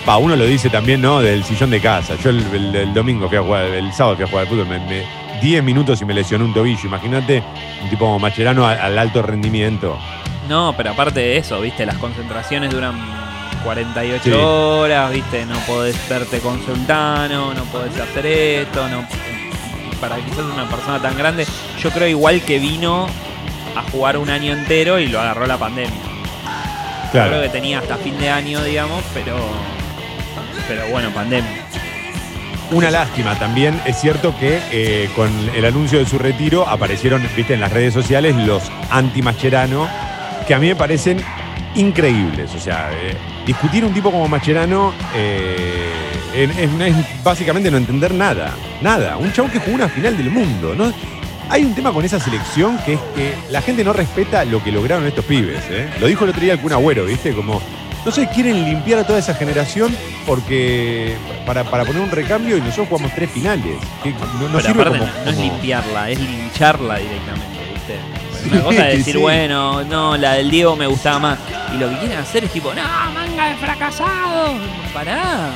Pa, 0.05 0.19
uno 0.19 0.37
lo 0.37 0.45
dice 0.45 0.69
también, 0.69 1.01
¿no? 1.01 1.21
Del 1.21 1.45
sillón 1.45 1.71
de 1.71 1.81
casa. 1.81 2.15
Yo 2.23 2.31
el, 2.31 2.45
el- 2.53 2.77
el 2.77 2.95
domingo 2.95 3.27
fui 3.29 3.39
a 3.39 3.43
jugar, 3.43 3.65
el 3.65 3.93
sábado 3.93 4.17
fui 4.17 4.25
a 4.25 4.29
jugar 4.29 4.43
al 4.43 4.49
fútbol, 4.49 4.67
me, 4.67 4.79
me- 4.81 5.25
10 5.41 5.63
minutos 5.65 6.01
y 6.03 6.05
me 6.05 6.15
lesioné 6.15 6.45
un 6.45 6.53
tobillo. 6.55 6.81
Imagínate 6.85 7.43
un 7.83 7.89
tipo 7.91 8.05
como 8.05 8.19
Mascherano 8.19 8.67
al, 8.67 8.79
al 8.79 8.99
alto 8.99 9.23
rendimiento. 9.23 9.99
No, 10.49 10.75
pero 10.77 10.91
aparte 10.91 11.21
de 11.21 11.39
eso, 11.39 11.59
viste, 11.61 11.87
las 11.87 11.97
concentraciones 11.97 12.71
duran 12.71 12.95
48 13.65 14.23
Sí. 14.25 14.31
horas, 14.33 15.11
viste, 15.11 15.45
no 15.47 15.59
podés 15.61 15.97
verte 16.09 16.39
con 16.41 16.65
Sultano, 16.65 17.53
no 17.55 17.65
podés 17.65 17.99
hacer 17.99 18.27
esto, 18.27 18.89
no 18.89 19.05
para 20.01 20.17
quizás 20.17 20.41
una 20.41 20.69
persona 20.69 21.01
tan 21.01 21.17
grande, 21.17 21.47
yo 21.83 21.91
creo 21.91 22.07
igual 22.09 22.43
que 22.43 22.59
vino 22.59 23.07
a 23.75 23.83
jugar 23.91 24.19
un 24.19 24.29
año 24.29 24.53
entero 24.53 24.99
y 24.99 25.07
lo 25.07 25.19
agarró 25.21 25.47
la 25.47 25.57
pandemia. 25.57 25.91
Claro. 27.11 27.31
Creo 27.31 27.43
que 27.43 27.49
tenía 27.49 27.79
hasta 27.79 27.97
fin 27.97 28.19
de 28.19 28.29
año, 28.29 28.63
digamos, 28.63 29.03
pero 29.15 29.37
pero 30.69 30.87
bueno, 30.89 31.11
pandemia. 31.11 31.65
Una 32.71 32.91
lástima 32.91 33.39
también, 33.39 33.81
es 33.85 34.01
cierto 34.01 34.35
que 34.39 34.61
eh, 34.73 35.09
con 35.15 35.31
el 35.55 35.65
anuncio 35.65 35.99
de 35.99 36.07
su 36.07 36.19
retiro 36.19 36.67
aparecieron, 36.69 37.27
viste, 37.37 37.55
en 37.55 37.61
las 37.61 37.73
redes 37.73 37.93
sociales 37.95 38.35
los 38.37 38.63
anti-Mascherano, 38.91 39.87
que 40.49 40.55
a 40.55 40.59
mí 40.59 40.69
me 40.69 40.77
parecen 40.77 41.23
increíbles. 41.75 42.55
O 42.55 42.59
sea, 42.61 42.91
eh, 42.93 43.17
discutir 43.47 43.85
un 43.85 43.93
tipo 43.93 44.11
como 44.11 44.29
Mascherano 44.29 44.93
eh, 45.15 45.93
es, 46.35 47.23
básicamente 47.25 47.71
no 47.71 47.77
entender 47.77 48.13
nada. 48.15 48.53
Nada. 48.81 49.17
Un 49.17 49.33
chabón 49.33 49.51
que 49.51 49.59
jugó 49.59 49.77
una 49.77 49.89
final 49.89 50.17
del 50.17 50.31
mundo. 50.31 50.75
¿no? 50.75 50.93
Hay 51.51 51.65
un 51.65 51.75
tema 51.75 51.93
con 51.93 52.05
esa 52.05 52.19
selección 52.19 52.79
que 52.79 52.95
es 52.95 53.01
que 53.15 53.35
la 53.51 53.61
gente 53.63 53.85
no 53.85 53.93
respeta 53.93 54.45
lo 54.45 54.63
que 54.63 54.73
lograron 54.73 55.07
estos 55.07 55.25
pibes. 55.25 55.63
¿eh? 55.71 55.89
Lo 56.01 56.07
dijo 56.07 56.25
el 56.25 56.31
otro 56.31 56.43
día 56.43 56.57
Kun 56.61 56.73
Agüero, 56.73 57.05
¿viste? 57.05 57.33
Como 57.35 57.61
No 58.05 58.11
sé, 58.11 58.29
quieren 58.29 58.65
limpiar 58.65 59.01
a 59.01 59.07
toda 59.07 59.19
esa 59.19 59.35
generación 59.35 59.95
porque 60.27 61.15
para, 61.47 61.65
para 61.65 61.85
poner 61.85 62.03
un 62.03 62.11
recambio 62.11 62.57
y 62.57 62.61
nosotros 62.61 62.89
jugamos 62.89 63.13
tres 63.15 63.31
finales. 63.31 63.77
Que 64.03 64.11
no, 64.11 64.19
no 64.49 64.59
Pero 64.59 64.61
sirve 64.61 64.83
aparte 64.83 64.99
como- 64.99 65.11
no 65.25 65.31
es 65.31 65.37
como- 65.37 65.51
limpiarla, 65.53 66.11
es 66.11 66.19
lincharla 66.21 66.97
directamente, 66.99 67.59
¿viste? 67.75 67.95
Una 68.51 68.63
cosa 68.63 68.85
decir, 68.85 69.15
sí. 69.15 69.21
bueno, 69.21 69.85
no, 69.85 70.17
la 70.17 70.35
del 70.35 70.51
Diego 70.51 70.77
me 70.77 70.87
gustaba 70.87 71.19
más. 71.19 71.39
Y 71.75 71.79
lo 71.79 71.89
que 71.91 71.99
quieren 71.99 72.19
hacer 72.19 72.45
es 72.45 72.53
tipo, 72.53 72.73
no, 72.75 72.83
manga 73.13 73.49
de 73.51 73.57
fracasados. 73.57 74.59
Pará. 74.93 75.51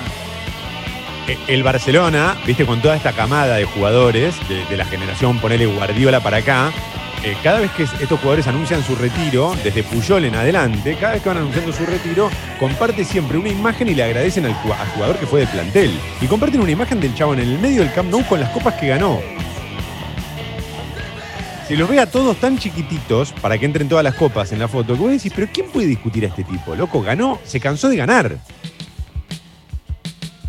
Eh, 1.26 1.38
El 1.46 1.62
Barcelona, 1.62 2.36
viste, 2.46 2.64
con 2.66 2.80
toda 2.80 2.96
esta 2.96 3.12
camada 3.12 3.56
de 3.56 3.64
jugadores 3.64 4.34
de, 4.48 4.64
de 4.64 4.76
la 4.76 4.84
generación, 4.84 5.38
ponele 5.38 5.66
Guardiola 5.66 6.20
para 6.20 6.38
acá, 6.38 6.72
eh, 7.24 7.36
cada 7.42 7.58
vez 7.58 7.70
que 7.72 7.82
estos 7.82 8.20
jugadores 8.20 8.46
anuncian 8.46 8.82
su 8.84 8.94
retiro, 8.94 9.54
desde 9.64 9.82
Puyol 9.82 10.24
en 10.24 10.36
adelante, 10.36 10.96
cada 11.00 11.14
vez 11.14 11.22
que 11.22 11.28
van 11.28 11.38
anunciando 11.38 11.72
su 11.72 11.84
retiro, 11.84 12.30
comparte 12.60 13.04
siempre 13.04 13.38
una 13.38 13.48
imagen 13.48 13.88
y 13.88 13.94
le 13.94 14.04
agradecen 14.04 14.44
al, 14.46 14.52
al 14.52 14.88
jugador 14.94 15.16
que 15.16 15.26
fue 15.26 15.40
de 15.40 15.46
plantel. 15.48 15.98
Y 16.20 16.26
comparten 16.26 16.60
una 16.60 16.70
imagen 16.70 17.00
del 17.00 17.14
chabón 17.14 17.40
en 17.40 17.48
el 17.48 17.58
medio 17.58 17.80
del 17.82 17.92
Camp 17.92 18.10
Nou 18.10 18.24
con 18.24 18.38
las 18.38 18.50
copas 18.50 18.74
que 18.74 18.88
ganó. 18.88 19.20
Si 21.68 21.76
los 21.76 21.88
ve 21.88 22.00
a 22.00 22.06
todos 22.06 22.38
tan 22.38 22.58
chiquititos 22.58 23.32
para 23.42 23.58
que 23.58 23.66
entren 23.66 23.88
todas 23.90 24.02
las 24.02 24.14
copas 24.14 24.52
en 24.52 24.58
la 24.58 24.68
foto, 24.68 24.94
que 24.94 25.00
vos 25.00 25.10
decís, 25.10 25.32
pero 25.36 25.48
¿quién 25.52 25.66
puede 25.70 25.86
discutir 25.86 26.24
a 26.24 26.28
este 26.28 26.42
tipo? 26.44 26.74
Loco, 26.74 27.02
ganó, 27.02 27.38
se 27.44 27.60
cansó 27.60 27.90
de 27.90 27.96
ganar. 27.96 28.38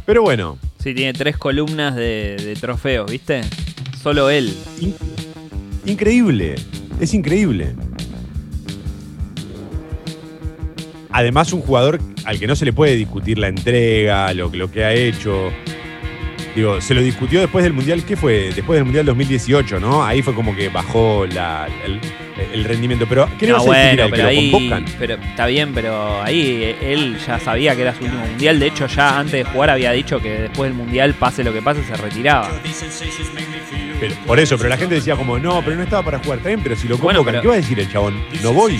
Pero 0.05 0.21
bueno, 0.23 0.57
Sí, 0.81 0.93
tiene 0.93 1.11
tres 1.11 1.35
columnas 1.35 1.93
de, 1.93 2.37
de 2.37 2.55
trofeos, 2.55 3.11
¿viste? 3.11 3.41
Solo 4.01 4.29
él. 4.29 4.55
In- 4.79 4.95
increíble, 5.85 6.55
es 7.01 7.13
increíble. 7.13 7.75
Además, 11.11 11.51
un 11.51 11.59
jugador 11.59 11.99
al 12.23 12.39
que 12.39 12.47
no 12.47 12.55
se 12.55 12.63
le 12.63 12.71
puede 12.71 12.95
discutir 12.95 13.39
la 13.39 13.49
entrega, 13.49 14.33
lo, 14.33 14.47
lo 14.53 14.71
que 14.71 14.85
ha 14.85 14.93
hecho. 14.93 15.49
Digo, 16.55 16.81
se 16.81 16.93
lo 16.93 17.01
discutió 17.01 17.39
después 17.39 17.63
del 17.63 17.73
Mundial, 17.73 18.03
¿qué 18.03 18.17
fue? 18.17 18.51
Después 18.53 18.77
del 18.77 18.83
Mundial 18.85 19.05
2018, 19.05 19.79
¿no? 19.79 20.03
Ahí 20.03 20.21
fue 20.21 20.33
como 20.33 20.55
que 20.55 20.67
bajó 20.69 21.25
la- 21.27 21.67
el, 21.85 21.99
el 22.53 22.63
rendimiento. 22.65 23.05
Pero, 23.07 23.29
¿qué 23.37 23.45
le 23.45 23.51
No, 23.53 23.59
vas 23.63 23.67
a 23.75 23.79
decir 23.79 24.01
al 24.01 24.09
que 24.11 24.15
pero 24.17 24.31
lo 24.31 24.51
convocan? 24.51 24.85
pero 24.97 25.13
está 25.15 25.45
bien, 25.45 25.71
pero 25.73 26.21
ahí 26.23 26.75
él 26.81 27.17
ya 27.25 27.39
sabía 27.39 27.75
que 27.75 27.83
era 27.83 27.93
su 27.95 28.03
último 28.03 28.25
mundial. 28.25 28.59
De 28.59 28.67
hecho, 28.67 28.87
ya 28.87 29.19
antes 29.19 29.33
de 29.33 29.43
jugar 29.43 29.69
había 29.69 29.91
dicho 29.91 30.19
que 30.19 30.29
después 30.41 30.69
del 30.71 30.77
mundial, 30.77 31.13
pase 31.13 31.43
lo 31.43 31.53
que 31.53 31.61
pase, 31.61 31.83
se 31.83 31.95
retiraba. 31.95 32.49
Pero- 33.99 34.15
por 34.25 34.39
eso, 34.39 34.57
pero 34.57 34.69
la 34.69 34.77
gente 34.77 34.95
decía 34.95 35.15
como, 35.15 35.37
no, 35.39 35.61
pero 35.63 35.75
no 35.77 35.83
estaba 35.83 36.03
para 36.03 36.19
jugar. 36.19 36.41
Bien, 36.43 36.61
pero 36.63 36.75
si 36.75 36.87
lo 36.87 36.97
Bueno, 36.97 37.19
convocan, 37.19 37.33
pero- 37.33 37.41
¿qué 37.41 37.47
va 37.49 37.53
a 37.53 37.57
decir 37.57 37.79
el 37.79 37.91
chabón? 37.91 38.15
No 38.41 38.53
voy. 38.53 38.79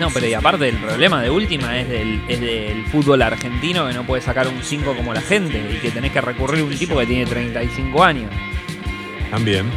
No, 0.00 0.08
pero 0.12 0.26
y 0.26 0.34
aparte 0.34 0.68
el 0.68 0.76
problema 0.76 1.22
de 1.22 1.30
última 1.30 1.78
es 1.78 1.88
del, 1.88 2.22
es 2.28 2.40
del 2.40 2.84
fútbol 2.86 3.22
argentino 3.22 3.86
que 3.86 3.94
no 3.94 4.04
puede 4.04 4.22
sacar 4.22 4.48
un 4.48 4.62
5 4.62 4.96
como 4.96 5.14
la 5.14 5.20
gente 5.20 5.62
y 5.72 5.76
que 5.78 5.90
tenés 5.90 6.12
que 6.12 6.20
recurrir 6.20 6.62
a 6.62 6.64
un 6.64 6.76
tipo 6.76 6.98
que 6.98 7.06
tiene 7.06 7.26
35 7.26 8.02
años. 8.02 8.30
También, 9.30 9.70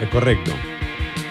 es 0.00 0.08
correcto. 0.08 0.52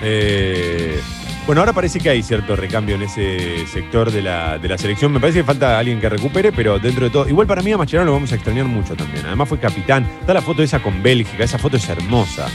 Eh, 0.02 1.00
bueno, 1.46 1.62
ahora 1.62 1.74
parece 1.74 2.00
que 2.00 2.10
hay 2.10 2.22
cierto 2.22 2.56
recambio 2.56 2.96
en 2.96 3.02
ese 3.02 3.66
sector 3.68 4.12
de 4.12 4.22
la, 4.22 4.60
de 4.60 4.68
la 4.68 4.78
selección. 4.78 5.12
Me 5.12 5.20
parece 5.20 5.40
que 5.40 5.44
falta 5.44 5.80
alguien 5.80 6.00
que 6.00 6.08
recupere, 6.08 6.52
pero 6.52 6.78
dentro 6.78 7.06
de 7.06 7.10
todo. 7.10 7.28
Igual 7.28 7.48
para 7.48 7.62
mí 7.64 7.72
a 7.72 7.78
Mascherano 7.78 8.06
lo 8.06 8.14
vamos 8.14 8.32
a 8.32 8.36
extrañar 8.36 8.66
mucho 8.66 8.96
también. 8.96 9.26
Además 9.26 9.50
fue 9.50 9.60
capitán. 9.60 10.06
Está 10.20 10.34
la 10.34 10.42
foto 10.42 10.62
esa 10.62 10.80
con 10.80 11.02
Bélgica, 11.02 11.44
esa 11.44 11.58
foto 11.58 11.78
es 11.78 11.90
hermosa. 11.90 12.48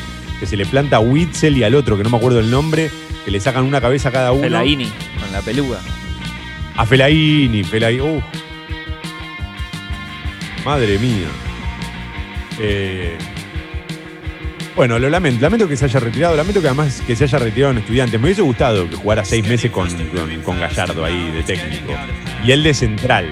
Que 0.45 0.51
se 0.51 0.57
le 0.59 0.66
planta 0.66 0.97
a 0.97 1.01
Witzel 1.01 1.57
y 1.57 1.64
al 1.64 1.74
otro, 1.74 1.97
que 1.97 2.03
no 2.03 2.11
me 2.11 2.18
acuerdo 2.18 2.38
el 2.38 2.51
nombre, 2.51 2.90
que 3.24 3.30
le 3.30 3.40
sacan 3.40 3.64
una 3.64 3.80
cabeza 3.80 4.11
a 4.11 4.12
cada 4.12 4.32
uno. 4.32 4.42
Fellaini, 4.42 4.92
con 5.18 5.32
la 5.32 5.40
peluga. 5.40 5.78
A 6.76 6.84
Felaini, 6.84 7.64
Felaini. 7.64 8.03
uf. 8.03 8.22
Madre 10.66 10.99
mía. 10.99 11.28
Eh, 12.61 13.16
bueno, 14.76 14.99
lo 14.99 15.09
lamento. 15.09 15.40
Lamento 15.40 15.66
que 15.66 15.78
se 15.78 15.86
haya 15.86 15.99
retirado. 15.99 16.36
Lamento 16.36 16.61
que 16.61 16.66
además 16.68 17.03
que 17.07 17.16
se 17.16 17.24
haya 17.24 17.38
retirado 17.38 17.72
en 17.72 17.78
estudiantes. 17.78 18.20
Me 18.20 18.26
hubiese 18.26 18.42
gustado 18.42 18.86
que 18.90 18.97
jugara 18.97 19.24
seis 19.24 19.49
meses 19.49 19.70
con, 19.70 19.88
con- 20.09 20.42
con 20.42 20.61
Gallardo 20.61 21.07
ahí 21.07 21.30
de 21.30 21.42
técnico. 21.42 21.95
Y 22.45 22.53
él 22.53 22.62
de 22.62 22.74
central, 22.74 23.30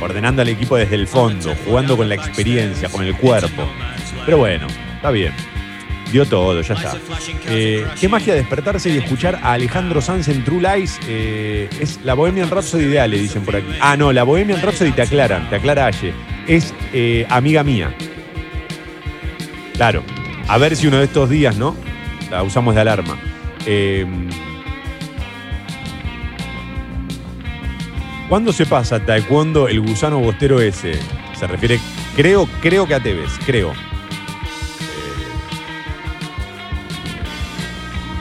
ordenando 0.00 0.40
al 0.42 0.48
equipo 0.50 0.76
desde 0.76 0.94
el 0.94 1.08
fondo, 1.08 1.52
jugando 1.66 1.96
con 1.96 2.08
la 2.08 2.14
experiencia, 2.14 2.88
con 2.90 3.04
el 3.04 3.16
cuerpo. 3.16 3.68
Pero 4.24 4.38
bueno, 4.38 4.68
está 4.94 5.10
bien. 5.10 5.32
Dio 6.14 6.24
todo, 6.24 6.60
ya 6.62 6.74
está. 6.74 6.96
Eh, 7.48 7.84
qué 8.00 8.08
magia 8.08 8.36
despertarse 8.36 8.88
y 8.88 8.98
escuchar 8.98 9.40
a 9.42 9.54
Alejandro 9.54 10.00
Sanz 10.00 10.28
en 10.28 10.44
True 10.44 10.62
Lies. 10.62 11.00
eh, 11.08 11.68
es 11.80 11.98
la 12.04 12.14
Bohemian 12.14 12.48
Rhapsody 12.48 12.84
de 12.84 13.00
Ale, 13.00 13.18
dicen 13.18 13.44
por 13.44 13.56
aquí. 13.56 13.66
Ah, 13.80 13.96
no, 13.96 14.12
la 14.12 14.22
Bohemian 14.22 14.62
Rhapsody 14.62 14.92
te 14.92 15.02
aclaran, 15.02 15.50
te 15.50 15.56
aclara 15.56 15.86
Aye. 15.86 16.14
Es 16.46 16.72
eh, 16.92 17.26
amiga 17.30 17.64
mía. 17.64 17.92
Claro. 19.72 20.04
A 20.46 20.56
ver 20.56 20.76
si 20.76 20.86
uno 20.86 20.98
de 20.98 21.06
estos 21.06 21.28
días, 21.28 21.56
¿no? 21.56 21.74
La 22.30 22.44
usamos 22.44 22.76
de 22.76 22.80
alarma. 22.82 23.18
¿Cuándo 28.28 28.52
se 28.52 28.66
pasa 28.66 29.04
Taekwondo 29.04 29.66
el 29.66 29.80
gusano 29.80 30.20
bostero 30.20 30.60
ese? 30.60 30.92
Se 31.36 31.48
refiere, 31.48 31.80
creo, 32.14 32.48
creo 32.62 32.86
que 32.86 32.94
a 32.94 33.00
Tevez, 33.00 33.32
creo. 33.44 33.72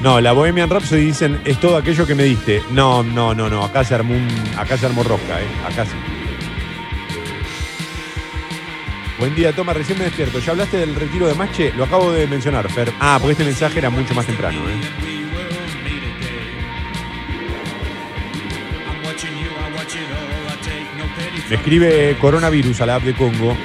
No, 0.04 0.20
la 0.20 0.34
Bohemian 0.34 0.70
Rhapsody 0.70 1.06
dicen 1.06 1.40
es 1.46 1.58
todo 1.62 1.78
aquello 1.78 2.06
que 2.06 2.14
me 2.14 2.24
diste. 2.24 2.62
No, 2.72 3.04
no, 3.04 3.34
no, 3.34 3.50
no. 3.50 3.64
Acá 3.64 3.86
se 3.86 3.96
armó 3.96 4.14
un, 4.14 4.28
acá 4.58 4.76
se 4.76 4.86
armó 4.86 5.02
rosca, 5.02 5.40
eh. 5.40 5.48
Acá 5.66 5.86
sí. 5.86 5.94
Buen 9.18 9.34
día, 9.34 9.56
Toma, 9.56 9.72
recién 9.72 9.98
me 9.98 10.04
despierto. 10.04 10.40
¿Ya 10.40 10.52
hablaste 10.52 10.76
del 10.76 10.94
retiro 10.94 11.26
de 11.26 11.36
Mache? 11.36 11.72
Lo 11.78 11.86
acabo 11.86 12.12
de 12.12 12.28
mencionar, 12.28 12.70
Fer. 12.70 12.92
Ah, 13.00 13.18
porque 13.18 13.32
este 13.32 13.46
mensaje 13.46 13.80
era 13.80 13.90
mucho 13.90 14.14
más 14.14 14.26
temprano, 14.26 14.60
¿eh? 14.70 14.74
Me 21.50 21.56
escribe 21.56 22.18
coronavirus 22.20 22.82
a 22.82 22.86
la 22.88 22.96
app 22.96 23.04
de 23.04 23.14
Congo. 23.14 23.56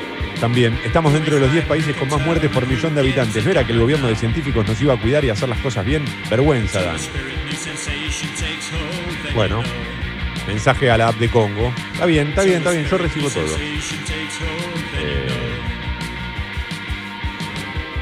También, 0.40 0.78
estamos 0.84 1.12
dentro 1.12 1.34
de 1.34 1.40
los 1.40 1.52
10 1.52 1.66
países 1.66 1.96
con 1.96 2.08
más 2.08 2.24
muertes 2.24 2.48
por 2.50 2.64
millón 2.66 2.94
de 2.94 3.00
habitantes. 3.00 3.44
¿No 3.44 3.50
era 3.50 3.66
que 3.66 3.72
el 3.72 3.80
gobierno 3.80 4.06
de 4.06 4.14
científicos 4.14 4.66
nos 4.66 4.80
iba 4.80 4.94
a 4.94 4.96
cuidar 4.96 5.24
y 5.24 5.30
hacer 5.30 5.48
las 5.48 5.58
cosas 5.58 5.84
bien? 5.84 6.04
Vergüenza, 6.30 6.80
Dan. 6.80 6.96
Bueno, 9.34 9.62
mensaje 10.46 10.90
a 10.90 10.96
la 10.96 11.08
app 11.08 11.16
de 11.16 11.28
Congo. 11.28 11.72
Está 11.92 12.06
bien, 12.06 12.28
está 12.28 12.44
bien, 12.44 12.58
está 12.58 12.70
bien. 12.70 12.86
Yo 12.86 12.98
recibo 12.98 13.28
todo. 13.30 13.56
Eh, 15.00 15.28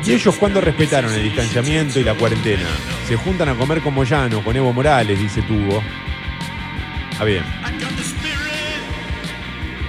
¿Y 0.05 0.13
ellos 0.13 0.37
cuándo 0.37 0.61
respetaron 0.61 1.13
el 1.15 1.23
distanciamiento 1.23 1.99
y 1.99 2.05
la 2.05 2.15
cuarentena? 2.15 2.67
Se 3.09 3.17
juntan 3.17 3.49
a 3.49 3.55
comer 3.55 3.81
como 3.81 4.05
llano 4.05 4.45
con 4.45 4.55
Evo 4.55 4.73
Morales, 4.75 5.19
dice 5.19 5.41
Tubo. 5.43 5.83
Está 7.11 7.25
bien. 7.25 7.45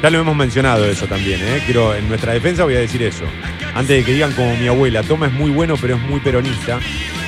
Ya 0.02 0.10
lo 0.12 0.20
hemos 0.20 0.36
mencionado 0.36 0.86
eso 0.86 1.08
también, 1.08 1.42
¿eh? 1.42 1.62
Quiero, 1.66 1.96
en 1.96 2.08
nuestra 2.08 2.34
defensa 2.34 2.64
voy 2.64 2.76
a 2.76 2.80
decir 2.80 3.02
eso. 3.02 3.26
Antes 3.74 3.98
de 3.98 4.04
que 4.04 4.14
digan 4.14 4.32
como 4.34 4.56
mi 4.56 4.68
abuela, 4.68 5.04
Toma 5.04 5.28
es 5.28 5.34
muy 5.34 5.50
bueno 5.50 5.76
pero 5.80 5.96
es 5.96 6.02
muy 6.02 6.20
peronista. 6.20 6.80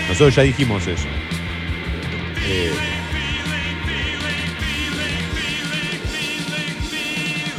Nosotros 0.08 0.36
ya 0.36 0.44
dijimos 0.44 0.86
eso. 0.88 1.08
Eh, 2.48 2.72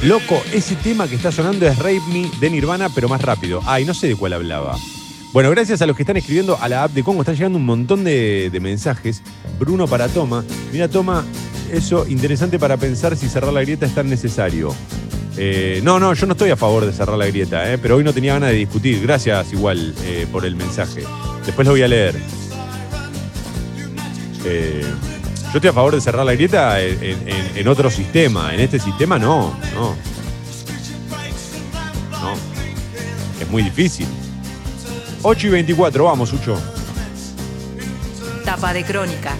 Loco, 0.02 0.42
ese 0.52 0.76
tema 0.76 1.06
que 1.08 1.16
está 1.16 1.30
sonando 1.30 1.66
es 1.66 1.76
Rape 1.76 2.00
Me 2.10 2.30
de 2.38 2.48
Nirvana, 2.48 2.88
pero 2.88 3.08
más 3.08 3.20
rápido. 3.20 3.60
Ay, 3.66 3.84
no 3.84 3.92
sé 3.92 4.08
de 4.08 4.16
cuál 4.16 4.32
hablaba. 4.32 4.78
Bueno, 5.32 5.48
gracias 5.50 5.80
a 5.80 5.86
los 5.86 5.94
que 5.94 6.02
están 6.02 6.16
escribiendo 6.16 6.58
a 6.60 6.68
la 6.68 6.82
app 6.82 6.90
de 6.90 7.04
Congo, 7.04 7.22
están 7.22 7.36
llegando 7.36 7.56
un 7.56 7.64
montón 7.64 8.02
de, 8.02 8.50
mensajes. 8.60 9.22
Bruno 9.60 9.86
para 9.86 10.08
Toma. 10.08 10.44
Mira, 10.72 10.88
Toma, 10.88 11.24
eso 11.70 12.04
interesante 12.08 12.58
para 12.58 12.76
pensar 12.76 13.16
si 13.16 13.28
cerrar 13.28 13.52
la 13.52 13.60
grieta 13.60 13.86
es 13.86 13.94
tan 13.94 14.10
necesario. 14.10 14.74
Eh, 15.36 15.80
no, 15.84 16.00
no, 16.00 16.14
yo 16.14 16.26
no 16.26 16.32
estoy 16.32 16.50
a 16.50 16.56
favor 16.56 16.84
de 16.84 16.92
cerrar 16.92 17.16
la 17.16 17.26
grieta, 17.26 17.72
eh, 17.72 17.78
pero 17.78 17.96
hoy 17.96 18.02
no 18.02 18.12
tenía 18.12 18.32
ganas 18.32 18.50
de 18.50 18.56
discutir. 18.56 19.00
Gracias 19.02 19.52
igual 19.52 19.94
eh, 20.02 20.26
por 20.32 20.44
el 20.44 20.56
mensaje. 20.56 21.04
Después 21.46 21.64
lo 21.64 21.74
voy 21.74 21.82
a 21.82 21.88
leer. 21.88 22.16
Eh, 24.44 24.82
yo 24.82 25.54
estoy 25.54 25.70
a 25.70 25.72
favor 25.72 25.94
de 25.94 26.00
cerrar 26.00 26.26
la 26.26 26.34
grieta 26.34 26.82
en, 26.82 27.68
otro 27.68 27.88
sistema. 27.88 28.52
En 28.52 28.58
este 28.58 28.80
sistema 28.80 29.16
no. 29.16 29.54
No. 29.74 29.94
Es 33.40 33.48
muy 33.48 33.62
difícil. 33.62 34.08
8 35.22 35.46
y 35.46 35.50
24, 35.50 36.04
vamos, 36.04 36.32
Ucho. 36.32 36.56
Tapa 38.44 38.72
de 38.72 38.84
crónica. 38.84 39.34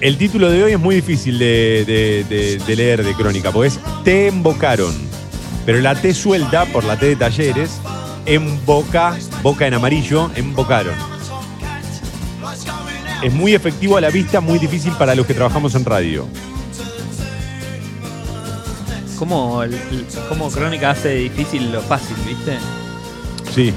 El 0.00 0.16
título 0.16 0.48
de 0.50 0.62
hoy 0.62 0.72
es 0.72 0.78
muy 0.78 0.94
difícil 0.96 1.38
de, 1.38 1.84
de- 1.86 2.24
de- 2.28 2.58
de 2.64 2.76
leer 2.76 3.04
de 3.04 3.14
crónica, 3.14 3.50
porque 3.50 3.68
es 3.68 3.80
Te 4.04 4.28
embocaron. 4.28 4.94
Pero 5.66 5.80
la 5.80 5.94
T 6.00 6.14
suelta, 6.14 6.64
por 6.66 6.84
la 6.84 6.96
T 6.98 7.06
de 7.06 7.16
talleres, 7.16 7.72
en 8.24 8.64
boca, 8.64 9.16
boca 9.42 9.66
en 9.66 9.74
amarillo, 9.74 10.30
embocaron. 10.34 10.94
Es 13.22 13.32
muy 13.34 13.54
efectivo 13.54 13.96
a 13.96 14.00
la 14.00 14.10
vista, 14.10 14.40
muy 14.40 14.58
difícil 14.58 14.92
para 14.92 15.14
los 15.14 15.26
que 15.26 15.34
trabajamos 15.34 15.74
en 15.74 15.84
radio. 15.84 16.26
Cómo, 19.18 19.64
el- 19.64 19.76
cómo 20.28 20.48
Crónica 20.48 20.90
hace 20.90 21.14
difícil 21.16 21.72
lo 21.72 21.82
fácil, 21.82 22.16
¿viste? 22.24 22.56
Sí. 23.54 23.72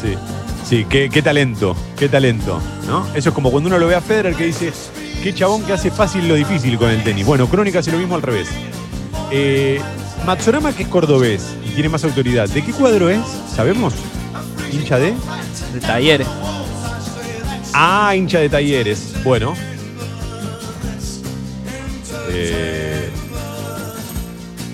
Sí. 0.00 0.14
Sí, 0.68 0.86
qué, 0.88 1.10
qué 1.10 1.20
talento, 1.20 1.74
qué 1.98 2.08
talento, 2.08 2.60
¿no? 2.86 3.06
Eso 3.14 3.30
es 3.30 3.34
como 3.34 3.50
cuando 3.50 3.68
uno 3.68 3.78
lo 3.78 3.88
ve 3.88 3.96
a 3.96 4.00
Federer 4.00 4.36
que 4.36 4.44
dice, 4.44 4.72
qué 5.22 5.34
chabón 5.34 5.64
que 5.64 5.72
hace 5.72 5.90
fácil 5.90 6.28
lo 6.28 6.34
difícil 6.34 6.78
con 6.78 6.90
el 6.90 7.02
tenis. 7.02 7.26
Bueno, 7.26 7.48
Crónica 7.48 7.80
hace 7.80 7.90
lo 7.90 7.98
mismo 7.98 8.14
al 8.14 8.22
revés. 8.22 8.48
Eh, 9.32 9.80
Matsurama, 10.24 10.72
que 10.72 10.84
es 10.84 10.88
cordobés 10.88 11.56
y 11.66 11.70
tiene 11.70 11.88
más 11.88 12.04
autoridad, 12.04 12.48
¿de 12.48 12.62
qué 12.62 12.72
cuadro 12.72 13.10
es? 13.10 13.20
¿Sabemos? 13.54 13.94
¿Hincha 14.72 14.98
de? 14.98 15.14
De 15.74 15.80
talleres. 15.80 16.28
Ah, 17.72 18.14
hincha 18.14 18.38
de 18.38 18.48
talleres. 18.48 19.14
Bueno. 19.24 19.54
Eh, 22.30 22.89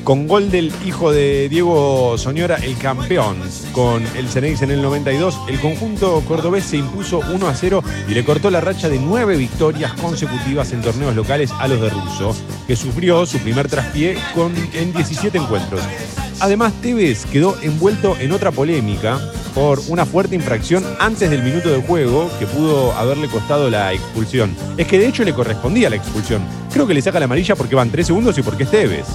con 0.07 0.29
gol 0.29 0.53
del 0.53 0.73
hijo 0.87 1.11
de 1.11 1.49
Diego 1.49 2.17
Soñora, 2.17 2.59
el 2.63 2.79
campeón, 2.79 3.39
con 3.73 4.07
el 4.17 4.29
Cenex 4.29 4.63
en 4.63 4.71
el 4.71 4.81
92, 4.81 5.37
el 5.49 5.59
conjunto 5.59 6.23
cordobés 6.29 6.63
se 6.63 6.77
impuso 6.77 7.19
1 7.29 7.49
a 7.49 7.53
0 7.53 7.83
y 8.07 8.15
le 8.15 8.25
cortó 8.25 8.53
la 8.53 8.61
racha 8.61 8.89
de 8.89 9.01
nueve 9.01 9.37
victorias 9.37 9.93
consecutivas 9.95 10.73
en 10.73 10.81
torneos 10.81 11.17
locales 11.17 11.51
a 11.59 11.67
los 11.67 11.81
de 11.81 11.91
Russo, 11.91 12.37
que 12.69 12.77
sufrió 12.77 13.27
su 13.27 13.39
primer 13.41 13.67
traspié 13.67 14.17
con, 14.33 14.55
en 14.75 14.93
17 14.93 15.39
encuentros. 15.39 15.81
Además, 16.41 16.73
Tevez 16.83 17.25
quedó 17.27 17.57
envuelto 17.63 18.17
en 18.21 18.33
otra 18.33 18.51
polémica 18.51 19.19
por 19.55 19.81
una 19.89 20.05
fuerte 20.05 20.35
infracción 20.35 20.85
antes 21.01 21.31
del 21.31 21.43
minuto 21.43 21.71
de 21.71 21.81
juego 21.81 22.31
que 22.39 22.47
pudo 22.47 22.93
haberle 22.93 23.27
costado 23.29 23.71
la 23.71 23.93
expulsión. 23.95 24.55
Es 24.77 24.87
que 24.87 24.99
de 24.99 25.09
hecho 25.09 25.25
le 25.25 25.33
correspondía 25.33 25.89
la 25.89 25.97
expulsión. 25.97 26.43
Creo 26.73 26.87
que 26.87 26.93
le 26.93 27.01
saca 27.01 27.19
la 27.19 27.25
amarilla 27.25 27.55
porque 27.57 27.75
van 27.75 27.91
tres 27.91 28.07
segundos 28.09 28.37
y 28.37 28.43
porque 28.43 28.65
es 28.65 28.71
Tevez. 28.71 29.07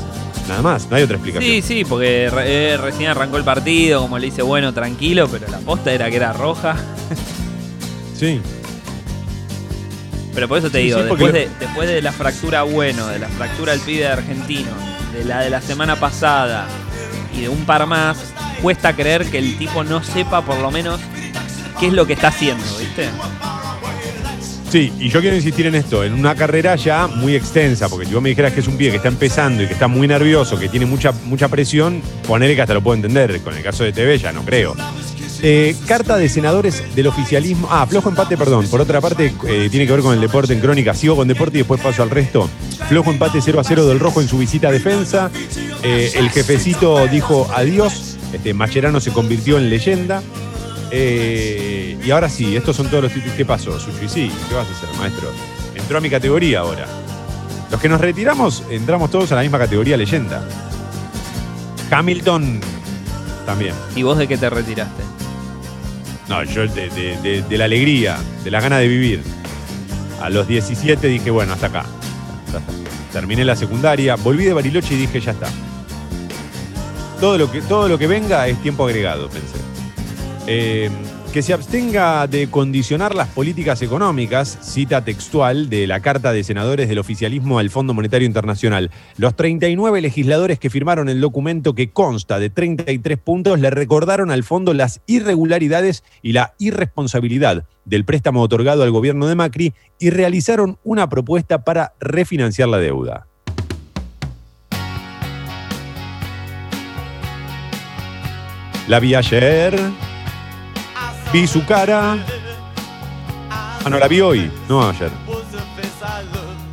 Nada 0.49 0.63
más, 0.63 0.89
no 0.89 0.95
hay 0.95 1.03
otra 1.03 1.17
explicación. 1.17 1.51
Sí, 1.51 1.61
sí, 1.61 1.85
porque 1.85 2.25
eh, 2.43 2.75
recién 2.81 3.09
arrancó 3.11 3.37
el 3.37 3.43
partido, 3.43 4.01
como 4.01 4.17
le 4.17 4.25
dice, 4.25 4.41
bueno, 4.41 4.73
tranquilo, 4.73 5.27
pero 5.29 5.47
la 5.47 5.59
posta 5.59 5.93
era 5.93 6.09
que 6.09 6.15
era 6.15 6.33
roja. 6.33 6.75
Sí. 8.17 8.39
Pero 10.35 10.47
por 10.47 10.59
eso 10.59 10.69
te 10.69 10.77
Sí, 10.77 10.83
digo, 10.85 10.97
sí, 10.99 11.03
después, 11.05 11.21
lo- 11.21 11.31
de, 11.31 11.49
después 11.59 11.89
de 11.89 12.01
la 12.03 12.11
fractura 12.11 12.61
bueno, 12.63 13.07
de 13.07 13.17
la 13.19 13.27
fractura 13.29 13.71
del 13.73 13.81
pibe 13.81 14.07
argentino, 14.07 14.69
de 15.13 15.25
la 15.25 15.41
de 15.41 15.49
la 15.49 15.59
semana 15.61 15.99
pasada 15.99 16.67
y 17.33 17.41
de 17.41 17.49
un 17.49 17.65
par 17.65 17.85
más, 17.85 18.17
cuesta 18.61 18.93
creer 18.95 19.25
que 19.29 19.37
el 19.37 19.57
tipo 19.57 19.83
no 19.83 20.03
sepa 20.03 20.43
por 20.43 20.57
lo 20.57 20.71
menos 20.71 20.99
qué 21.79 21.87
es 21.87 21.93
lo 21.93 22.05
que 22.05 22.13
está 22.13 22.27
haciendo, 22.29 22.63
¿viste? 22.77 23.09
Sí, 24.71 24.93
y 24.99 25.09
yo 25.09 25.19
quiero 25.19 25.35
insistir 25.35 25.65
en 25.65 25.75
esto, 25.75 26.01
en 26.01 26.13
una 26.13 26.33
carrera 26.33 26.77
ya 26.77 27.07
muy 27.07 27.35
extensa, 27.35 27.89
porque 27.89 28.05
si 28.05 28.13
vos 28.13 28.23
me 28.23 28.29
dijeras 28.29 28.53
que 28.53 28.61
es 28.61 28.67
un 28.67 28.77
pibe 28.77 28.91
que 28.91 28.97
está 28.97 29.09
empezando 29.09 29.63
y 29.63 29.67
que 29.67 29.73
está 29.73 29.89
muy 29.89 30.07
nervioso, 30.07 30.57
que 30.57 30.69
tiene 30.69 30.85
mucha, 30.85 31.11
mucha 31.25 31.49
presión, 31.49 32.01
ponele 32.25 32.55
que 32.55 32.61
hasta 32.61 32.73
lo 32.73 32.81
puedo 32.81 32.95
entender. 32.95 33.41
Con 33.41 33.53
el 33.53 33.63
caso 33.63 33.83
de 33.83 33.91
TV 33.91 34.17
ya 34.17 34.31
no 34.31 34.45
creo. 34.45 34.73
Eh, 35.43 35.75
carta 35.87 36.17
de 36.17 36.29
senadores 36.29 36.83
del 36.95 37.07
oficialismo. 37.07 37.67
Ah, 37.71 37.87
flojo 37.87 38.09
empate, 38.09 38.37
perdón. 38.37 38.67
Por 38.67 38.79
otra 38.79 39.01
parte, 39.01 39.33
eh, 39.47 39.69
tiene 39.71 39.87
que 39.87 39.91
ver 39.91 40.01
con 40.01 40.13
el 40.13 40.21
deporte 40.21 40.53
en 40.53 40.59
crónica. 40.59 40.93
Sigo 40.93 41.15
con 41.15 41.27
deporte 41.27 41.57
y 41.57 41.61
después 41.61 41.81
paso 41.81 42.03
al 42.03 42.11
resto. 42.11 42.47
Flojo 42.87 43.11
empate 43.11 43.39
0 43.41 43.59
a 43.59 43.63
0 43.63 43.87
del 43.87 43.99
Rojo 43.99 44.21
en 44.21 44.27
su 44.27 44.37
visita 44.37 44.67
a 44.67 44.71
defensa. 44.71 45.31
Eh, 45.81 46.11
el 46.15 46.29
jefecito 46.29 47.07
dijo 47.07 47.49
adiós. 47.55 48.17
Este, 48.31 48.53
Macherano 48.53 48.99
se 48.99 49.11
convirtió 49.11 49.57
en 49.57 49.69
leyenda. 49.69 50.21
Y 50.93 52.11
ahora 52.11 52.29
sí, 52.29 52.55
estos 52.55 52.75
son 52.75 52.87
todos 52.89 53.03
los 53.03 53.13
títulos. 53.13 53.35
¿Qué 53.35 53.45
pasó, 53.45 53.79
Sucho? 53.79 54.03
Y 54.03 54.09
sí, 54.09 54.31
¿qué 54.47 54.55
vas 54.55 54.67
a 54.67 54.71
hacer, 54.71 54.89
maestro? 54.99 55.29
Entró 55.73 55.97
a 55.97 56.01
mi 56.01 56.09
categoría 56.09 56.59
ahora. 56.59 56.85
Los 57.71 57.79
que 57.79 57.89
nos 57.89 58.01
retiramos, 58.01 58.63
entramos 58.69 59.09
todos 59.09 59.31
a 59.31 59.35
la 59.35 59.41
misma 59.41 59.57
categoría 59.57 59.97
leyenda. 59.97 60.45
Hamilton 61.89 62.59
también. 63.45 63.73
¿Y 63.95 64.03
vos 64.03 64.17
de 64.17 64.27
qué 64.27 64.37
te 64.37 64.49
retiraste? 64.49 65.20
No, 66.31 66.45
yo 66.45 66.65
de, 66.65 67.57
la 67.57 67.65
alegría, 67.65 68.17
de 68.45 68.51
la 68.51 68.61
gana 68.61 68.77
de 68.77 68.87
vivir. 68.87 69.21
A 70.21 70.29
los 70.29 70.47
17 70.47 71.05
dije, 71.07 71.29
bueno, 71.29 71.51
hasta 71.51 71.67
acá. 71.67 71.83
Terminé 73.11 73.43
la 73.43 73.57
secundaria, 73.57 74.15
volví 74.15 74.45
de 74.45 74.53
Bariloche 74.53 74.93
y 74.93 74.97
dije, 74.99 75.19
ya 75.19 75.31
está. 75.31 75.49
Todo 77.19 77.37
lo 77.37 77.51
que, 77.51 77.61
todo 77.61 77.89
lo 77.89 77.97
que 77.97 78.07
venga 78.07 78.47
es 78.47 78.61
tiempo 78.61 78.85
agregado, 78.85 79.27
pensé. 79.27 79.57
Eh, 80.47 80.89
que 81.31 81.41
se 81.41 81.53
abstenga 81.53 82.27
de 82.27 82.49
condicionar 82.49 83.15
las 83.15 83.29
políticas 83.29 83.81
económicas, 83.81 84.57
cita 84.61 85.05
textual 85.05 85.69
de 85.69 85.87
la 85.87 86.01
Carta 86.01 86.33
de 86.33 86.43
Senadores 86.43 86.89
del 86.89 86.99
Oficialismo 86.99 87.57
al 87.57 87.69
Fondo 87.69 87.93
Monetario 87.93 88.27
Internacional. 88.27 88.91
Los 89.15 89.37
39 89.37 90.01
legisladores 90.01 90.59
que 90.59 90.69
firmaron 90.69 91.07
el 91.07 91.21
documento 91.21 91.73
que 91.73 91.91
consta 91.91 92.37
de 92.37 92.49
33 92.49 93.17
puntos 93.17 93.59
le 93.61 93.69
recordaron 93.69 94.29
al 94.29 94.43
fondo 94.43 94.73
las 94.73 94.99
irregularidades 95.05 96.03
y 96.21 96.33
la 96.33 96.53
irresponsabilidad 96.59 97.65
del 97.85 98.03
préstamo 98.03 98.41
otorgado 98.41 98.83
al 98.83 98.91
gobierno 98.91 99.27
de 99.27 99.35
Macri 99.35 99.73
y 99.99 100.09
realizaron 100.09 100.79
una 100.83 101.07
propuesta 101.07 101.63
para 101.63 101.93
refinanciar 102.01 102.67
la 102.67 102.79
deuda. 102.79 103.27
La 108.89 108.99
vi 108.99 109.15
ayer. 109.15 110.10
Vi 111.33 111.47
su 111.47 111.65
cara. 111.65 112.17
Ah, 113.49 113.89
no, 113.89 113.97
la 113.97 114.07
vi 114.07 114.19
hoy, 114.19 114.51
no 114.67 114.87
ayer. 114.87 115.09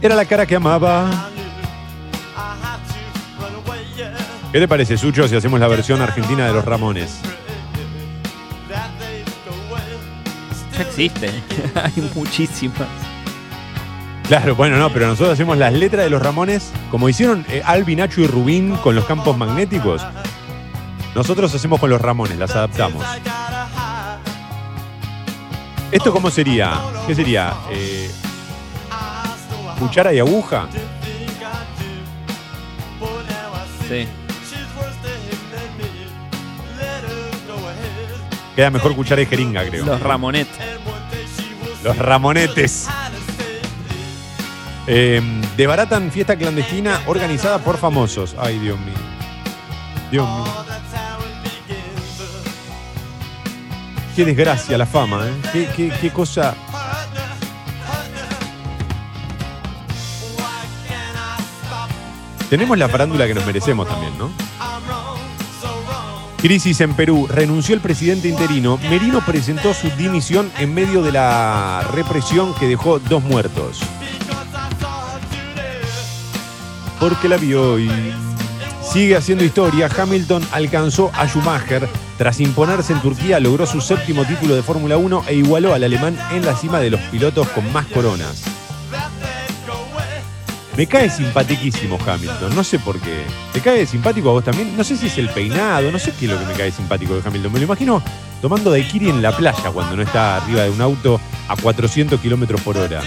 Era 0.03 0.15
la 0.15 0.25
cara 0.25 0.47
que 0.47 0.57
amaba. 0.57 1.09
¿Qué 4.51 4.59
te 4.59 4.67
parece, 4.67 4.97
Sucho, 4.97 5.29
si 5.29 5.37
hacemos 5.37 5.61
la 5.61 5.69
versión 5.69 6.01
argentina 6.01 6.47
de 6.47 6.53
los 6.53 6.65
Ramones? 6.65 7.21
Ya 10.73 10.83
existe. 10.83 11.31
Hay 11.75 12.11
muchísimas. 12.15 12.89
Claro, 14.27 14.57
bueno, 14.57 14.77
no, 14.77 14.91
pero 14.91 15.07
nosotros 15.07 15.35
hacemos 15.35 15.57
las 15.57 15.73
letras 15.73 16.05
de 16.05 16.11
los 16.11 16.21
Ramones, 16.21 16.73
como 16.91 17.09
hicieron 17.09 17.47
eh, 17.49 17.63
Albi, 17.65 17.97
Nacho 17.97 18.21
y 18.21 18.27
Rubín 18.27 18.77
con 18.77 18.95
los 18.95 19.05
campos 19.05 19.37
magnéticos. 19.37 20.05
Nosotros 21.15 21.55
hacemos 21.55 21.81
con 21.81 21.91
los 21.91 22.01
Ramones, 22.01 22.39
las 22.39 22.55
adaptamos. 22.55 23.05
¿Esto 25.91 26.13
cómo 26.13 26.31
sería? 26.31 26.79
¿Qué 27.07 27.15
sería? 27.15 27.55
Eh, 27.71 28.11
¿Cuchara 29.79 30.13
y 30.13 30.19
aguja? 30.19 30.69
Sí. 33.89 34.07
Queda 38.55 38.71
mejor 38.71 38.95
cuchara 38.95 39.23
y 39.23 39.27
jeringa, 39.27 39.65
creo. 39.65 39.87
Los 39.87 40.01
Ramonet. 40.01 40.49
Los 41.83 41.97
Ramonetes. 41.97 42.89
Eh, 44.87 45.23
debaratan 45.57 46.11
fiesta 46.11 46.37
clandestina 46.37 47.03
organizada 47.07 47.59
por 47.59 47.79
famosos. 47.79 48.35
Ay, 48.39 48.59
Dios 48.59 48.79
mío. 48.81 48.95
Dios 50.11 50.29
mío. 50.29 50.68
Qué 54.19 54.25
desgracia 54.25 54.77
la 54.77 54.85
fama, 54.85 55.29
¿eh? 55.29 55.69
Qué, 55.77 55.93
qué- 56.01 56.11
cosa. 56.11 56.53
Tenemos 62.51 62.77
la 62.77 62.89
farándula 62.89 63.29
que 63.29 63.35
nos 63.35 63.47
merecemos 63.47 63.87
también, 63.87 64.19
¿no? 64.19 64.29
Crisis 66.39 66.81
en 66.81 66.95
Perú. 66.95 67.29
Renunció 67.31 67.77
el 67.77 67.81
presidente 67.81 68.27
interino. 68.27 68.77
Merino 68.91 69.25
presentó 69.25 69.73
su 69.73 69.89
dimisión 69.91 70.51
en 70.59 70.75
medio 70.75 71.01
de 71.01 71.13
la 71.13 71.87
represión 71.93 72.55
que 72.55 72.67
dejó 72.67 72.99
dos 72.99 73.23
muertos. 73.23 73.79
Porque 76.99 77.29
la 77.29 77.37
vio 77.37 77.79
y 77.79 77.89
sigue 78.99 79.15
haciendo 79.15 79.45
historia. 79.45 79.89
Hamilton 79.97 80.43
alcanzó 80.51 81.13
a 81.15 81.29
Schumacher. 81.29 81.89
Tras 82.17 82.41
imponerse 82.41 82.93
en 82.93 83.01
Turquía, 83.01 83.39
logró 83.39 83.65
su 83.65 83.81
séptimo 83.81 84.25
título 84.25 84.57
de 84.57 84.63
Fórmula 84.65 84.97
1 84.97 85.23
e 85.29 85.35
igualó 85.35 85.73
al 85.73 85.85
alemán 85.85 86.19
en 86.33 86.45
la 86.45 86.57
cima 86.57 86.81
de 86.81 86.91
los 86.91 87.01
pilotos 87.03 87.47
con 87.51 87.73
más 87.73 87.87
coronas. 87.87 88.43
Me 90.77 90.89
cae 90.89 91.09
simpatiquísimo 91.09 91.97
Hamilton, 92.05 92.57
no 92.57 92.65
sé 92.65 92.81
por 92.81 92.99
qué. 92.99 93.23
¿Te 93.53 93.61
cae 93.61 93.87
simpático 93.87 94.31
a 94.31 94.33
vos 94.33 94.45
también? 94.45 94.77
No 94.77 94.83
sé 94.83 94.97
si 94.97 95.07
es 95.07 95.17
el 95.19 95.29
peinado, 95.29 95.93
no 95.93 95.99
sé 96.01 96.13
qué 96.19 96.25
es 96.25 96.33
lo 96.33 96.39
que 96.41 96.47
me 96.47 96.55
cae 96.55 96.73
simpático 96.73 97.15
de 97.15 97.23
Hamilton. 97.25 97.53
Me 97.53 97.61
lo 97.61 97.67
imagino 97.67 98.03
tomando 98.43 98.73
daiquiri 98.73 99.11
en 99.11 99.23
la 99.23 99.31
playa 99.31 99.71
cuando 99.73 99.95
no 99.95 100.03
está 100.03 100.39
arriba 100.39 100.63
de 100.63 100.71
un 100.71 100.81
auto 100.81 101.21
a 101.47 101.55
400 101.55 102.19
kilómetros 102.21 102.61
por 102.63 102.77
hora. 102.77 103.01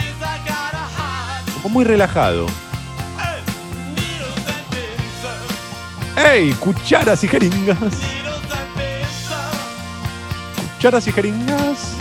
Como 1.61 1.67
muy 1.67 1.83
relajado. 1.83 2.45
¡Ey! 6.23 6.51
Cucharas 6.53 7.23
y 7.23 7.27
jeringas. 7.27 7.77
Cucharas 10.75 11.07
y 11.07 11.11
jeringas. 11.11 11.97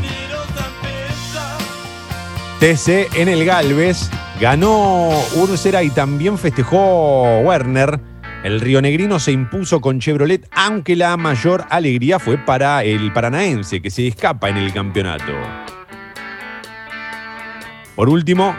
TC 2.59 3.09
en 3.15 3.29
el 3.29 3.45
Galvez. 3.45 4.11
Ganó 4.41 5.11
Úrsera 5.35 5.83
y 5.83 5.91
también 5.91 6.39
festejó 6.39 7.41
Werner 7.41 8.01
El 8.43 8.59
rionegrino 8.61 9.19
se 9.19 9.33
impuso 9.33 9.83
con 9.83 10.01
Chevrolet, 10.01 10.49
aunque 10.53 10.97
la 10.97 11.15
mayor 11.19 11.67
alegría 11.69 12.19
fue 12.19 12.39
para 12.39 12.83
el 12.83 13.13
paranaense, 13.13 13.83
que 13.83 13.91
se 13.91 14.07
escapa 14.07 14.49
en 14.49 14.57
el 14.57 14.73
campeonato. 14.73 15.33
Por 17.95 18.09
último, 18.09 18.57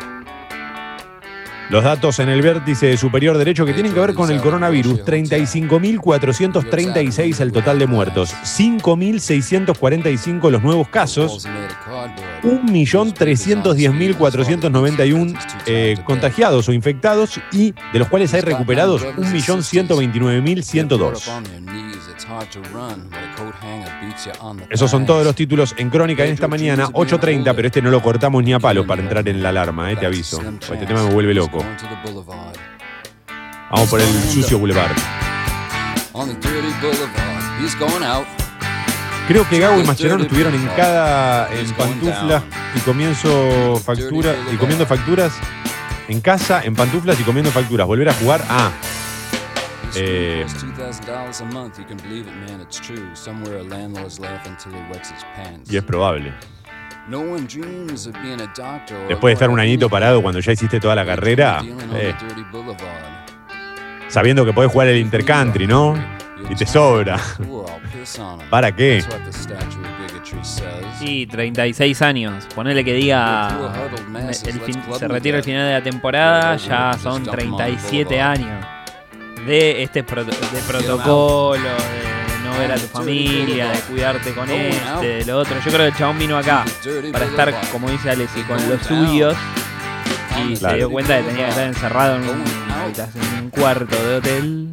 los 1.71 1.83
datos 1.85 2.19
en 2.19 2.27
el 2.27 2.41
vértice 2.41 2.97
superior 2.97 3.37
derecho 3.37 3.65
que 3.65 3.71
tienen 3.73 3.93
que 3.93 4.01
ver 4.01 4.13
con 4.13 4.29
el 4.29 4.41
coronavirus. 4.41 5.05
35.436 5.05 7.39
el 7.39 7.53
total 7.53 7.79
de 7.79 7.87
muertos. 7.87 8.33
5.645 8.43 10.49
los 10.49 10.61
nuevos 10.61 10.89
casos. 10.89 11.47
1.310.491 12.43 15.39
eh, 15.65 15.95
contagiados 16.03 16.67
o 16.67 16.73
infectados 16.73 17.39
y 17.53 17.73
de 17.93 17.99
los 17.99 18.09
cuales 18.09 18.33
hay 18.33 18.41
recuperados 18.41 19.05
1.129.102. 19.15 22.00
Esos 24.69 24.89
son 24.89 25.05
todos 25.05 25.25
los 25.25 25.35
títulos 25.35 25.73
en 25.77 25.89
crónica 25.89 26.25
en 26.25 26.33
esta 26.33 26.47
mañana, 26.47 26.87
8.30, 26.87 27.53
pero 27.55 27.67
este 27.67 27.81
no 27.81 27.89
lo 27.89 28.01
cortamos 28.01 28.43
ni 28.43 28.53
a 28.53 28.59
palos 28.59 28.85
para 28.85 29.01
entrar 29.01 29.27
en 29.27 29.41
la 29.41 29.49
alarma, 29.49 29.91
eh, 29.91 29.95
te 29.95 30.05
aviso. 30.05 30.37
Porque 30.37 30.73
Este 30.73 30.85
tema 30.85 31.03
me 31.03 31.13
vuelve 31.13 31.33
loco. 31.33 31.63
Vamos 33.71 33.89
por 33.89 34.01
el 34.01 34.07
sucio 34.29 34.59
boulevard. 34.59 34.91
Creo 39.27 39.47
que 39.47 39.59
Gago 39.59 39.79
y 39.79 39.83
Mascherano 39.85 40.23
estuvieron 40.23 40.53
en 40.53 40.67
cada 40.75 41.47
en 41.53 41.71
pantufla 41.71 42.43
y 42.75 42.79
comienzo 42.79 43.77
factura 43.77 44.35
y 44.51 44.57
comiendo 44.57 44.85
facturas 44.85 45.31
en 46.09 46.19
casa, 46.19 46.61
en 46.63 46.75
pantuflas 46.75 47.19
y 47.19 47.23
comiendo 47.23 47.51
facturas. 47.51 47.87
Volver 47.87 48.09
a 48.09 48.13
jugar. 48.13 48.43
Ah. 48.49 48.71
Eh, 49.95 50.45
y 55.69 55.77
es 55.77 55.83
probable. 55.83 56.33
Después 59.09 59.31
de 59.31 59.33
estar 59.33 59.49
un 59.49 59.59
añito 59.59 59.89
parado 59.89 60.21
cuando 60.21 60.39
ya 60.39 60.51
hiciste 60.51 60.79
toda 60.79 60.95
la 60.95 61.05
carrera, 61.05 61.61
eh, 61.95 62.13
sabiendo 64.07 64.45
que 64.45 64.53
podés 64.53 64.71
jugar 64.71 64.87
el 64.89 64.97
intercountry, 64.97 65.67
¿no? 65.67 65.95
Y 66.49 66.55
te 66.55 66.65
sobra. 66.65 67.19
¿Para 68.49 68.71
qué? 68.75 68.99
Sí, 70.99 71.27
36 71.27 72.01
años. 72.01 72.47
Ponele 72.55 72.83
que 72.83 72.93
diga 72.93 73.47
el 74.49 74.59
fin- 74.61 74.81
se 74.99 75.07
retira 75.07 75.37
el 75.37 75.43
final 75.43 75.67
de 75.67 75.73
la 75.73 75.83
temporada, 75.83 76.55
ya 76.57 76.93
son 76.97 77.23
37 77.31 78.21
años 78.21 78.65
de 79.45 79.83
este 79.83 80.01
de 80.01 80.61
protocolo, 80.67 81.59
de 81.63 82.43
no 82.49 82.57
ver 82.59 82.71
a 82.71 82.75
tu 82.75 82.87
familia, 82.87 83.71
de 83.71 83.79
cuidarte 83.81 84.33
con 84.33 84.49
este, 84.49 85.07
de 85.07 85.25
lo 85.25 85.37
otro. 85.39 85.55
Yo 85.57 85.71
creo 85.71 85.77
que 85.77 85.87
el 85.87 85.95
chabón 85.95 86.19
vino 86.19 86.37
acá 86.37 86.65
para 87.11 87.25
estar, 87.25 87.53
como 87.71 87.89
dice 87.89 88.09
Alessi, 88.11 88.41
con 88.43 88.57
los 88.69 88.81
suyos 88.85 89.35
y 90.49 90.55
se 90.55 90.75
dio 90.75 90.89
cuenta 90.89 91.13
de 91.15 91.21
que 91.23 91.27
tenía 91.29 91.43
que 91.45 91.49
estar 91.51 91.67
encerrado 91.67 92.15
en 92.17 92.21
un, 92.23 92.43
en 93.15 93.43
un 93.43 93.49
cuarto 93.49 93.95
de 94.07 94.15
hotel. 94.15 94.67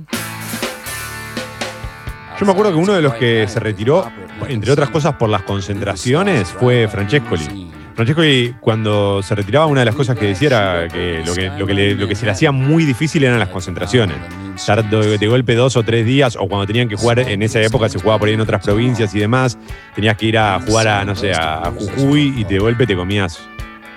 Yo 2.39 2.47
me 2.47 2.53
acuerdo 2.53 2.71
que 2.73 2.79
uno 2.79 2.93
de 2.93 3.03
los 3.03 3.15
que 3.15 3.47
se 3.49 3.59
retiró, 3.59 4.11
entre 4.47 4.71
otras 4.71 4.91
cosas 4.91 5.15
por 5.15 5.29
las 5.29 5.43
concentraciones, 5.43 6.49
fue 6.49 6.87
Francescoli. 6.89 7.69
Francescoli, 7.97 8.55
cuando 8.61 9.21
se 9.25 9.35
retiraba, 9.35 9.67
una 9.67 9.81
de 9.81 9.87
las 9.87 9.95
cosas 9.97 10.17
que 10.17 10.27
decía 10.27 10.47
era 10.47 10.89
que 10.89 11.21
lo 11.27 11.35
que, 11.35 11.51
lo 11.59 11.67
que, 11.67 11.75
le- 11.75 11.95
lo 11.97 12.07
que 12.07 12.15
se 12.15 12.27
le 12.27 12.31
hacía 12.31 12.53
muy 12.53 12.85
difícil 12.85 13.25
eran 13.25 13.41
las 13.41 13.49
concentraciones. 13.49 14.17
Estar 14.59 14.85
de, 14.91 15.19
de 15.19 15.27
golpe 15.29 15.55
dos 15.55 15.77
o 15.77 15.83
tres 15.85 16.05
días, 16.05 16.37
o 16.37 16.49
cuando 16.49 16.67
tenían 16.67 16.89
que 16.89 16.97
jugar, 16.97 17.21
en 17.21 17.43
esa 17.43 17.61
época 17.61 17.89
se 17.89 17.99
jugaba 18.01 18.19
por 18.19 18.29
ahí 18.29 18.35
en 18.35 18.41
otras 18.41 18.65
provincias 18.65 19.15
y 19.15 19.21
demás, 19.21 19.57
tenías 19.95 20.17
que 20.17 20.27
ir 20.27 20.37
a 20.37 20.61
jugar 20.61 20.89
a, 20.89 21.05
no 21.05 21.15
sé, 21.15 21.33
a 21.33 21.71
Jujuy 21.79 22.35
y 22.37 22.45
de 22.45 22.59
golpe 22.59 22.87
te 22.87 22.97
comías 22.97 23.41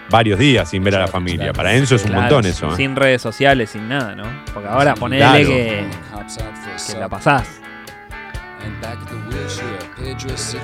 varios 0.10 0.38
días 0.38 0.70
sin 0.70 0.84
ver 0.84 0.96
a 0.96 1.00
la 1.00 1.08
familia. 1.08 1.52
Para 1.52 1.74
Enzo 1.74 1.96
es 1.96 2.04
un 2.04 2.10
Claro, 2.12 2.22
montón 2.22 2.46
eso. 2.46 2.68
¿eh? 2.72 2.76
Sin 2.78 2.96
redes 2.96 3.22
sociales, 3.22 3.72
sin 3.72 3.90
nada, 3.90 4.14
¿no? 4.14 4.24
Porque 4.54 4.70
ahora 4.70 4.94
ponele 4.94 5.22
Claro. 5.24 5.48
que, 5.48 5.86
que 6.94 7.00
la 7.00 7.10
pasás. 7.10 7.48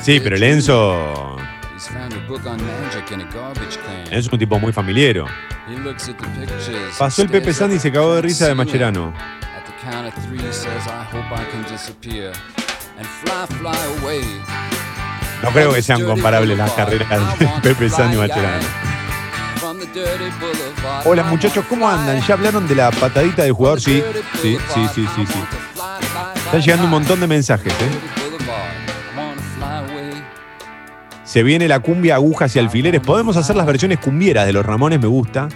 Sí, 0.02 0.20
pero 0.22 0.36
el 0.36 0.44
Enzo, 0.44 1.38
Enzo 4.12 4.12
es 4.12 4.28
un 4.32 4.40
tipo 4.40 4.60
muy 4.60 4.72
familiero. 4.72 5.26
Pasó 6.98 7.22
el 7.24 7.30
Pepe 7.30 7.54
Sandy 7.54 7.76
y 7.76 7.80
se 7.80 7.92
cagó 7.92 8.16
de 8.16 8.22
risa 8.22 8.48
de 8.48 8.56
Macherano. 8.56 9.14
No 15.42 15.50
creo 15.52 15.74
que 15.74 15.82
sean 15.82 16.04
comparables 16.04 16.58
las 16.58 16.72
carreras 16.72 17.40
de 17.40 17.48
Pepe 17.64 17.90
Sandy 17.90 18.16
y 18.16 18.20
Macherano. 18.20 18.66
Hola 21.06 21.24
muchachos, 21.24 21.64
¿cómo 21.70 21.90
andan? 21.90 22.22
¿Ya 22.22 22.34
hablaron 22.34 22.68
de 22.68 22.76
la 22.76 22.92
patadita 22.92 23.44
del 23.44 23.54
jugador? 23.54 23.80
Sí, 23.80 24.04
sí, 24.42 24.58
sí, 24.74 24.88
sí, 24.94 25.08
sí, 25.16 25.26
sí. 25.26 25.40
Están 26.46 26.62
llegando 26.62 26.86
un 26.86 26.92
montón 26.92 27.20
de 27.20 27.28
mensajes, 27.28 27.72
¿eh? 27.72 27.90
Se 31.24 31.44
viene 31.44 31.68
la 31.68 31.80
cumbia 31.80 32.16
agujas 32.16 32.56
y 32.56 32.60
alfileres. 32.60 33.02
Podemos 33.02 33.38
hacer 33.38 33.56
las 33.56 33.66
versiones 33.66 34.00
cumbieras 34.00 34.46
de 34.46 34.54
los 34.54 34.66
Ramones, 34.66 35.00
me 35.00 35.08
gusta. 35.08 35.50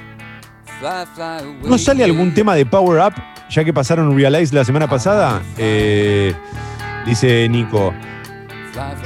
¿No 1.64 1.78
sale 1.78 2.04
algún 2.04 2.34
tema 2.34 2.56
de 2.56 2.66
Power 2.66 3.02
Up? 3.06 3.14
Ya 3.50 3.64
que 3.64 3.74
pasaron 3.74 4.16
Realize 4.16 4.56
la 4.56 4.64
semana 4.64 4.88
pasada. 4.88 5.42
Eh, 5.58 6.34
dice 7.06 7.48
Nico. 7.50 7.94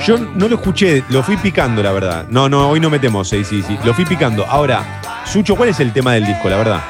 Yo 0.06 0.18
no 0.18 0.48
lo 0.48 0.56
escuché, 0.56 1.04
lo 1.10 1.24
fui 1.24 1.38
picando, 1.38 1.82
la 1.82 1.92
verdad. 1.92 2.28
No, 2.30 2.48
no, 2.48 2.70
hoy 2.70 2.80
no 2.80 2.90
metemos, 2.90 3.28
sí, 3.28 3.44
sí, 3.44 3.64
sí. 3.64 3.78
Lo 3.84 3.94
fui 3.94 4.06
picando. 4.06 4.46
Ahora, 4.46 5.02
Sucho, 5.26 5.56
¿cuál 5.56 5.70
es 5.70 5.80
el 5.80 5.92
tema 5.92 6.14
del 6.14 6.26
disco, 6.26 6.50
la 6.50 6.58
verdad? 6.58 6.82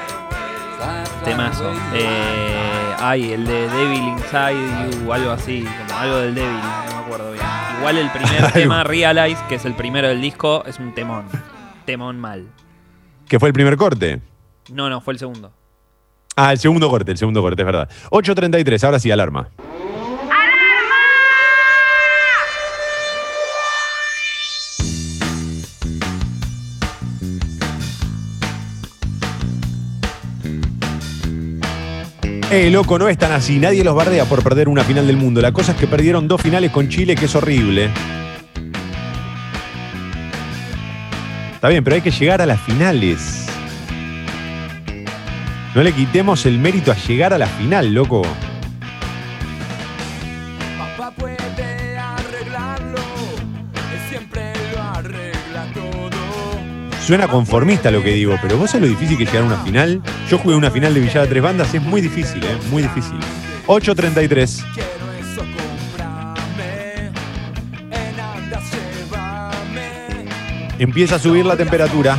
Temazo. 1.23 1.71
Eh, 1.93 2.93
ay, 2.99 3.31
el 3.31 3.45
de 3.45 3.67
Devil 3.69 4.03
Inside 4.03 5.01
You, 5.03 5.13
algo 5.13 5.31
así, 5.31 5.65
como 5.87 5.99
algo 5.99 6.17
del 6.17 6.35
Devil, 6.35 6.51
no 6.51 6.95
me 6.95 7.05
acuerdo 7.05 7.31
bien. 7.31 7.45
Igual 7.79 7.97
el 7.97 8.09
primer 8.09 8.51
tema, 8.53 8.83
Realize, 8.83 9.41
que 9.47 9.55
es 9.55 9.65
el 9.65 9.73
primero 9.73 10.09
del 10.09 10.21
disco, 10.21 10.63
es 10.67 10.77
un 10.77 10.93
temón. 10.93 11.25
Temón 11.85 12.19
mal. 12.19 12.45
Que 13.27 13.39
fue 13.39 13.49
el 13.49 13.53
primer 13.53 13.77
corte. 13.77 14.21
No, 14.71 14.89
no, 14.89 15.01
fue 15.01 15.13
el 15.13 15.19
segundo. 15.19 15.51
Ah, 16.35 16.51
el 16.51 16.59
segundo 16.59 16.89
corte, 16.89 17.11
el 17.11 17.17
segundo 17.17 17.41
corte, 17.41 17.61
es 17.61 17.65
verdad. 17.65 17.89
8.33, 18.09 18.83
ahora 18.83 18.99
sí, 18.99 19.11
alarma. 19.11 19.49
Eh, 32.51 32.69
loco, 32.69 32.97
no 32.97 33.09
es 33.09 33.17
tan 33.17 33.31
así. 33.31 33.59
Nadie 33.59 33.83
los 33.83 33.95
bardea 33.95 34.25
por 34.25 34.43
perder 34.43 34.69
una 34.69 34.83
final 34.83 35.07
del 35.07 35.17
mundo. 35.17 35.41
La 35.41 35.51
cosa 35.51 35.73
es 35.73 35.77
que 35.77 35.87
perdieron 35.87 36.27
dos 36.27 36.41
finales 36.41 36.71
con 36.71 36.87
Chile, 36.87 37.15
que 37.15 37.25
es 37.25 37.35
horrible. 37.35 37.89
Está 41.53 41.69
bien, 41.69 41.83
pero 41.83 41.95
hay 41.95 42.01
que 42.01 42.11
llegar 42.11 42.41
a 42.41 42.45
las 42.45 42.61
finales. 42.61 43.44
No 45.75 45.83
le 45.83 45.91
quitemos 45.91 46.45
el 46.45 46.57
mérito 46.57 46.89
a 46.93 46.95
llegar 46.95 47.33
a 47.33 47.37
la 47.37 47.47
final, 47.47 47.93
loco. 47.93 48.21
Papá 50.77 51.11
puede 51.11 51.97
arreglarlo, 51.97 53.01
siempre 54.09 54.53
lo 54.73 54.81
arregla 54.81 55.65
todo. 55.73 57.01
Suena 57.05 57.27
conformista 57.27 57.91
lo 57.91 58.01
que 58.01 58.13
digo, 58.13 58.37
pero 58.41 58.57
vos 58.57 58.71
sabés 58.71 58.89
lo 58.89 58.95
difícil 58.97 59.17
que 59.17 59.25
es 59.25 59.29
llegar 59.33 59.43
a 59.43 59.47
una 59.53 59.63
final. 59.65 60.01
Yo 60.29 60.37
jugué 60.37 60.55
una 60.55 60.71
final 60.71 60.93
de 60.93 61.01
Villada 61.01 61.27
Tres 61.27 61.43
Bandas, 61.43 61.73
es 61.73 61.81
muy 61.81 61.99
difícil, 61.99 62.41
¿eh? 62.45 62.57
Muy 62.71 62.81
difícil. 62.81 63.19
8.33. 63.67 64.63
Quiero 64.73 65.11
eso 65.19 65.41
comprarme, 65.41 67.11
en 67.91 68.19
andas 68.21 68.63
llévame. 68.71 70.25
Empieza 70.79 71.15
a 71.15 71.19
subir 71.19 71.45
la 71.45 71.57
temperatura. 71.57 72.17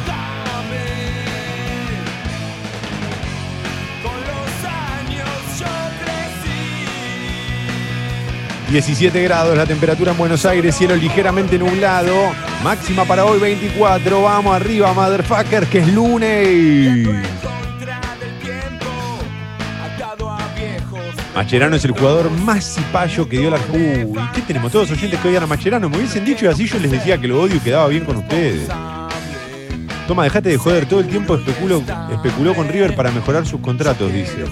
17 8.71 9.23
grados 9.23 9.57
la 9.57 9.65
temperatura 9.65 10.11
en 10.11 10.19
Buenos 10.19 10.45
Aires, 10.45 10.75
cielo 10.75 10.97
ligeramente 10.97 11.57
nublado. 11.59 12.15
Máxima 12.65 13.05
para 13.05 13.25
hoy 13.25 13.39
24. 13.39 14.23
Vamos 14.23 14.57
arriba, 14.57 14.93
motherfucker, 14.93 15.67
que 15.67 15.79
es 15.79 15.93
lunes. 15.93 17.09
Macherano 21.35 21.77
es 21.77 21.85
el 21.85 21.93
jugador 21.93 22.31
más 22.31 22.75
cipayo 22.75 23.29
que 23.29 23.39
dio 23.39 23.51
la. 23.51 23.59
Uy, 23.73 24.19
¿qué 24.35 24.41
tenemos? 24.41 24.73
Todos 24.73 24.91
los 24.91 24.99
oyentes 24.99 25.21
que 25.21 25.29
odian 25.29 25.45
a 25.45 25.47
Macherano. 25.47 25.89
Me 25.89 25.99
hubiesen 25.99 26.25
dicho 26.25 26.47
y 26.47 26.49
así 26.49 26.67
yo 26.67 26.79
les 26.81 26.91
decía 26.91 27.19
que 27.19 27.29
lo 27.29 27.41
odio 27.41 27.57
y 27.57 27.61
quedaba 27.61 27.87
bien 27.89 28.05
con 28.05 28.17
ustedes. 28.17 28.69
Toma, 30.09 30.25
dejate 30.25 30.49
de 30.49 30.57
joder. 30.57 30.87
Todo 30.87 31.01
el 31.01 31.09
tiempo 31.09 31.37
especulo, 31.37 31.85
especuló 32.11 32.55
con 32.55 32.69
River 32.69 32.97
para 32.97 33.13
mejorar 33.13 33.47
sus 33.47 33.61
contratos, 33.61 34.13
dice. 34.13 34.45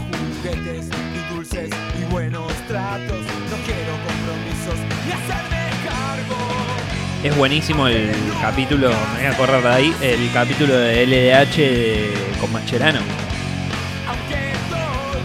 Es 7.25 7.35
buenísimo 7.37 7.89
el 7.89 8.13
capítulo, 8.41 8.91
me 9.17 9.23
voy 9.27 9.35
a 9.35 9.37
correr 9.37 9.63
de 9.63 9.69
ahí, 9.69 9.95
el 10.03 10.31
capítulo 10.33 10.77
de 10.77 11.07
LDH 11.07 11.57
de- 11.57 12.15
con 12.39 12.53
Mascherano. 12.53 13.01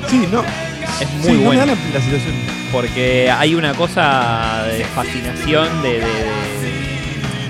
Sí, 0.07 0.25
no. 0.31 0.41
Es 1.01 1.09
muy 1.11 1.23
sí, 1.23 1.31
no 1.31 1.37
me 1.39 1.45
bueno. 1.45 1.59
da 1.59 1.65
la, 1.67 1.73
la 1.73 1.99
situación. 2.01 2.33
Porque 2.71 3.29
hay 3.29 3.53
una 3.53 3.73
cosa 3.73 4.63
de 4.71 4.85
fascinación 4.85 5.81
de, 5.81 5.89
de- 5.89 5.99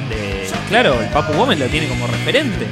de- 0.10 0.50
Claro, 0.70 1.00
el 1.00 1.08
Papu 1.10 1.34
Gómez 1.34 1.60
lo 1.60 1.68
tiene 1.68 1.88
como 1.88 2.08
referente. 2.08 2.66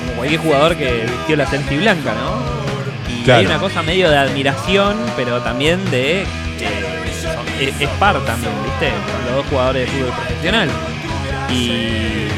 Como 0.00 0.16
cualquier 0.16 0.40
jugador 0.40 0.76
que 0.76 1.02
vistió 1.06 1.36
la 1.36 1.46
y 1.74 1.78
blanca, 1.78 2.14
¿no? 2.14 3.14
Y 3.14 3.22
Claro. 3.24 3.40
hay 3.40 3.46
una 3.46 3.58
cosa 3.58 3.82
medio 3.82 4.10
de 4.10 4.16
admiración, 4.16 4.96
pero 5.16 5.42
también 5.42 5.84
de. 5.90 6.22
eh, 6.22 6.26
es, 7.60 7.88
par 8.00 8.18
también, 8.24 8.52
¿viste? 8.64 8.90
Los 9.26 9.36
dos 9.36 9.46
jugadores 9.50 9.86
de 9.86 9.92
fútbol 9.98 10.12
profesional. 10.14 10.68
Y. 11.54 12.28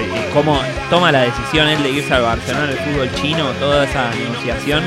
y 0.00 0.32
cómo 0.32 0.60
toma 0.90 1.12
la 1.12 1.20
decisión 1.22 1.68
él 1.68 1.82
de 1.82 1.90
irse 1.90 2.14
al 2.14 2.22
Barcelona 2.22 2.66
del 2.66 2.78
fútbol 2.78 3.10
chino, 3.20 3.50
toda 3.60 3.84
esa 3.84 4.10
negociación 4.10 4.82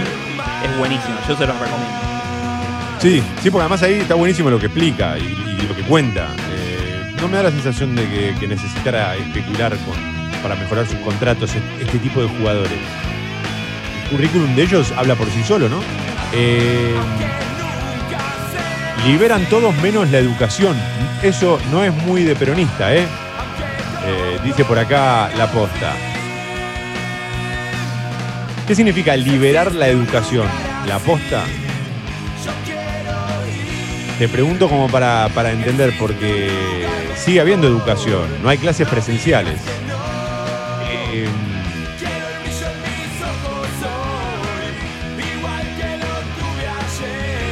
es 0.63 0.77
buenísimo. 0.77 1.15
Yo 1.27 1.35
se 1.37 1.45
los 1.45 1.57
recomiendo. 1.59 1.99
Sí, 2.99 3.21
sí, 3.43 3.49
porque 3.51 3.61
además 3.63 3.83
ahí 3.83 3.93
está 3.95 4.15
buenísimo 4.15 4.49
lo 4.49 4.57
que 4.59 4.65
explica 4.67 5.17
y, 5.17 5.67
lo 5.67 5.75
que 5.75 5.81
cuenta. 5.83 6.27
Eh, 6.51 7.13
no 7.21 7.27
me 7.27 7.37
da 7.37 7.43
la 7.43 7.51
sensación 7.51 7.95
de 7.95 8.35
que, 8.39 8.47
necesitara 8.47 9.15
especular 9.15 9.75
con- 9.77 10.15
para 10.41 10.55
mejorar 10.55 10.85
sus 10.87 10.97
contratos 10.99 11.51
e- 11.55 11.83
este 11.83 11.97
tipo 11.99 12.21
de 12.21 12.27
jugadores. 12.27 12.71
El 14.03 14.09
currículum 14.11 14.55
de 14.55 14.63
ellos 14.63 14.91
habla 14.95 15.15
por 15.15 15.27
sí 15.29 15.43
solo, 15.43 15.67
¿no? 15.69 15.79
Eh, 16.33 16.93
liberan 19.06 19.45
todos 19.45 19.76
menos 19.82 20.10
la 20.10 20.18
educación. 20.18 20.76
Eso 21.22 21.60
no 21.72 21.84
es 21.84 21.93
muy 21.93 22.24
de 22.24 22.36
peronista, 22.36 22.93
¿eh? 22.93 23.06
Eh, 24.06 24.39
dice 24.43 24.66
por 24.66 24.78
acá 24.78 25.30
la 25.38 25.51
posta. 25.51 25.93
¿Qué 28.68 28.76
significa 28.76 29.16
liberar 29.16 29.74
la 29.74 29.88
educación? 29.88 30.47
¿La 30.88 30.97
posta? 30.99 31.43
Te 34.18 34.28
pregunto 34.28 34.70
como 34.70 34.88
para, 34.88 35.30
para 35.36 35.51
entender, 35.51 35.93
porque 35.99 36.49
sigue 37.16 37.41
habiendo 37.41 37.68
educación, 37.68 38.24
no 38.41 38.49
hay 38.49 38.58
clases 38.58 38.88
presenciales. 38.88 39.60
Eh, 41.14 41.28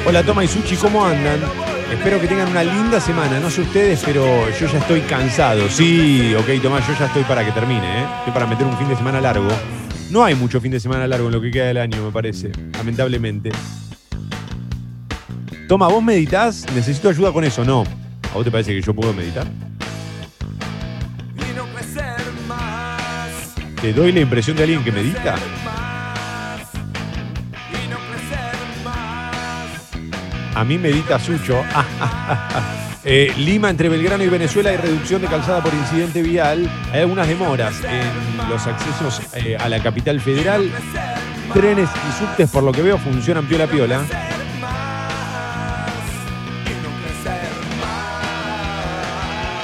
hola 0.06 0.24
Toma 0.24 0.44
y 0.44 0.48
Suchi, 0.48 0.76
¿cómo 0.76 1.06
andan? 1.06 1.40
Espero 1.92 2.20
que 2.20 2.28
tengan 2.28 2.50
una 2.50 2.64
linda 2.64 3.00
semana, 3.00 3.40
no 3.40 3.50
sé 3.50 3.62
ustedes, 3.62 4.02
pero 4.06 4.50
yo 4.60 4.68
ya 4.68 4.80
estoy 4.80 5.02
cansado. 5.02 5.70
Sí, 5.70 6.34
ok 6.36 6.62
Tomás, 6.62 6.88
yo 6.88 6.94
ya 6.98 7.06
estoy 7.06 7.24
para 7.24 7.46
que 7.46 7.52
termine, 7.52 8.02
¿eh? 8.02 8.06
Estoy 8.20 8.34
para 8.34 8.48
meter 8.48 8.66
un 8.66 8.78
fin 8.78 8.88
de 8.88 8.96
semana 8.96 9.22
largo. 9.22 9.48
No 10.10 10.24
hay 10.24 10.36
mucho 10.36 10.60
fin 10.60 10.72
de 10.72 10.80
semana 10.80 11.08
largo 11.08 11.28
en 11.28 11.34
lo 11.34 11.42
que 11.42 11.52
queda 11.52 11.66
del 11.66 11.78
año, 11.78 12.04
me 12.04 12.12
parece, 12.12 12.52
lamentablemente. 12.74 13.52
Toma, 15.68 15.88
¿vos 15.88 16.04
meditas? 16.04 16.66
Necesito 16.76 17.10
ayuda 17.10 17.32
con 17.32 17.44
eso, 17.44 17.64
¿no? 17.64 17.84
¿A 18.32 18.36
vos 18.36 18.44
te 18.44 18.52
parece 18.52 18.72
que 18.74 18.82
yo 18.82 18.94
puedo 18.94 19.14
meditar? 19.14 19.48
¿Te 23.82 23.92
doy 23.92 24.12
la 24.12 24.22
impresión 24.22 24.56
de 24.56 24.64
alguien 24.64 24.84
que 24.84 24.92
medita? 24.92 25.36
A 30.56 30.64
mí 30.64 30.78
medita 30.78 31.20
Sucho. 31.20 31.64
Eh, 33.06 33.34
Lima 33.36 33.70
entre 33.70 33.90
Belgrano 33.90 34.24
y 34.24 34.30
Venezuela 34.30 34.70
hay 34.70 34.78
reducción 34.78 35.22
de 35.22 35.28
calzada 35.28 35.62
por 35.62 35.74
incidente 35.74 36.22
vial. 36.22 36.72
Hay 36.94 37.02
algunas 37.02 37.28
demoras 37.28 37.76
en 37.84 38.50
los 38.50 38.66
accesos 38.66 39.22
eh, 39.34 39.58
a 39.60 39.68
la 39.68 39.84
capital 39.84 40.22
federal. 40.22 40.72
Trenes 41.54 41.90
y 41.90 42.18
subtes, 42.18 42.50
por 42.50 42.64
lo 42.64 42.72
que 42.72 42.82
veo, 42.82 42.98
funcionan 42.98 43.46
piola 43.46 43.68
piola. 43.68 44.06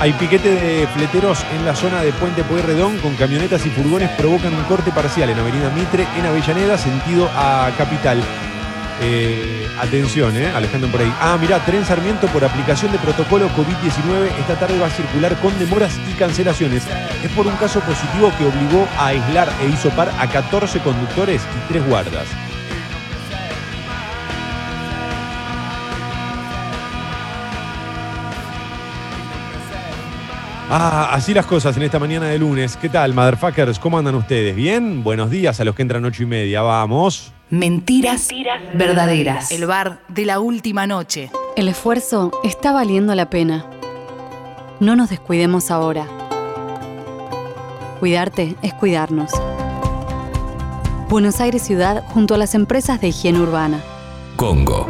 Hay 0.02 0.12
piquete 0.12 0.50
de 0.50 0.88
fleteros 0.88 1.46
en 1.54 1.66
la 1.66 1.76
zona 1.76 2.02
de 2.02 2.12
Puente 2.12 2.44
Pueyrredón 2.44 2.98
con 2.98 3.16
camionetas 3.16 3.66
y 3.66 3.70
furgones 3.70 4.10
provocan 4.18 4.54
un 4.54 4.64
corte 4.64 4.92
parcial 4.92 5.30
en 5.30 5.40
Avenida 5.40 5.70
Mitre, 5.70 6.06
en 6.18 6.26
Avellaneda, 6.26 6.78
sentido 6.78 7.30
a 7.36 7.72
Capital. 7.78 8.22
Eh, 9.02 9.68
atención, 9.80 10.36
eh, 10.36 10.52
Alejandro 10.54 10.92
por 10.92 11.02
ahí. 11.02 11.14
Ah, 11.22 11.38
mirá, 11.40 11.64
Tren 11.66 11.86
Sarmiento 11.86 12.28
por 12.28 12.44
aplicación 12.44 12.92
de 12.92 13.00
protocolo 13.00 13.50
COVID-19 13.50 14.30
esta 14.40 14.60
tarde 14.60 14.78
va 14.78 14.88
a 14.88 14.92
circular 14.92 15.40
con 15.40 15.58
demoras 15.58 15.98
y 16.10 16.14
cancelaciones. 16.14 16.84
Es 17.24 17.32
por 17.32 17.48
un 17.48 17.56
caso 17.56 17.80
positivo 17.82 18.32
que 18.38 18.46
obligó 18.46 18.88
a 18.98 19.08
aislar 19.08 19.50
e 19.62 19.68
hizo 19.68 19.90
par 19.92 20.12
a 20.20 20.28
14 20.28 20.80
conductores 20.80 21.42
y 21.44 21.72
3 21.72 21.86
guardas. 21.88 22.49
Ah, 30.72 31.10
así 31.14 31.34
las 31.34 31.48
cosas 31.48 31.76
en 31.78 31.84
esta 31.84 31.98
mañana 31.98 32.28
de 32.28 32.38
lunes. 32.38 32.78
¿Qué 32.78 32.90
tal, 32.90 33.16
motherfuckers? 33.16 33.80
¿Cómo 33.80 33.98
andan 33.98 34.14
ustedes? 34.14 34.56
¿Bien? 34.56 35.04
Buenos 35.04 35.32
días 35.32 35.60
a 35.60 35.64
los 35.64 35.74
que 35.74 35.82
entran 35.82 36.06
ocho 36.06 36.22
y 36.22 36.26
media. 36.28 36.62
Vamos. 36.62 37.34
Mentiras 37.50 38.28
verdaderas. 38.76 39.52
El 39.52 39.66
bar 39.66 40.02
de 40.10 40.26
la 40.26 40.40
última 40.40 40.86
noche. 40.86 41.32
El 41.56 41.70
esfuerzo 41.70 42.32
está 42.44 42.72
valiendo 42.72 43.16
la 43.16 43.32
pena. 43.32 43.66
No 44.80 44.96
nos 44.96 45.10
descuidemos 45.10 45.72
ahora. 45.72 46.06
Cuidarte 48.00 48.56
es 48.62 48.72
cuidarnos. 48.76 49.32
Buenos 51.10 51.42
Aires 51.42 51.64
Ciudad 51.64 52.04
junto 52.10 52.36
a 52.36 52.38
las 52.38 52.54
empresas 52.54 53.02
de 53.02 53.08
higiene 53.08 53.40
urbana. 53.40 53.82
Congo. 54.36 54.86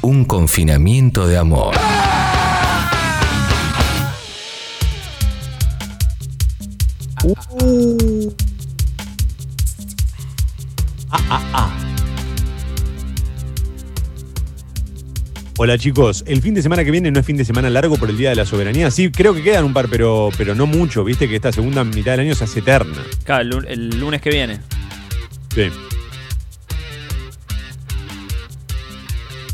Un 0.00 0.24
confinamiento 0.24 1.28
de 1.28 1.38
amor. 1.38 1.76
Hola 15.56 15.78
chicos, 15.78 16.24
el 16.26 16.42
fin 16.42 16.54
de 16.54 16.62
semana 16.62 16.84
que 16.84 16.90
viene 16.90 17.12
no 17.12 17.20
es 17.20 17.26
fin 17.26 17.36
de 17.36 17.44
semana 17.44 17.70
largo 17.70 17.96
por 17.96 18.10
el 18.10 18.16
Día 18.16 18.30
de 18.30 18.34
la 18.34 18.44
Soberanía. 18.44 18.90
Sí, 18.90 19.12
creo 19.12 19.34
que 19.34 19.42
quedan 19.42 19.64
un 19.64 19.72
par, 19.72 19.88
pero, 19.88 20.30
pero 20.36 20.56
no 20.56 20.66
mucho. 20.66 21.04
Viste 21.04 21.28
que 21.28 21.36
esta 21.36 21.52
segunda 21.52 21.84
mitad 21.84 22.12
del 22.12 22.20
año 22.20 22.34
se 22.34 22.42
hace 22.42 22.58
eterna. 22.58 23.04
Claro, 23.22 23.60
el 23.68 24.00
lunes 24.00 24.20
que 24.20 24.30
viene. 24.30 24.58
Sí. 25.54 25.68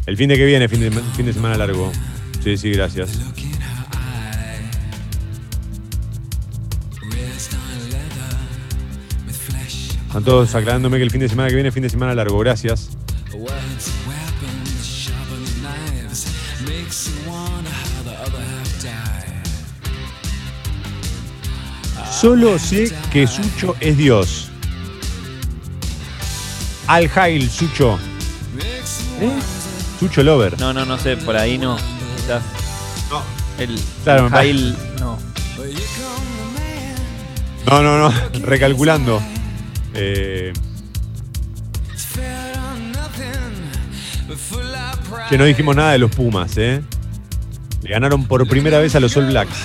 El 0.06 0.16
fin 0.16 0.30
de 0.30 0.36
que 0.38 0.46
viene, 0.46 0.68
fin 0.68 0.80
de, 0.80 0.90
fin 0.90 1.26
de 1.26 1.34
semana 1.34 1.58
largo. 1.58 1.92
Sí, 2.42 2.56
sí, 2.56 2.70
gracias. 2.70 3.10
Están 10.08 10.24
todos 10.24 10.54
aclarándome 10.54 10.96
que 10.96 11.04
el 11.04 11.10
fin 11.10 11.20
de 11.20 11.28
semana 11.28 11.50
que 11.50 11.54
viene 11.54 11.68
es 11.68 11.74
fin 11.74 11.82
de 11.82 11.90
semana 11.90 12.14
largo. 12.14 12.38
Gracias. 12.38 12.88
Solo 22.10 22.58
sé 22.58 22.92
que 23.12 23.26
Sucho 23.26 23.76
es 23.80 23.96
Dios. 23.98 24.48
Al 26.86 27.06
Jail, 27.08 27.50
Sucho. 27.50 27.98
¿Eh? 29.20 29.30
Sucho 30.00 30.22
Lover. 30.22 30.58
No, 30.58 30.72
no, 30.72 30.86
no 30.86 30.98
sé, 30.98 31.18
por 31.18 31.36
ahí 31.36 31.58
no. 31.58 31.76
Quizás. 32.16 32.42
No. 33.10 33.22
El, 33.58 33.78
Claro, 34.04 34.30
Jail, 34.30 34.74
no. 34.98 35.18
No, 37.66 37.82
no, 37.82 37.98
no. 37.98 38.14
Recalculando. 38.40 39.20
Eh, 39.94 40.52
que 45.28 45.38
no 45.38 45.44
dijimos 45.44 45.76
nada 45.76 45.92
de 45.92 45.98
los 45.98 46.10
Pumas, 46.10 46.56
¿eh? 46.56 46.82
Le 47.82 47.90
ganaron 47.90 48.26
por 48.26 48.46
primera 48.48 48.78
vez 48.78 48.94
a 48.94 49.00
los 49.00 49.16
All 49.16 49.26
Blacks. 49.26 49.56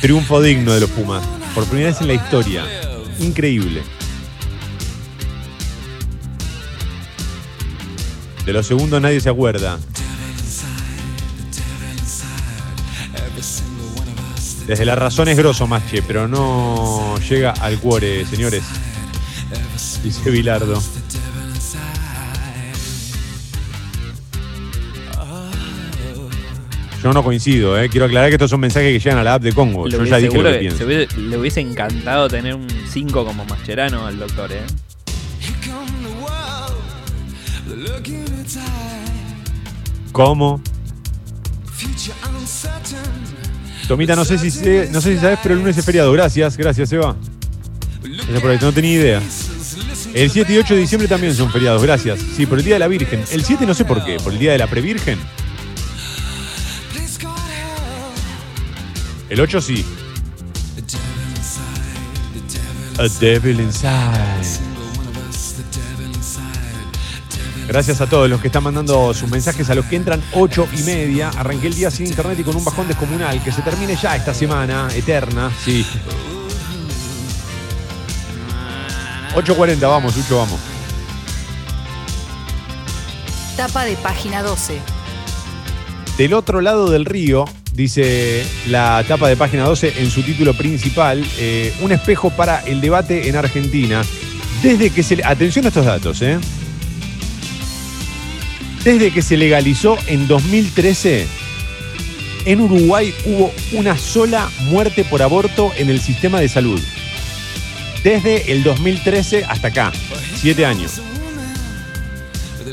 Triunfo 0.00 0.40
digno 0.40 0.72
de 0.72 0.80
los 0.80 0.90
Pumas. 0.90 1.24
Por 1.54 1.64
primera 1.66 1.90
vez 1.90 2.00
en 2.00 2.08
la 2.08 2.14
historia. 2.14 2.64
Increíble. 3.20 3.82
De 8.44 8.52
los 8.52 8.66
segundos 8.66 9.00
nadie 9.00 9.20
se 9.20 9.28
acuerda. 9.28 9.78
Desde 14.66 14.84
la 14.84 14.94
razón 14.94 15.28
es 15.28 15.36
grosso, 15.36 15.66
Mache, 15.66 16.02
pero 16.02 16.28
no 16.28 17.18
llega 17.28 17.50
al 17.50 17.78
cuore, 17.78 18.24
señores. 18.26 18.62
Dice 20.02 20.30
Bilardo. 20.30 20.80
Yo 27.02 27.12
no 27.12 27.24
coincido, 27.24 27.76
¿eh? 27.80 27.88
Quiero 27.88 28.06
aclarar 28.06 28.28
que 28.28 28.36
estos 28.36 28.50
son 28.50 28.60
mensajes 28.60 28.92
que 28.92 29.00
llegan 29.00 29.18
a 29.18 29.24
la 29.24 29.34
app 29.34 29.42
de 29.42 29.52
Congo. 29.52 29.86
Le 29.86 29.92
Yo 29.92 29.98
hubiese- 29.98 30.10
ya 30.10 30.16
dije 30.18 30.36
lo 30.38 30.44
que 30.44 30.52
que 30.52 30.58
pienso. 30.60 30.78
se 30.78 30.84
hubiese- 30.84 31.16
le 31.20 31.36
hubiese 31.38 31.60
encantado 31.60 32.28
tener 32.28 32.54
un 32.54 32.68
5 32.88 33.24
como 33.24 33.44
Mascherano 33.44 34.06
al 34.06 34.18
doctor, 34.20 34.52
¿eh? 34.52 34.62
¿Cómo? 40.12 40.60
Tomita, 43.88 44.14
no 44.16 44.24
sé 44.24 44.38
si 44.38 44.50
sé- 44.50 44.88
no 44.92 45.00
sé 45.00 45.14
si 45.14 45.20
sabes, 45.20 45.38
pero 45.42 45.54
el 45.54 45.60
lunes 45.60 45.76
es 45.76 45.84
feriado. 45.84 46.12
Gracias, 46.12 46.56
gracias, 46.56 46.92
Eva. 46.92 47.16
Gracias 48.02 48.40
por 48.40 48.62
no 48.62 48.72
tenía 48.72 48.92
idea. 48.92 49.22
El 50.14 50.30
7 50.30 50.52
y 50.52 50.58
8 50.58 50.74
de 50.74 50.80
diciembre 50.80 51.08
también 51.08 51.34
son 51.34 51.50
feriados, 51.50 51.82
gracias. 51.82 52.18
Sí, 52.36 52.46
por 52.46 52.58
el 52.58 52.64
Día 52.64 52.74
de 52.74 52.80
la 52.80 52.88
Virgen. 52.88 53.22
El 53.30 53.44
7 53.44 53.66
no 53.66 53.74
sé 53.74 53.84
por 53.84 54.04
qué, 54.04 54.18
por 54.18 54.32
el 54.32 54.38
Día 54.38 54.52
de 54.52 54.58
la 54.58 54.66
Previrgen. 54.66 55.18
El 59.28 59.40
8 59.40 59.60
sí. 59.60 59.84
A 62.98 63.08
devil 63.18 63.60
inside. 63.60 64.71
Gracias 67.68 68.00
a 68.00 68.06
todos 68.06 68.28
los 68.28 68.40
que 68.40 68.48
están 68.48 68.64
mandando 68.64 69.14
sus 69.14 69.30
mensajes, 69.30 69.70
a 69.70 69.74
los 69.74 69.86
que 69.86 69.96
entran 69.96 70.22
8 70.32 70.68
y 70.78 70.82
media. 70.82 71.30
Arranqué 71.36 71.68
el 71.68 71.74
día 71.74 71.90
sin 71.90 72.06
internet 72.06 72.38
y 72.38 72.42
con 72.42 72.56
un 72.56 72.64
bajón 72.64 72.86
descomunal. 72.88 73.42
Que 73.42 73.52
se 73.52 73.62
termine 73.62 73.96
ya 73.96 74.16
esta 74.16 74.34
semana, 74.34 74.88
eterna. 74.94 75.50
Sí. 75.64 75.86
8.40, 79.34 79.80
vamos, 79.80 80.16
Ucho, 80.16 80.38
vamos. 80.38 80.60
Tapa 83.56 83.84
de 83.84 83.96
página 83.96 84.42
12. 84.42 84.78
Del 86.18 86.34
otro 86.34 86.60
lado 86.60 86.90
del 86.90 87.06
río, 87.06 87.46
dice 87.72 88.46
la 88.66 89.02
tapa 89.08 89.28
de 89.28 89.36
página 89.36 89.64
12 89.64 89.94
en 90.02 90.10
su 90.10 90.22
título 90.22 90.52
principal, 90.52 91.24
eh, 91.38 91.74
un 91.80 91.92
espejo 91.92 92.28
para 92.30 92.60
el 92.66 92.82
debate 92.82 93.28
en 93.28 93.36
Argentina. 93.36 94.02
Desde 94.62 94.90
que 94.90 95.02
se... 95.02 95.16
le- 95.16 95.24
Atención 95.24 95.64
a 95.64 95.68
estos 95.68 95.86
datos, 95.86 96.20
¿eh? 96.20 96.38
Desde 98.84 99.12
que 99.12 99.22
se 99.22 99.36
legalizó 99.36 99.96
en 100.08 100.26
2013, 100.26 101.28
en 102.46 102.60
Uruguay 102.60 103.14
hubo 103.24 103.52
una 103.74 103.96
sola 103.96 104.50
muerte 104.62 105.04
por 105.04 105.22
aborto 105.22 105.70
en 105.76 105.88
el 105.88 106.00
sistema 106.00 106.40
de 106.40 106.48
salud. 106.48 106.80
Desde 108.02 108.50
el 108.50 108.64
2013 108.64 109.44
hasta 109.44 109.68
acá, 109.68 109.92
siete 110.34 110.66
años. 110.66 111.00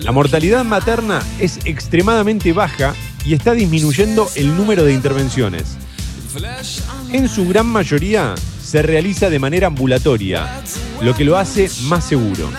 La 0.01 0.11
mortalidad 0.11 0.65
materna 0.65 1.21
es 1.39 1.59
extremadamente 1.65 2.53
baja 2.53 2.95
y 3.23 3.35
está 3.35 3.53
disminuyendo 3.53 4.27
el 4.35 4.57
número 4.57 4.83
de 4.85 4.93
intervenciones. 4.93 5.77
En 7.11 7.29
su 7.29 7.47
gran 7.47 7.67
mayoría 7.67 8.33
se 8.63 8.81
realiza 8.81 9.29
de 9.29 9.37
manera 9.37 9.67
ambulatoria, 9.67 10.61
lo 11.01 11.15
que 11.15 11.23
lo 11.25 11.37
hace 11.37 11.69
más 11.83 12.03
seguro. 12.03 12.49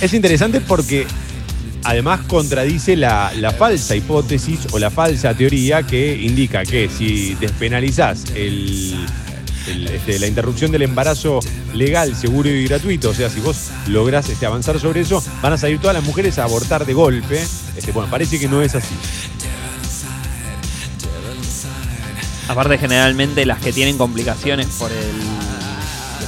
Es 0.00 0.12
interesante 0.12 0.60
porque 0.60 1.06
además 1.84 2.20
contradice 2.26 2.96
la, 2.96 3.30
falsa 3.58 3.94
hipótesis 3.96 4.60
o 4.72 4.78
la 4.78 4.90
falsa 4.90 5.34
teoría 5.34 5.82
que 5.84 6.16
indica 6.16 6.64
que 6.64 6.88
si 6.88 7.34
despenalizás 7.36 8.24
este, 8.34 10.18
la 10.18 10.26
interrupción 10.26 10.70
del 10.72 10.82
embarazo 10.82 11.40
legal, 11.74 12.14
seguro 12.14 12.48
y 12.48 12.64
gratuito, 12.66 13.10
o 13.10 13.14
sea, 13.14 13.30
si 13.30 13.40
vos 13.40 13.70
lográs 13.88 14.28
este, 14.28 14.46
avanzar 14.46 14.78
sobre 14.80 15.00
eso, 15.00 15.22
van 15.42 15.52
a 15.52 15.58
salir 15.58 15.78
todas 15.80 15.94
las 15.94 16.04
mujeres 16.04 16.38
a 16.38 16.44
abortar 16.44 16.86
de 16.86 16.92
golpe. 16.92 17.40
Este, 17.76 17.92
bueno, 17.92 18.10
parece 18.10 18.38
que 18.38 18.48
no 18.48 18.62
es 18.62 18.74
así. 18.74 18.94
Aparte, 22.48 22.78
generalmente 22.78 23.44
las 23.44 23.60
que 23.60 23.72
tienen 23.72 23.98
complicaciones 23.98 24.66
por 24.78 24.92
el. 24.92 25.45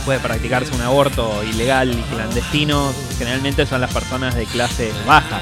Después 0.09 0.23
de 0.23 0.29
practicarse 0.29 0.75
un 0.75 0.81
aborto 0.81 1.45
ilegal 1.45 1.91
y 1.91 2.01
clandestino, 2.15 2.95
generalmente 3.19 3.67
son 3.67 3.83
las 3.83 3.93
personas 3.93 4.35
de 4.35 4.47
clase 4.47 4.91
baja. 5.07 5.41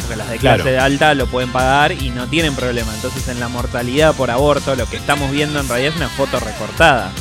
Porque 0.00 0.16
las 0.16 0.28
de 0.30 0.38
Claro. 0.38 0.64
clase 0.64 0.78
alta 0.78 1.14
lo 1.14 1.26
pueden 1.28 1.52
pagar 1.52 1.92
y 1.92 2.10
no 2.10 2.26
tienen 2.26 2.54
problema. 2.56 2.92
Entonces, 2.94 3.28
en 3.28 3.38
la 3.38 3.46
mortalidad 3.48 4.14
por 4.16 4.30
aborto, 4.32 4.74
lo 4.74 4.86
que 4.88 4.96
estamos 4.96 5.30
viendo 5.30 5.60
en 5.60 5.68
realidad 5.68 5.90
es 5.92 5.96
una 5.96 6.08
foto 6.08 6.40
recortada. 6.40 7.12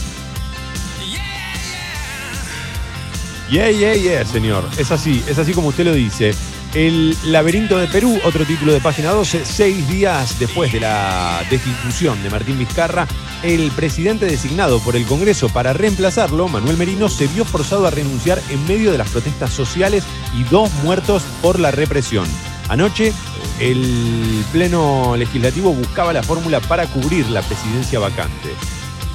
Yeah, 3.52 3.70
yeah, 3.72 3.94
yeah, 3.94 4.26
señor. 4.26 4.68
Es 4.78 4.92
así, 4.92 5.24
es 5.28 5.38
así 5.38 5.54
como 5.54 5.68
usted 5.68 5.86
lo 5.86 5.94
dice. 5.94 6.34
El 6.74 7.16
laberinto 7.24 7.78
de 7.78 7.88
Perú, 7.88 8.20
otro 8.24 8.46
título 8.46 8.74
de 8.74 8.82
página 8.82 9.12
12, 9.12 9.46
seis 9.46 9.88
días 9.88 10.38
después 10.38 10.72
de 10.72 10.82
la 10.82 11.42
destitución 11.50 12.22
de 12.22 12.30
Martín 12.30 12.60
Vizcarra, 12.60 13.08
el 13.42 13.72
presidente 13.72 14.26
designado 14.26 14.80
por 14.80 14.96
el 14.96 15.06
Congreso 15.06 15.50
para 15.50 15.74
reemplazarlo, 15.74 16.48
Manuel 16.48 16.78
Merino, 16.78 17.10
se 17.10 17.28
vio 17.28 17.46
forzado 17.46 17.88
a 17.88 17.92
renunciar 17.92 18.42
en 18.50 18.66
medio 18.68 18.92
de 18.92 18.98
las 18.98 19.10
protestas 19.10 19.52
sociales 19.52 20.04
y 20.38 20.44
dos 20.44 20.72
muertos 20.84 21.24
por 21.42 21.60
la 21.60 21.72
represión. 21.72 22.28
Anoche, 22.70 23.14
el 23.60 24.44
Pleno 24.52 25.16
Legislativo 25.16 25.74
buscaba 25.74 26.14
la 26.14 26.22
fórmula 26.22 26.60
para 26.60 26.86
cubrir 26.88 27.28
la 27.30 27.42
presidencia 27.42 28.00
vacante. 28.00 28.50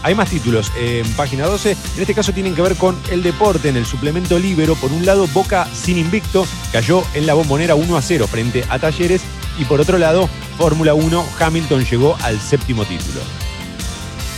Hay 0.04 0.14
más 0.16 0.30
títulos 0.30 0.72
en 0.76 1.06
página 1.12 1.46
12. 1.46 1.70
En 1.70 2.00
este 2.00 2.14
caso 2.14 2.32
tienen 2.32 2.54
que 2.54 2.62
ver 2.62 2.74
con 2.76 2.96
el 3.10 3.22
deporte 3.22 3.68
en 3.68 3.76
el 3.76 3.86
suplemento 3.86 4.38
Libero. 4.38 4.74
Por 4.74 4.92
un 4.92 5.06
lado, 5.06 5.28
Boca 5.28 5.66
sin 5.72 5.96
invicto 5.96 6.46
cayó 6.72 7.04
en 7.14 7.26
la 7.26 7.34
bombonera 7.34 7.76
1 7.76 7.96
a 7.96 8.02
0 8.02 8.26
frente 8.26 8.64
a 8.68 8.78
Talleres. 8.78 9.22
Y 9.58 9.64
por 9.64 9.80
otro 9.80 9.98
lado, 9.98 10.28
Fórmula 10.58 10.94
1, 10.94 11.24
Hamilton 11.38 11.84
llegó 11.84 12.16
al 12.22 12.40
séptimo 12.40 12.84
título. 12.84 13.20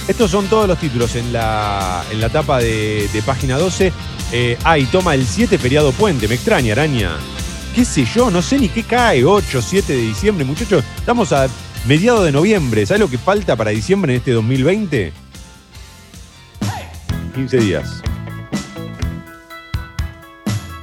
Estos 0.07 0.31
son 0.31 0.47
todos 0.49 0.69
los 0.69 0.79
títulos 0.79 1.15
en 1.17 1.33
la, 1.33 2.05
en 2.11 2.21
la 2.21 2.29
tapa 2.29 2.59
de, 2.59 3.09
de 3.11 3.23
página 3.23 3.57
12. 3.57 3.91
Eh, 4.33 4.59
toma 4.93 5.15
el 5.15 5.27
7 5.27 5.57
feriado 5.57 5.93
puente. 5.93 6.29
Me 6.29 6.35
extraña, 6.35 6.73
araña. 6.73 7.13
¿Qué 7.75 7.87
sé 7.87 8.05
yo? 8.05 8.31
No 8.31 8.43
sé 8.43 8.59
ni 8.59 8.69
qué 8.69 8.83
cae. 8.83 9.25
8, 9.25 9.63
7 9.63 9.93
de 9.95 9.99
diciembre, 9.99 10.45
muchachos. 10.45 10.85
Estamos 10.99 11.33
a 11.33 11.49
mediados 11.87 12.27
de 12.27 12.33
noviembre. 12.33 12.85
¿Sabes 12.85 13.01
lo 13.01 13.09
que 13.09 13.17
falta 13.17 13.57
para 13.57 13.71
diciembre 13.71 14.13
en 14.13 14.19
este 14.19 14.33
2020? 14.33 15.24
15 17.35 17.59
días. 17.59 18.03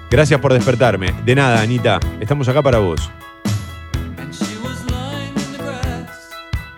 Gracias 0.09 0.39
por 0.41 0.53
despertarme. 0.53 1.13
De 1.23 1.35
nada, 1.35 1.61
Anita. 1.61 1.99
Estamos 2.19 2.47
acá 2.49 2.61
para 2.61 2.79
vos. 2.79 3.09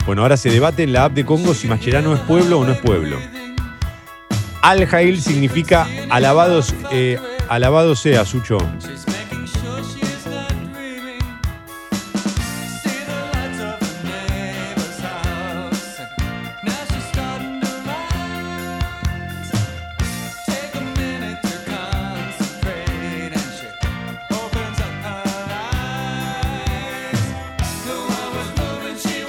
Bueno, 0.06 0.22
ahora 0.22 0.38
se 0.38 0.50
debate 0.50 0.84
en 0.84 0.94
la 0.94 1.06
app 1.06 1.14
de 1.14 1.26
Congo 1.26 1.54
si 1.54 1.68
Mascherano 1.68 2.14
es 2.14 2.20
pueblo 2.22 2.60
o 2.60 2.66
no 2.66 2.74
es 2.74 2.80
pueblo. 2.80 3.18
Al 4.62 4.86
Jail 4.86 5.22
significa 5.22 5.88
alabados, 6.10 6.74
eh, 6.92 7.18
alabado 7.50 7.96
sea, 7.96 8.26
Sucho. 8.26 8.58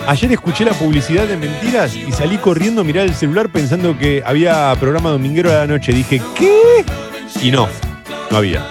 Ayer 0.06 0.32
escuché 0.32 0.66
la 0.66 0.74
publicidad 0.74 1.26
de 1.26 1.38
mentiras 1.38 1.96
y 1.96 2.12
salí 2.12 2.36
corriendo 2.36 2.82
a 2.82 2.84
mirar 2.84 3.06
el 3.06 3.14
celular 3.14 3.48
pensando 3.48 3.96
que 3.96 4.22
había 4.24 4.74
programa 4.78 5.08
dominguero 5.08 5.50
a 5.50 5.54
la 5.54 5.66
noche. 5.66 5.92
Dije, 5.92 6.20
¿qué? 6.34 6.84
Y 7.42 7.50
no, 7.50 7.68
no 8.30 8.36
había. 8.36 8.66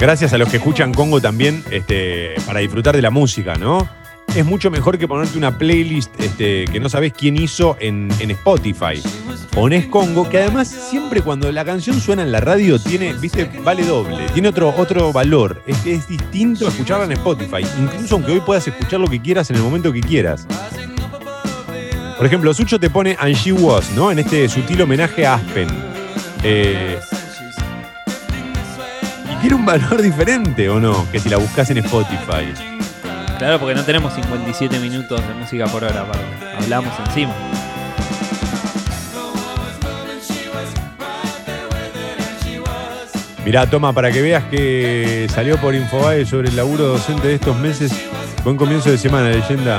Gracias 0.00 0.32
a 0.32 0.38
los 0.38 0.48
que 0.48 0.56
escuchan 0.56 0.94
Congo 0.94 1.20
también 1.20 1.62
este, 1.70 2.34
para 2.46 2.60
disfrutar 2.60 2.96
de 2.96 3.02
la 3.02 3.10
música, 3.10 3.56
¿no? 3.56 3.88
Es 4.34 4.44
mucho 4.44 4.68
mejor 4.68 4.98
que 4.98 5.06
ponerte 5.06 5.38
una 5.38 5.56
playlist 5.56 6.20
este, 6.20 6.64
que 6.64 6.80
no 6.80 6.88
sabes 6.88 7.12
quién 7.12 7.36
hizo 7.40 7.76
en, 7.78 8.10
en 8.18 8.32
Spotify. 8.32 9.00
Ponés 9.52 9.86
Congo, 9.86 10.28
que 10.28 10.38
además 10.38 10.66
siempre 10.66 11.22
cuando 11.22 11.52
la 11.52 11.64
canción 11.64 12.00
suena 12.00 12.22
en 12.22 12.32
la 12.32 12.40
radio 12.40 12.80
tiene, 12.80 13.12
viste, 13.12 13.48
vale 13.62 13.84
doble, 13.84 14.26
tiene 14.32 14.48
otro, 14.48 14.74
otro 14.76 15.12
valor. 15.12 15.62
Es, 15.68 15.86
es 15.86 16.08
distinto 16.08 16.66
escucharla 16.66 17.04
en 17.04 17.12
Spotify, 17.12 17.64
incluso 17.78 18.16
aunque 18.16 18.32
hoy 18.32 18.40
puedas 18.40 18.66
escuchar 18.66 18.98
lo 18.98 19.06
que 19.06 19.22
quieras 19.22 19.50
en 19.50 19.56
el 19.56 19.62
momento 19.62 19.92
que 19.92 20.00
quieras. 20.00 20.48
Por 22.16 22.26
ejemplo, 22.26 22.52
Sucho 22.52 22.80
te 22.80 22.90
pone 22.90 23.16
And 23.20 23.36
She 23.36 23.52
Was, 23.52 23.92
¿no? 23.92 24.10
En 24.10 24.18
este 24.18 24.48
sutil 24.48 24.82
homenaje 24.82 25.26
a 25.26 25.34
Aspen. 25.34 25.68
Eh, 26.42 26.98
y 29.32 29.36
tiene 29.40 29.54
un 29.54 29.64
valor 29.64 30.02
diferente, 30.02 30.68
¿o 30.68 30.80
no? 30.80 31.06
Que 31.12 31.20
si 31.20 31.28
la 31.28 31.36
buscas 31.36 31.70
en 31.70 31.78
Spotify. 31.78 32.52
Claro, 33.44 33.58
porque 33.60 33.74
no 33.74 33.84
tenemos 33.84 34.14
57 34.14 34.78
minutos 34.80 35.20
de 35.20 35.34
música 35.34 35.66
por 35.66 35.84
hora, 35.84 36.00
aparte. 36.00 36.24
Hablamos 36.56 36.94
encima. 37.08 37.34
Mirá, 43.44 43.66
toma, 43.66 43.92
para 43.92 44.10
que 44.10 44.22
veas 44.22 44.44
que 44.44 45.26
salió 45.28 45.58
por 45.58 45.74
Infobae 45.74 46.24
sobre 46.24 46.48
el 46.48 46.56
laburo 46.56 46.86
docente 46.86 47.28
de 47.28 47.34
estos 47.34 47.54
meses. 47.58 47.92
Buen 48.44 48.56
comienzo 48.56 48.90
de 48.90 48.96
semana, 48.96 49.28
leyenda. 49.28 49.78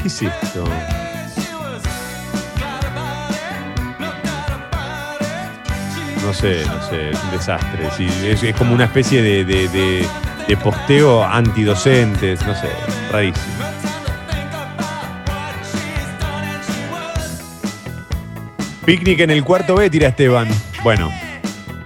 ¿Qué 0.00 0.08
es 0.08 0.22
esto? 0.22 0.64
No 6.24 6.32
sé, 6.32 6.64
no 6.64 6.88
sé, 6.88 7.10
es 7.10 7.22
un 7.24 7.30
desastre. 7.30 7.88
Es, 8.32 8.56
como 8.56 8.72
una 8.72 8.84
especie 8.84 9.20
de- 9.20 9.44
de 10.50 10.56
posteo 10.56 11.22
antidocentes, 11.22 12.44
no 12.44 12.56
sé, 12.56 12.66
rarísimo. 13.12 13.46
Picnic 18.84 19.20
en 19.20 19.30
el 19.30 19.44
cuarto 19.44 19.76
B, 19.76 19.88
tira 19.90 20.08
Esteban. 20.08 20.48
Bueno, 20.82 21.08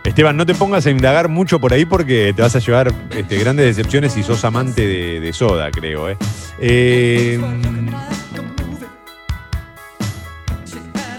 Esteban, 0.03 0.39
no 0.39 0.47
te 0.47 0.55
pongas 0.55 0.87
a 0.87 0.91
indagar 0.91 1.29
mucho 1.29 1.61
por 1.61 1.75
ahí 1.75 1.85
porque 1.85 2.33
te 2.35 2.41
vas 2.41 2.57
a 2.57 2.59
llevar 2.59 2.91
este, 3.11 3.37
grandes 3.37 3.67
decepciones 3.67 4.15
si 4.15 4.23
sos 4.23 4.43
amante 4.47 4.87
de, 5.21 5.33
soda, 5.35 5.71
creo. 5.71 6.09
¿eh? 6.09 6.17
Eh, 6.59 7.39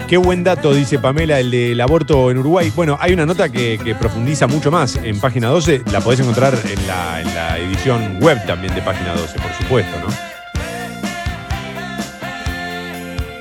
Qué 0.07 0.18
buen 0.18 0.44
dato, 0.44 0.72
dice 0.72 0.99
Pamela, 0.99 1.40
el 1.40 1.49
del 1.49 1.82
aborto 1.82 2.30
en 2.30 2.38
Uruguay. 2.38 2.72
Bueno, 2.76 2.95
hay 3.02 3.14
una 3.14 3.26
nota 3.26 3.49
que, 3.49 3.95
profundiza 3.99 4.45
mucho 4.45 4.69
más 4.69 4.98
en 4.98 5.19
página 5.19 5.48
12. 5.48 5.82
La 5.91 5.99
podés 5.99 6.19
encontrar 6.19 6.53
en 6.53 6.86
la, 6.86 7.22
en 7.22 7.34
la 7.34 7.57
edición 7.57 8.19
web 8.22 8.45
también 8.45 8.76
de 8.76 8.84
página 8.84 9.15
12, 9.15 9.40
por 9.40 9.52
supuesto, 9.53 9.99
¿no? 9.99 10.36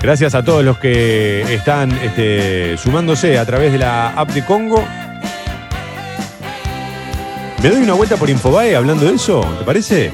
Gracias 0.00 0.34
a 0.34 0.42
todos 0.42 0.64
los 0.64 0.78
que 0.78 1.42
están 1.54 1.92
este, 1.92 2.78
sumándose 2.78 3.38
a 3.38 3.44
través 3.44 3.70
de 3.70 3.78
la 3.78 4.08
app 4.10 4.30
de 4.30 4.42
Congo. 4.44 4.82
¿Me 7.62 7.68
doy 7.68 7.82
una 7.82 7.92
vuelta 7.92 8.16
por 8.16 8.30
Infobae 8.30 8.74
hablando 8.74 9.04
de 9.04 9.14
eso? 9.14 9.42
¿Te 9.58 9.64
parece? 9.64 10.12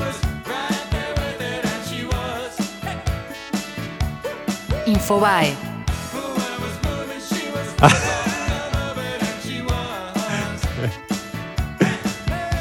Infobae. 4.86 5.69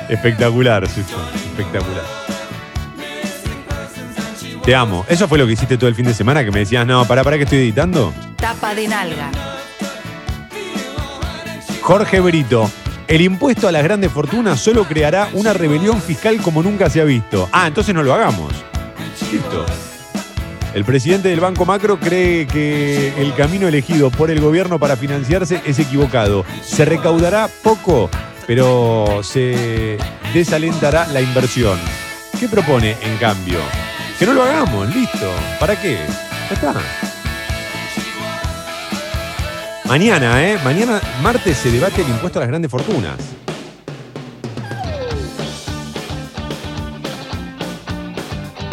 Espectacular, 0.09 0.87
Sucho. 0.87 1.17
Espectacular. 1.35 2.03
Te 4.63 4.75
amo. 4.75 5.05
¿Eso 5.07 5.27
fue 5.27 5.37
lo 5.37 5.45
que 5.45 5.53
hiciste 5.53 5.77
todo 5.77 5.87
el 5.87 5.95
fin 5.95 6.05
de 6.05 6.13
semana? 6.13 6.43
Que 6.43 6.51
me 6.51 6.59
decías, 6.59 6.85
no, 6.85 7.05
para, 7.05 7.23
para 7.23 7.37
que 7.37 7.43
estoy 7.43 7.59
editando. 7.59 8.13
Tapa 8.35 8.75
de 8.75 8.87
nalga. 8.87 9.31
Jorge 11.81 12.19
Brito. 12.19 12.69
El 13.07 13.21
impuesto 13.21 13.67
a 13.67 13.71
las 13.71 13.83
grandes 13.83 14.11
fortunas 14.11 14.59
solo 14.59 14.83
creará 14.83 15.29
una 15.33 15.53
rebelión 15.53 15.99
fiscal 16.01 16.37
como 16.41 16.61
nunca 16.61 16.89
se 16.89 17.01
ha 17.01 17.03
visto. 17.03 17.49
Ah, 17.51 17.67
entonces 17.67 17.95
no 17.95 18.03
lo 18.03 18.13
hagamos. 18.13 18.53
Listo. 19.31 19.65
El 20.73 20.85
presidente 20.85 21.29
del 21.29 21.39
Banco 21.39 21.65
Macro 21.65 21.99
cree 21.99 22.45
que 22.45 23.13
el 23.17 23.33
camino 23.33 23.67
elegido 23.67 24.11
por 24.11 24.29
el 24.29 24.39
gobierno 24.39 24.77
para 24.77 24.95
financiarse 24.95 25.61
es 25.65 25.79
equivocado. 25.79 26.45
Se 26.61 26.85
recaudará 26.85 27.49
poco, 27.63 28.09
pero 28.45 29.21
se 29.23 29.97
desalentará 30.33 31.07
la 31.07 31.21
inversión. 31.21 31.79
¿Qué 32.39 32.47
propone, 32.47 32.95
en 33.01 33.17
cambio? 33.17 33.57
Que 34.19 34.27
no 34.27 34.33
lo 34.33 34.43
hagamos, 34.43 34.93
listo. 34.95 35.31
¿Para 35.59 35.79
qué? 35.79 35.97
Ya 36.49 36.53
está. 36.53 36.73
Mañana, 39.85 40.47
¿eh? 40.47 40.59
Mañana, 40.63 41.01
martes, 41.23 41.57
se 41.57 41.71
debate 41.71 42.03
el 42.03 42.09
impuesto 42.09 42.37
a 42.37 42.41
las 42.41 42.49
grandes 42.49 42.69
fortunas. 42.69 43.17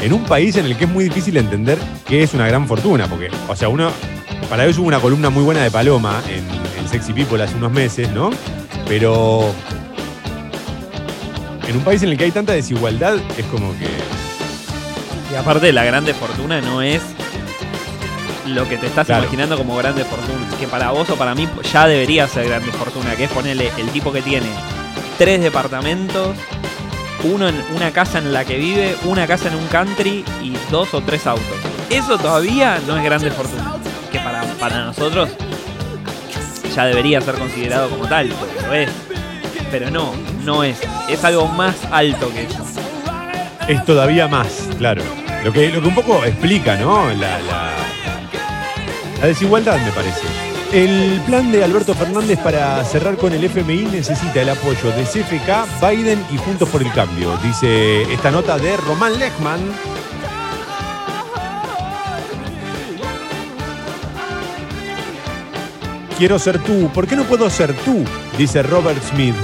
En 0.07 0.13
un 0.13 0.23
país 0.23 0.55
en 0.55 0.67
el 0.67 0.77
que 0.77 0.85
es 0.85 0.91
muy 0.91 1.03
difícil 1.03 1.37
entender 1.37 1.77
qué 2.07 2.23
es 2.23 2.33
una 2.33 2.47
gran 2.47 2.69
fortuna, 2.69 3.09
porque, 3.09 3.29
o 3.49 3.57
sea, 3.57 3.69
uno. 3.69 3.91
Para 4.49 4.65
eso 4.65 4.81
hubo 4.83 4.87
una 4.87 5.01
columna 5.01 5.31
muy 5.31 5.43
buena 5.43 5.65
de 5.65 5.71
Paloma 5.73 6.23
en, 6.29 6.45
en 6.81 6.89
Sexy 6.89 7.13
People 7.13 7.43
hace 7.43 7.57
unos 7.57 7.73
meses, 7.73 8.09
¿no? 8.13 8.31
Pero. 8.87 9.53
En 11.67 11.77
un 11.77 11.83
país 11.83 12.05
en 12.05 12.11
el 12.11 12.17
que 12.17 12.23
hay 12.23 12.31
tanta 12.31 12.53
desigualdad, 12.53 13.17
es 13.37 13.45
como 13.47 13.77
que. 13.77 13.89
Y 15.33 15.35
aparte, 15.35 15.73
la 15.73 15.83
grande 15.85 16.15
fortuna 16.15 16.61
no 16.61 16.83
es 16.83 17.03
lo 18.47 18.69
que 18.69 18.77
te 18.79 18.87
estás 18.87 19.07
Claro. 19.07 19.25
imaginando 19.25 19.57
como 19.59 19.75
grande 19.77 20.05
fortuna. 20.05 20.47
Que 20.61 20.69
para 20.69 20.93
vos 20.93 21.11
o 21.11 21.17
para 21.17 21.35
mí 21.35 21.49
ya 21.73 21.89
debería 21.89 22.29
ser 22.29 22.47
grande 22.47 22.71
fortuna, 22.71 23.17
que 23.17 23.25
es 23.25 23.31
ponerle 23.33 23.73
el 23.77 23.89
tipo 23.89 24.13
que 24.13 24.23
tiene 24.23 24.47
tres 25.19 25.41
departamentos, 25.41 26.37
uno 27.27 27.49
en 27.49 27.63
una 27.75 27.91
casa 27.93 28.19
en 28.19 28.33
la 28.33 28.45
que 28.45 28.57
vive, 28.57 28.97
una 29.05 29.27
casa 29.27 29.49
en 29.49 29.55
un 29.57 29.67
country 29.67 30.25
y 30.43 30.53
dos 30.71 30.93
o 30.95 31.01
tres 31.03 31.27
autos. 31.27 31.45
Eso 31.91 32.19
todavía 32.19 32.79
no 32.87 32.97
es 32.97 33.05
grande 33.05 33.31
fortuna. 33.31 33.75
Que 34.11 34.19
para, 34.21 34.43
para 34.61 34.85
nosotros 34.85 35.29
ya 36.75 36.85
debería 36.87 37.21
ser 37.21 37.35
considerado 37.37 37.89
como 37.91 38.07
tal, 38.07 38.29
lo 38.29 38.73
es. 38.75 38.91
Pero 39.71 39.91
no, 39.91 40.13
no 40.45 40.63
es. 40.65 40.79
Es 41.09 41.25
algo 41.25 41.47
más 41.49 41.75
alto 41.91 42.31
que 42.33 42.43
eso. 42.45 42.65
es 43.69 43.85
todavía 43.85 44.29
más, 44.29 44.69
claro. 44.79 45.03
Lo 45.45 45.53
que, 45.53 45.69
lo 45.71 45.81
que 45.81 45.89
un 45.89 45.95
poco 45.95 46.25
explica, 46.25 46.77
¿no? 46.77 47.09
La- 47.15 47.39
la 49.21 49.27
desigualdad, 49.27 49.79
me 49.81 49.91
parece. 49.93 50.21
El 50.73 51.21
plan 51.27 51.53
de 51.53 51.65
Alberto 51.65 51.95
Fernández 51.95 52.39
para 52.41 52.85
cerrar 52.85 53.17
con 53.17 53.33
el 53.33 53.45
FMI 53.45 53.87
necesita 53.87 54.43
el 54.43 54.51
apoyo 54.51 54.91
de 54.91 55.05
CFK, 55.05 55.81
Biden 55.81 56.25
y 56.33 56.37
Juntos 56.37 56.69
por 56.69 56.83
el 56.83 56.93
Cambio, 56.93 57.37
dice 57.43 58.03
esta 58.13 58.31
nota 58.31 58.59
de 58.59 58.77
Román 58.77 59.19
Lechman. 59.19 59.61
Quiero 66.19 66.39
ser 66.39 66.59
tú. 66.63 66.91
¿Por 66.95 67.07
qué 67.07 67.15
no 67.15 67.25
puedo 67.25 67.49
ser 67.51 67.75
tú? 67.85 68.03
Dice 68.39 68.63
Robert 68.63 69.03
Smith. 69.03 69.35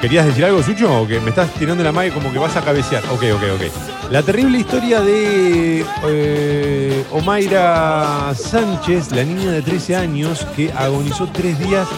¿Querías 0.00 0.26
decir 0.26 0.44
algo, 0.44 0.62
Sucho? 0.62 1.02
¿O 1.02 1.08
que 1.08 1.18
me 1.18 1.30
estás 1.30 1.52
tirando 1.54 1.82
la 1.82 1.90
magia 1.90 2.14
como 2.14 2.32
que 2.32 2.38
vas 2.38 2.56
a 2.56 2.62
cabecear? 2.62 3.02
Ok, 3.06 3.24
ok, 3.34 3.42
ok. 3.56 4.12
La 4.12 4.22
terrible 4.22 4.58
historia 4.58 5.00
de 5.00 5.84
eh, 6.06 7.04
Omaira 7.10 8.32
Sánchez, 8.34 9.10
la 9.10 9.24
niña 9.24 9.50
de 9.50 9.60
13 9.60 9.96
años 9.96 10.46
que 10.54 10.72
agonizó 10.72 11.28
tres 11.32 11.58
días 11.58 11.88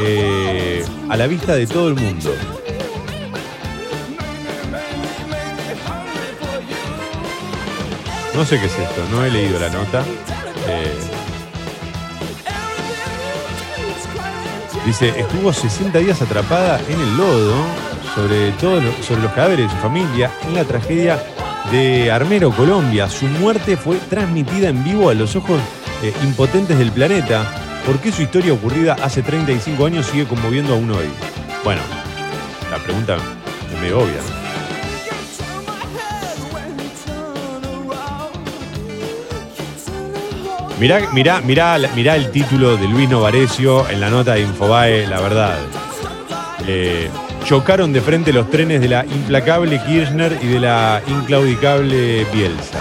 eh, 0.00 0.84
a 1.08 1.16
la 1.16 1.26
vista 1.26 1.54
de 1.54 1.66
todo 1.66 1.88
el 1.88 1.94
mundo. 1.94 2.30
No 8.34 8.44
sé 8.44 8.60
qué 8.60 8.66
es 8.66 8.78
esto, 8.78 9.02
no 9.10 9.24
he 9.24 9.30
leído 9.30 9.58
la 9.58 9.70
nota. 9.70 10.04
Eh, 10.68 11.05
Dice, 14.86 15.08
estuvo 15.18 15.52
60 15.52 15.98
días 15.98 16.22
atrapada 16.22 16.80
en 16.88 17.00
el 17.00 17.16
lodo, 17.16 17.56
sobre 18.14 18.52
todo 18.52 18.80
sobre 19.02 19.22
los 19.22 19.32
cadáveres 19.32 19.68
de 19.68 19.76
su 19.76 19.82
familia, 19.82 20.30
en 20.46 20.54
la 20.54 20.64
tragedia 20.64 21.20
de 21.72 22.12
Armero, 22.12 22.52
Colombia. 22.52 23.08
Su 23.08 23.26
muerte 23.26 23.76
fue 23.76 23.96
transmitida 24.08 24.68
en 24.68 24.84
vivo 24.84 25.10
a 25.10 25.14
los 25.14 25.34
ojos 25.34 25.60
eh, 26.04 26.14
impotentes 26.22 26.78
del 26.78 26.92
planeta. 26.92 27.44
¿Por 27.84 27.98
qué 27.98 28.12
su 28.12 28.22
historia 28.22 28.52
ocurrida 28.52 28.96
hace 29.02 29.22
35 29.24 29.86
años 29.86 30.06
sigue 30.06 30.24
conmoviendo 30.24 30.74
aún 30.74 30.88
hoy? 30.92 31.10
Bueno, 31.64 31.82
la 32.70 32.78
pregunta 32.78 33.16
es 33.16 33.80
medio 33.80 33.98
obvia. 33.98 34.45
Mirá, 40.78 41.08
mirá, 41.14 41.40
mirá, 41.40 41.78
mirá 41.94 42.16
el 42.16 42.30
título 42.30 42.76
de 42.76 42.86
Luis 42.86 43.08
Novarecio 43.08 43.88
en 43.88 43.98
la 43.98 44.10
nota 44.10 44.34
de 44.34 44.42
Infobae, 44.42 45.06
la 45.06 45.20
verdad. 45.22 45.56
Eh, 46.66 47.08
chocaron 47.44 47.94
de 47.94 48.02
frente 48.02 48.30
los 48.30 48.50
trenes 48.50 48.82
de 48.82 48.88
la 48.88 49.06
implacable 49.06 49.80
Kirchner 49.86 50.38
y 50.42 50.46
de 50.48 50.60
la 50.60 51.00
inclaudicable 51.06 52.26
Bielsa. 52.30 52.80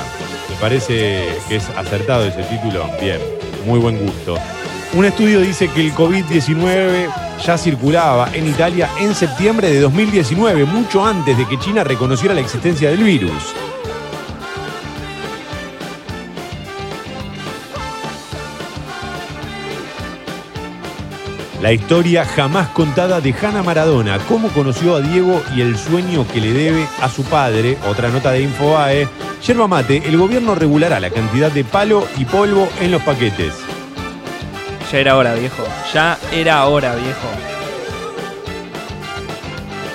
Me 0.49 0.55
parece 0.57 1.25
que 1.47 1.55
es 1.55 1.69
acertado 1.69 2.25
ese 2.25 2.43
título. 2.43 2.85
Bien, 2.99 3.19
muy 3.65 3.79
buen 3.79 3.97
gusto. 3.97 4.37
Un 4.93 5.05
estudio 5.05 5.39
dice 5.39 5.69
que 5.69 5.79
el 5.79 5.93
COVID-19 5.93 7.07
ya 7.45 7.57
circulaba 7.57 8.29
en 8.33 8.47
Italia 8.47 8.89
en 8.99 9.15
septiembre 9.15 9.71
de 9.71 9.79
2019, 9.79 10.65
mucho 10.65 11.05
antes 11.05 11.37
de 11.37 11.47
que 11.47 11.57
China 11.59 11.85
reconociera 11.85 12.33
la 12.33 12.41
existencia 12.41 12.89
del 12.89 13.03
virus. 13.03 13.55
La 21.65 21.73
historia 21.73 22.23
jamás 22.25 22.67
contada 22.67 23.21
de 23.21 23.33
Hanna 23.33 23.63
Maradona, 23.63 24.19
cómo 24.29 24.49
conoció 24.49 24.97
a 24.97 25.01
Diego 25.01 25.41
y 25.55 25.61
el 25.61 25.75
sueño 25.75 26.23
que 26.31 26.39
le 26.39 26.53
debe 26.53 26.85
a 27.01 27.09
su 27.09 27.23
padre. 27.23 27.75
Otra 27.89 28.09
nota 28.09 28.29
de 28.33 28.43
Infobae. 28.43 29.07
Yerba 29.43 29.67
mate, 29.67 30.03
el 30.05 30.15
gobierno 30.15 30.53
regulará 30.53 30.99
la 30.99 31.09
cantidad 31.09 31.51
de 31.51 31.63
palo 31.63 32.07
y 32.19 32.25
polvo 32.25 32.69
en 32.81 32.91
los 32.91 33.01
paquetes. 33.01 33.55
Ya 34.91 34.99
era 34.99 35.17
hora, 35.17 35.33
viejo. 35.33 35.63
Ya 35.91 36.19
era 36.31 36.63
hora, 36.67 36.93
viejo. 36.93 37.27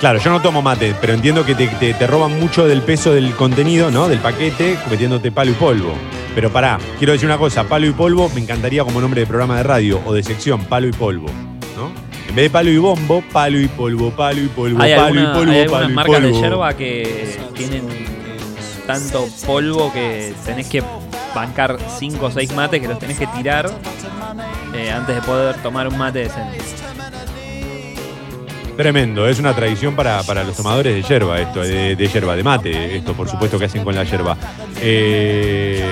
Claro, 0.00 0.18
yo 0.18 0.30
no 0.32 0.42
tomo 0.42 0.62
mate, 0.62 0.96
pero 1.00 1.12
entiendo 1.12 1.46
que 1.46 1.54
te, 1.54 1.68
te- 1.68 1.94
te 1.94 2.06
roban 2.08 2.36
mucho 2.40 2.66
del 2.66 2.82
peso 2.82 3.12
del 3.14 3.32
contenido, 3.36 3.92
¿no? 3.92 4.08
Del 4.08 4.18
paquete, 4.18 4.76
metiéndote 4.90 5.30
palo 5.30 5.52
y 5.52 5.54
polvo. 5.54 5.94
Pero 6.34 6.50
pará, 6.50 6.80
quiero 6.98 7.12
decir 7.12 7.28
una 7.28 7.38
cosa, 7.38 7.62
palo 7.62 7.86
y 7.86 7.92
polvo 7.92 8.28
me 8.34 8.40
encantaría 8.40 8.82
como 8.82 9.00
nombre 9.00 9.20
de 9.20 9.28
programa 9.28 9.58
de 9.58 9.62
radio 9.62 10.00
o 10.04 10.12
de 10.12 10.24
sección, 10.24 10.64
palo 10.64 10.88
y 10.88 10.92
polvo. 10.92 11.28
En 12.30 12.36
vez 12.36 12.44
de 12.44 12.50
palo 12.50 12.70
y 12.70 12.78
bombo, 12.78 13.24
palo 13.32 13.58
y 13.58 13.66
polvo, 13.66 14.10
palo 14.12 14.40
y 14.40 14.46
polvo, 14.46 14.80
Hay, 14.80 14.94
palo 14.94 15.06
alguna- 15.06 15.22
y 15.22 15.34
polvo, 15.34 15.52
hay 15.52 15.68
palo 15.68 15.90
y 15.90 15.92
marcas 15.92 16.22
de 16.22 16.32
yerba 16.32 16.76
que 16.76 17.38
tienen 17.56 17.82
tanto 18.86 19.26
polvo 19.44 19.92
que 19.92 20.32
tenés 20.44 20.68
que 20.68 20.80
bancar 21.34 21.76
5 21.98 22.26
o 22.26 22.30
6 22.30 22.54
mates 22.54 22.80
que 22.80 22.86
los 22.86 23.00
tenés 23.00 23.18
que 23.18 23.26
tirar 23.26 23.68
eh, 24.74 24.92
antes 24.92 25.16
de 25.16 25.22
poder 25.22 25.56
tomar 25.56 25.88
un 25.88 25.98
mate 25.98 26.20
decente. 26.20 26.58
Tremendo, 28.76 29.26
es 29.28 29.40
una 29.40 29.52
tradición 29.52 29.96
para, 29.96 30.22
para 30.22 30.44
los 30.44 30.56
tomadores 30.56 30.94
de 30.94 31.02
yerba, 31.02 31.40
esto, 31.40 31.62
de, 31.62 31.96
de 31.96 32.08
yerba, 32.08 32.36
de 32.36 32.44
mate, 32.44 32.96
esto 32.96 33.12
por 33.12 33.28
supuesto 33.28 33.58
que 33.58 33.64
hacen 33.64 33.82
con 33.82 33.94
la 33.96 34.04
yerba. 34.04 34.36
Eh, 34.80 35.84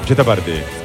escucha 0.00 0.12
esta 0.14 0.24
parte. 0.24 0.77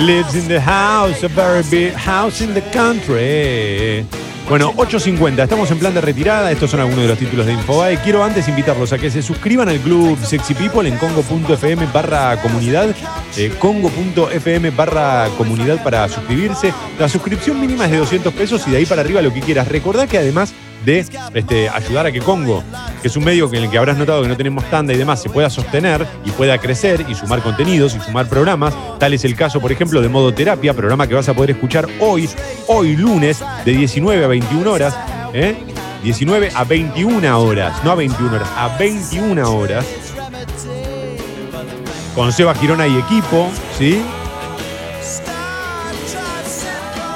Lives 0.00 0.34
in 0.34 0.48
the 0.48 0.58
house, 0.58 1.22
a 1.22 1.28
very 1.28 1.62
big 1.70 1.92
house 1.92 2.40
in 2.40 2.54
the 2.54 2.62
country. 2.72 4.06
Bueno, 4.48 4.72
8.50, 4.74 5.42
estamos 5.42 5.70
en 5.70 5.78
plan 5.78 5.92
de 5.92 6.00
retirada, 6.00 6.50
estos 6.50 6.70
son 6.70 6.80
algunos 6.80 7.02
de 7.02 7.08
los 7.08 7.18
títulos 7.18 7.44
de 7.44 7.52
Infobae. 7.52 7.98
Quiero 7.98 8.24
antes 8.24 8.48
invitarlos 8.48 8.94
a 8.94 8.98
que 8.98 9.10
se 9.10 9.20
suscriban 9.20 9.68
al 9.68 9.78
club 9.78 10.18
Sexy 10.24 10.54
People 10.54 10.88
en 10.88 10.96
congo.fm 10.96 11.86
barra 11.92 12.40
comunidad, 12.40 12.88
eh, 13.36 13.52
congo.fm 13.58 14.70
barra 14.70 15.28
comunidad 15.36 15.84
para 15.84 16.08
suscribirse. 16.08 16.72
La 16.98 17.08
suscripción 17.08 17.60
mínima 17.60 17.84
es 17.84 17.90
de 17.90 17.98
200 17.98 18.32
pesos 18.32 18.66
y 18.68 18.70
de 18.70 18.78
ahí 18.78 18.86
para 18.86 19.02
arriba 19.02 19.20
lo 19.20 19.34
que 19.34 19.40
quieras. 19.40 19.68
Recordá 19.68 20.06
que 20.06 20.16
además 20.16 20.54
de 20.84 21.04
este, 21.34 21.68
ayudar 21.68 22.06
a 22.06 22.12
que 22.12 22.20
Congo, 22.20 22.62
que 23.02 23.08
es 23.08 23.16
un 23.16 23.24
medio 23.24 23.48
en 23.52 23.64
el 23.64 23.70
que 23.70 23.78
habrás 23.78 23.96
notado 23.96 24.22
que 24.22 24.28
no 24.28 24.36
tenemos 24.36 24.64
tanda 24.70 24.92
y 24.92 24.96
demás, 24.96 25.22
se 25.22 25.28
pueda 25.28 25.50
sostener 25.50 26.06
y 26.24 26.30
pueda 26.30 26.58
crecer 26.58 27.04
y 27.08 27.14
sumar 27.14 27.42
contenidos 27.42 27.94
y 27.94 28.00
sumar 28.00 28.28
programas. 28.28 28.74
Tal 28.98 29.14
es 29.14 29.24
el 29.24 29.34
caso, 29.36 29.60
por 29.60 29.72
ejemplo, 29.72 30.00
de 30.00 30.08
Modo 30.08 30.32
Terapia, 30.32 30.74
programa 30.74 31.06
que 31.06 31.14
vas 31.14 31.28
a 31.28 31.34
poder 31.34 31.50
escuchar 31.50 31.86
hoy, 32.00 32.28
hoy 32.66 32.96
lunes, 32.96 33.42
de 33.64 33.72
19 33.72 34.24
a 34.24 34.28
21 34.28 34.70
horas. 34.70 34.96
¿eh? 35.32 35.56
19 36.02 36.50
a 36.54 36.64
21 36.64 37.40
horas, 37.40 37.84
no 37.84 37.90
a 37.90 37.94
21 37.94 38.36
horas, 38.36 38.48
a 38.56 38.68
21 38.78 39.54
horas. 39.54 39.86
Con 42.14 42.32
Seba 42.32 42.54
Girona 42.54 42.86
y 42.86 42.98
equipo, 42.98 43.48
¿sí? 43.78 44.02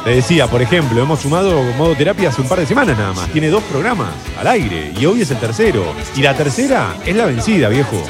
Te 0.04 0.10
decía, 0.10 0.46
por 0.48 0.60
ejemplo, 0.60 1.02
hemos 1.02 1.20
sumado 1.20 1.62
modo 1.78 1.94
terapia 1.94 2.28
hace 2.28 2.42
un 2.42 2.48
par 2.48 2.60
de 2.60 2.66
semanas 2.66 2.98
nada 2.98 3.14
más. 3.14 3.26
Tiene 3.30 3.48
dos 3.48 3.62
programas 3.64 4.10
al 4.38 4.46
aire 4.48 4.92
y 5.00 5.06
hoy 5.06 5.22
es 5.22 5.30
el 5.30 5.38
tercero. 5.38 5.82
Y 6.14 6.20
la 6.20 6.34
tercera 6.36 6.94
es 7.06 7.16
la 7.16 7.24
vencida, 7.24 7.70
viejo. 7.70 8.02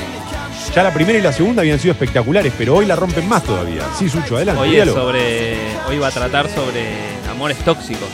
Ya 0.74 0.82
la 0.82 0.92
primera 0.92 1.20
y 1.20 1.22
la 1.22 1.32
segunda 1.32 1.62
habían 1.62 1.78
sido 1.78 1.92
espectaculares, 1.92 2.52
pero 2.58 2.74
hoy 2.74 2.86
la 2.86 2.96
rompen 2.96 3.28
más 3.28 3.44
todavía. 3.44 3.82
Sí, 3.96 4.08
Sucho, 4.08 4.34
adelante. 4.34 4.62
Hoy, 4.62 4.68
es 4.70 4.72
dígalo. 4.74 4.92
sobre, 4.92 5.56
hoy 5.88 5.98
va 5.98 6.08
a 6.08 6.10
tratar 6.10 6.48
sobre 6.48 6.88
amores 7.30 7.58
tóxicos. 7.58 8.08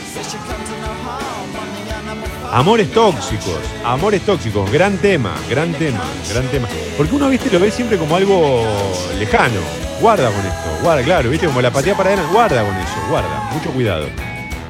Amores 2.51 2.91
tóxicos, 2.91 3.59
amores 3.83 4.21
tóxicos, 4.21 4.71
gran 4.71 4.97
tema, 4.97 5.33
gran 5.49 5.73
tema, 5.73 6.03
gran 6.31 6.45
tema. 6.49 6.67
Porque 6.97 7.15
uno, 7.15 7.29
viste, 7.29 7.49
lo 7.49 7.59
ve 7.59 7.71
siempre 7.71 7.97
como 7.97 8.15
algo 8.15 8.63
lejano. 9.17 9.90
Guarda 10.01 10.31
con 10.31 10.39
esto, 10.43 10.79
guarda, 10.81 11.03
claro, 11.03 11.29
viste, 11.29 11.45
como 11.45 11.61
la 11.61 11.69
patea 11.69 11.95
para 11.95 12.09
adelante, 12.09 12.33
guarda 12.33 12.63
con 12.63 12.75
eso, 12.75 13.07
guarda, 13.07 13.51
mucho 13.53 13.69
cuidado. 13.69 14.07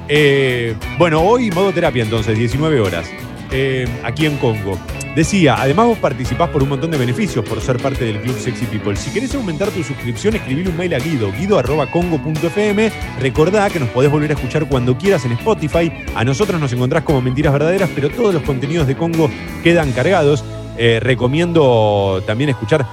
Eh, 0.09 0.75
bueno, 0.97 1.21
hoy 1.21 1.49
modo 1.51 1.71
terapia 1.71 2.03
entonces, 2.03 2.37
19 2.37 2.81
horas, 2.81 3.09
eh, 3.49 3.87
aquí 4.03 4.25
en 4.25 4.35
Congo. 4.37 4.77
Decía, 5.15 5.55
además 5.57 5.87
vos 5.87 5.97
participás 5.99 6.49
por 6.49 6.61
un 6.63 6.67
montón 6.67 6.91
de 6.91 6.97
beneficios 6.97 7.45
por 7.45 7.61
ser 7.61 7.77
parte 7.77 8.03
del 8.03 8.19
Club 8.19 8.37
Sexy 8.37 8.65
People. 8.65 8.95
Si 8.97 9.09
querés 9.11 9.33
aumentar 9.33 9.69
tu 9.69 9.83
suscripción, 9.83 10.35
escribile 10.35 10.69
un 10.69 10.75
mail 10.75 10.93
a 10.95 10.99
Guido, 10.99 11.31
guido.congo.fm. 11.31 12.91
Recordá 13.21 13.69
que 13.69 13.79
nos 13.79 13.89
podés 13.89 14.11
volver 14.11 14.31
a 14.31 14.33
escuchar 14.33 14.67
cuando 14.67 14.97
quieras 14.97 15.23
en 15.23 15.31
Spotify. 15.31 15.91
A 16.13 16.25
nosotros 16.25 16.59
nos 16.59 16.73
encontrás 16.73 17.03
como 17.03 17.21
Mentiras 17.21 17.53
Verdaderas, 17.53 17.89
pero 17.95 18.09
todos 18.09 18.33
los 18.33 18.43
contenidos 18.43 18.85
de 18.85 18.97
Congo 18.97 19.29
quedan 19.63 19.93
cargados. 19.93 20.43
Eh, 20.77 20.99
recomiendo 21.01 22.23
también 22.25 22.49
escuchar 22.49 22.85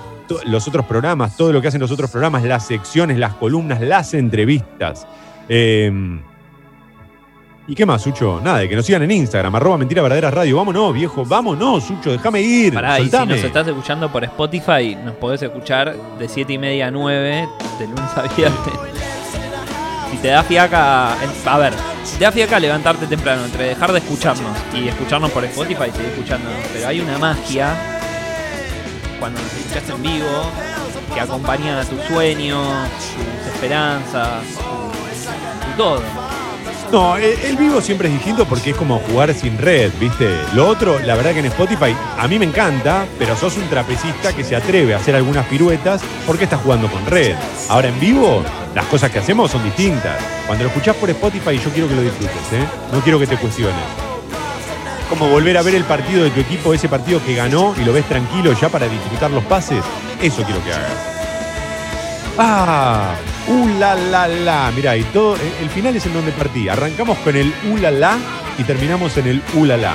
los 0.45 0.69
otros 0.69 0.87
programas, 0.87 1.37
todo 1.37 1.53
lo 1.53 1.61
que 1.61 1.69
hacen 1.69 1.81
los 1.81 1.91
otros 1.91 2.11
programas, 2.11 2.45
las 2.45 2.67
secciones, 2.67 3.19
las 3.19 3.35
columnas, 3.35 3.81
las 3.81 4.15
entrevistas. 4.15 5.07
Eh, 5.49 6.21
¿Y 7.69 7.75
qué 7.75 7.85
más, 7.85 8.01
Sucho? 8.01 8.41
Nada, 8.43 8.61
de 8.61 8.69
que 8.69 8.75
nos 8.75 8.87
sigan 8.87 9.03
en 9.03 9.11
Instagram, 9.11 9.55
arroba 9.55 9.77
mentira 9.77 10.01
verdaderas 10.01 10.33
radio. 10.33 10.57
Vámonos, 10.57 10.95
viejo, 10.95 11.23
vámonos, 11.27 11.85
Sucho, 11.85 12.11
déjame 12.11 12.41
ir. 12.41 12.73
Pará, 12.73 12.99
y 12.99 13.11
si 13.11 13.27
nos 13.27 13.45
estás 13.45 13.69
escuchando 13.69 14.11
por 14.11 14.25
Spotify, 14.25 14.97
nos 15.05 15.15
podés 15.17 15.43
escuchar 15.43 15.95
de 16.19 16.29
7 16.29 16.51
y 16.55 16.57
media 16.57 16.87
a 16.87 16.91
9, 16.91 17.49
de 17.79 17.87
lunes 17.87 18.17
a 18.17 18.23
viernes. 18.35 18.59
Si 20.11 20.17
te 20.17 20.29
da 20.29 20.43
fiaca. 20.43 21.13
A 21.13 21.59
ver, 21.59 21.75
si 22.05 22.17
te 22.17 22.25
da 22.25 22.33
fiaca 22.33 22.59
levantarte 22.59 23.07
temprano, 23.07 23.45
entre 23.45 23.65
dejar 23.65 23.93
de 23.93 23.99
escucharnos 23.99 24.57
y 24.75 24.89
escucharnos 24.89 25.31
por 25.31 25.45
Spotify, 25.45 25.91
seguir 25.93 26.13
escuchándonos. 26.13 26.61
Pero 26.73 26.89
hay 26.89 27.01
una 27.01 27.19
magia 27.19 27.98
cuando 29.19 29.41
nos 29.41 29.53
escuchás 29.53 29.89
en 29.89 30.03
vivo 30.03 30.51
que 31.15 31.21
acompaña 31.21 31.85
tus 31.85 32.03
sueños, 32.05 32.67
tus 33.45 33.53
esperanzas, 33.53 34.43
tu 34.55 35.83
todo. 35.83 36.03
No, 36.91 37.19
el, 37.19 37.39
el 37.41 37.57
vivo 37.57 37.83
siempre 37.83 38.09
es 38.09 38.15
distinto 38.15 38.47
porque 38.47 38.71
es 38.71 38.77
como 38.77 38.99
jugar 39.01 39.35
sin 39.35 39.59
red, 39.59 39.93
¿viste? 40.01 40.35
Lo 40.55 40.67
otro, 40.67 40.99
la 41.01 41.17
verdad 41.17 41.33
que 41.33 41.41
en 41.41 41.47
Spotify 41.47 41.95
a 42.17 42.27
mí 42.27 42.39
me 42.39 42.47
encanta, 42.47 43.07
pero 43.19 43.37
sos 43.37 43.59
un 43.59 43.69
trapecista 43.69 44.33
que 44.35 44.43
se 44.43 44.57
atreve 44.57 44.95
a 44.95 44.97
hacer 44.97 45.15
algunas 45.15 45.47
piruetas 45.47 46.01
porque 46.27 46.45
estás 46.45 46.61
jugando 46.63 46.89
con 46.89 47.05
red. 47.05 47.37
Ahora 47.69 47.89
en 47.89 48.01
vivo, 48.01 48.43
las 48.75 48.87
cosas 48.87 49.11
que 49.11 49.19
hacemos 49.19 49.51
son 49.51 49.63
distintas. 49.65 50.19
Cuando 50.47 50.65
lo 50.65 50.71
escuchás 50.71 50.97
por 50.97 51.11
Spotify, 51.11 51.59
yo 51.63 51.71
quiero 51.71 51.89
que 51.89 51.95
lo 51.95 52.03
disfrutes, 52.03 52.53
¿eh? 52.53 52.65
No 52.91 53.01
quiero 53.01 53.19
que 53.19 53.27
te 53.27 53.37
cuestiones. 53.37 54.18
Como 55.09 55.29
volver 55.29 55.57
a 55.57 55.63
ver 55.63 55.75
el 55.75 55.85
partido 55.85 56.25
de 56.25 56.31
tu 56.31 56.41
equipo, 56.41 56.75
ese 56.75 56.89
partido 56.89 57.25
que 57.25 57.35
ganó 57.35 57.75
y 57.81 57.85
lo 57.85 57.93
ves 57.93 58.05
tranquilo 58.07 58.53
ya 58.53 58.69
para 58.69 58.87
disfrutar 58.89 59.31
los 59.31 59.45
pases. 59.45 59.83
Eso 60.21 60.43
quiero 60.43 60.63
que 60.65 60.73
hagas. 60.73 60.93
Ah, 62.39 63.15
uh 63.49 63.69
la 63.79 63.95
la 63.95 64.29
la. 64.29 64.71
Mirá, 64.75 64.97
y 64.97 65.03
todo, 65.05 65.35
el, 65.35 65.53
el 65.63 65.71
final 65.71 65.97
es 65.97 66.07
en 66.07 66.15
donde 66.15 66.31
partí. 66.33 66.69
Arrancamos 66.69 67.19
con 67.19 67.35
el 67.37 67.53
uh 67.71 67.77
la 67.79 68.19
y 68.59 68.65
terminamos 68.65 69.17
en 69.17 69.27
el 69.27 69.43
uh 69.55 69.65
la. 69.65 69.95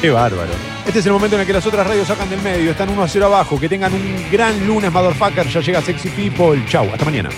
Qué 0.00 0.10
bárbaro. 0.10 0.52
Este 0.86 1.00
es 1.00 1.06
el 1.06 1.12
momento 1.12 1.36
en 1.36 1.40
el 1.40 1.46
que 1.46 1.52
las 1.52 1.66
otras 1.66 1.86
radios 1.86 2.06
sacan 2.06 2.30
del 2.30 2.40
medio, 2.40 2.70
están 2.70 2.88
1 2.88 3.02
a 3.02 3.08
0 3.08 3.26
abajo. 3.26 3.58
Que 3.58 3.68
tengan 3.68 3.92
un 3.92 4.26
gran 4.30 4.66
lunes, 4.66 4.92
motherfucker. 4.92 5.48
Ya 5.48 5.60
llega 5.60 5.82
Sexy 5.82 6.10
People. 6.10 6.64
Chau, 6.68 6.88
hasta 6.92 7.04
mañana. 7.04 7.28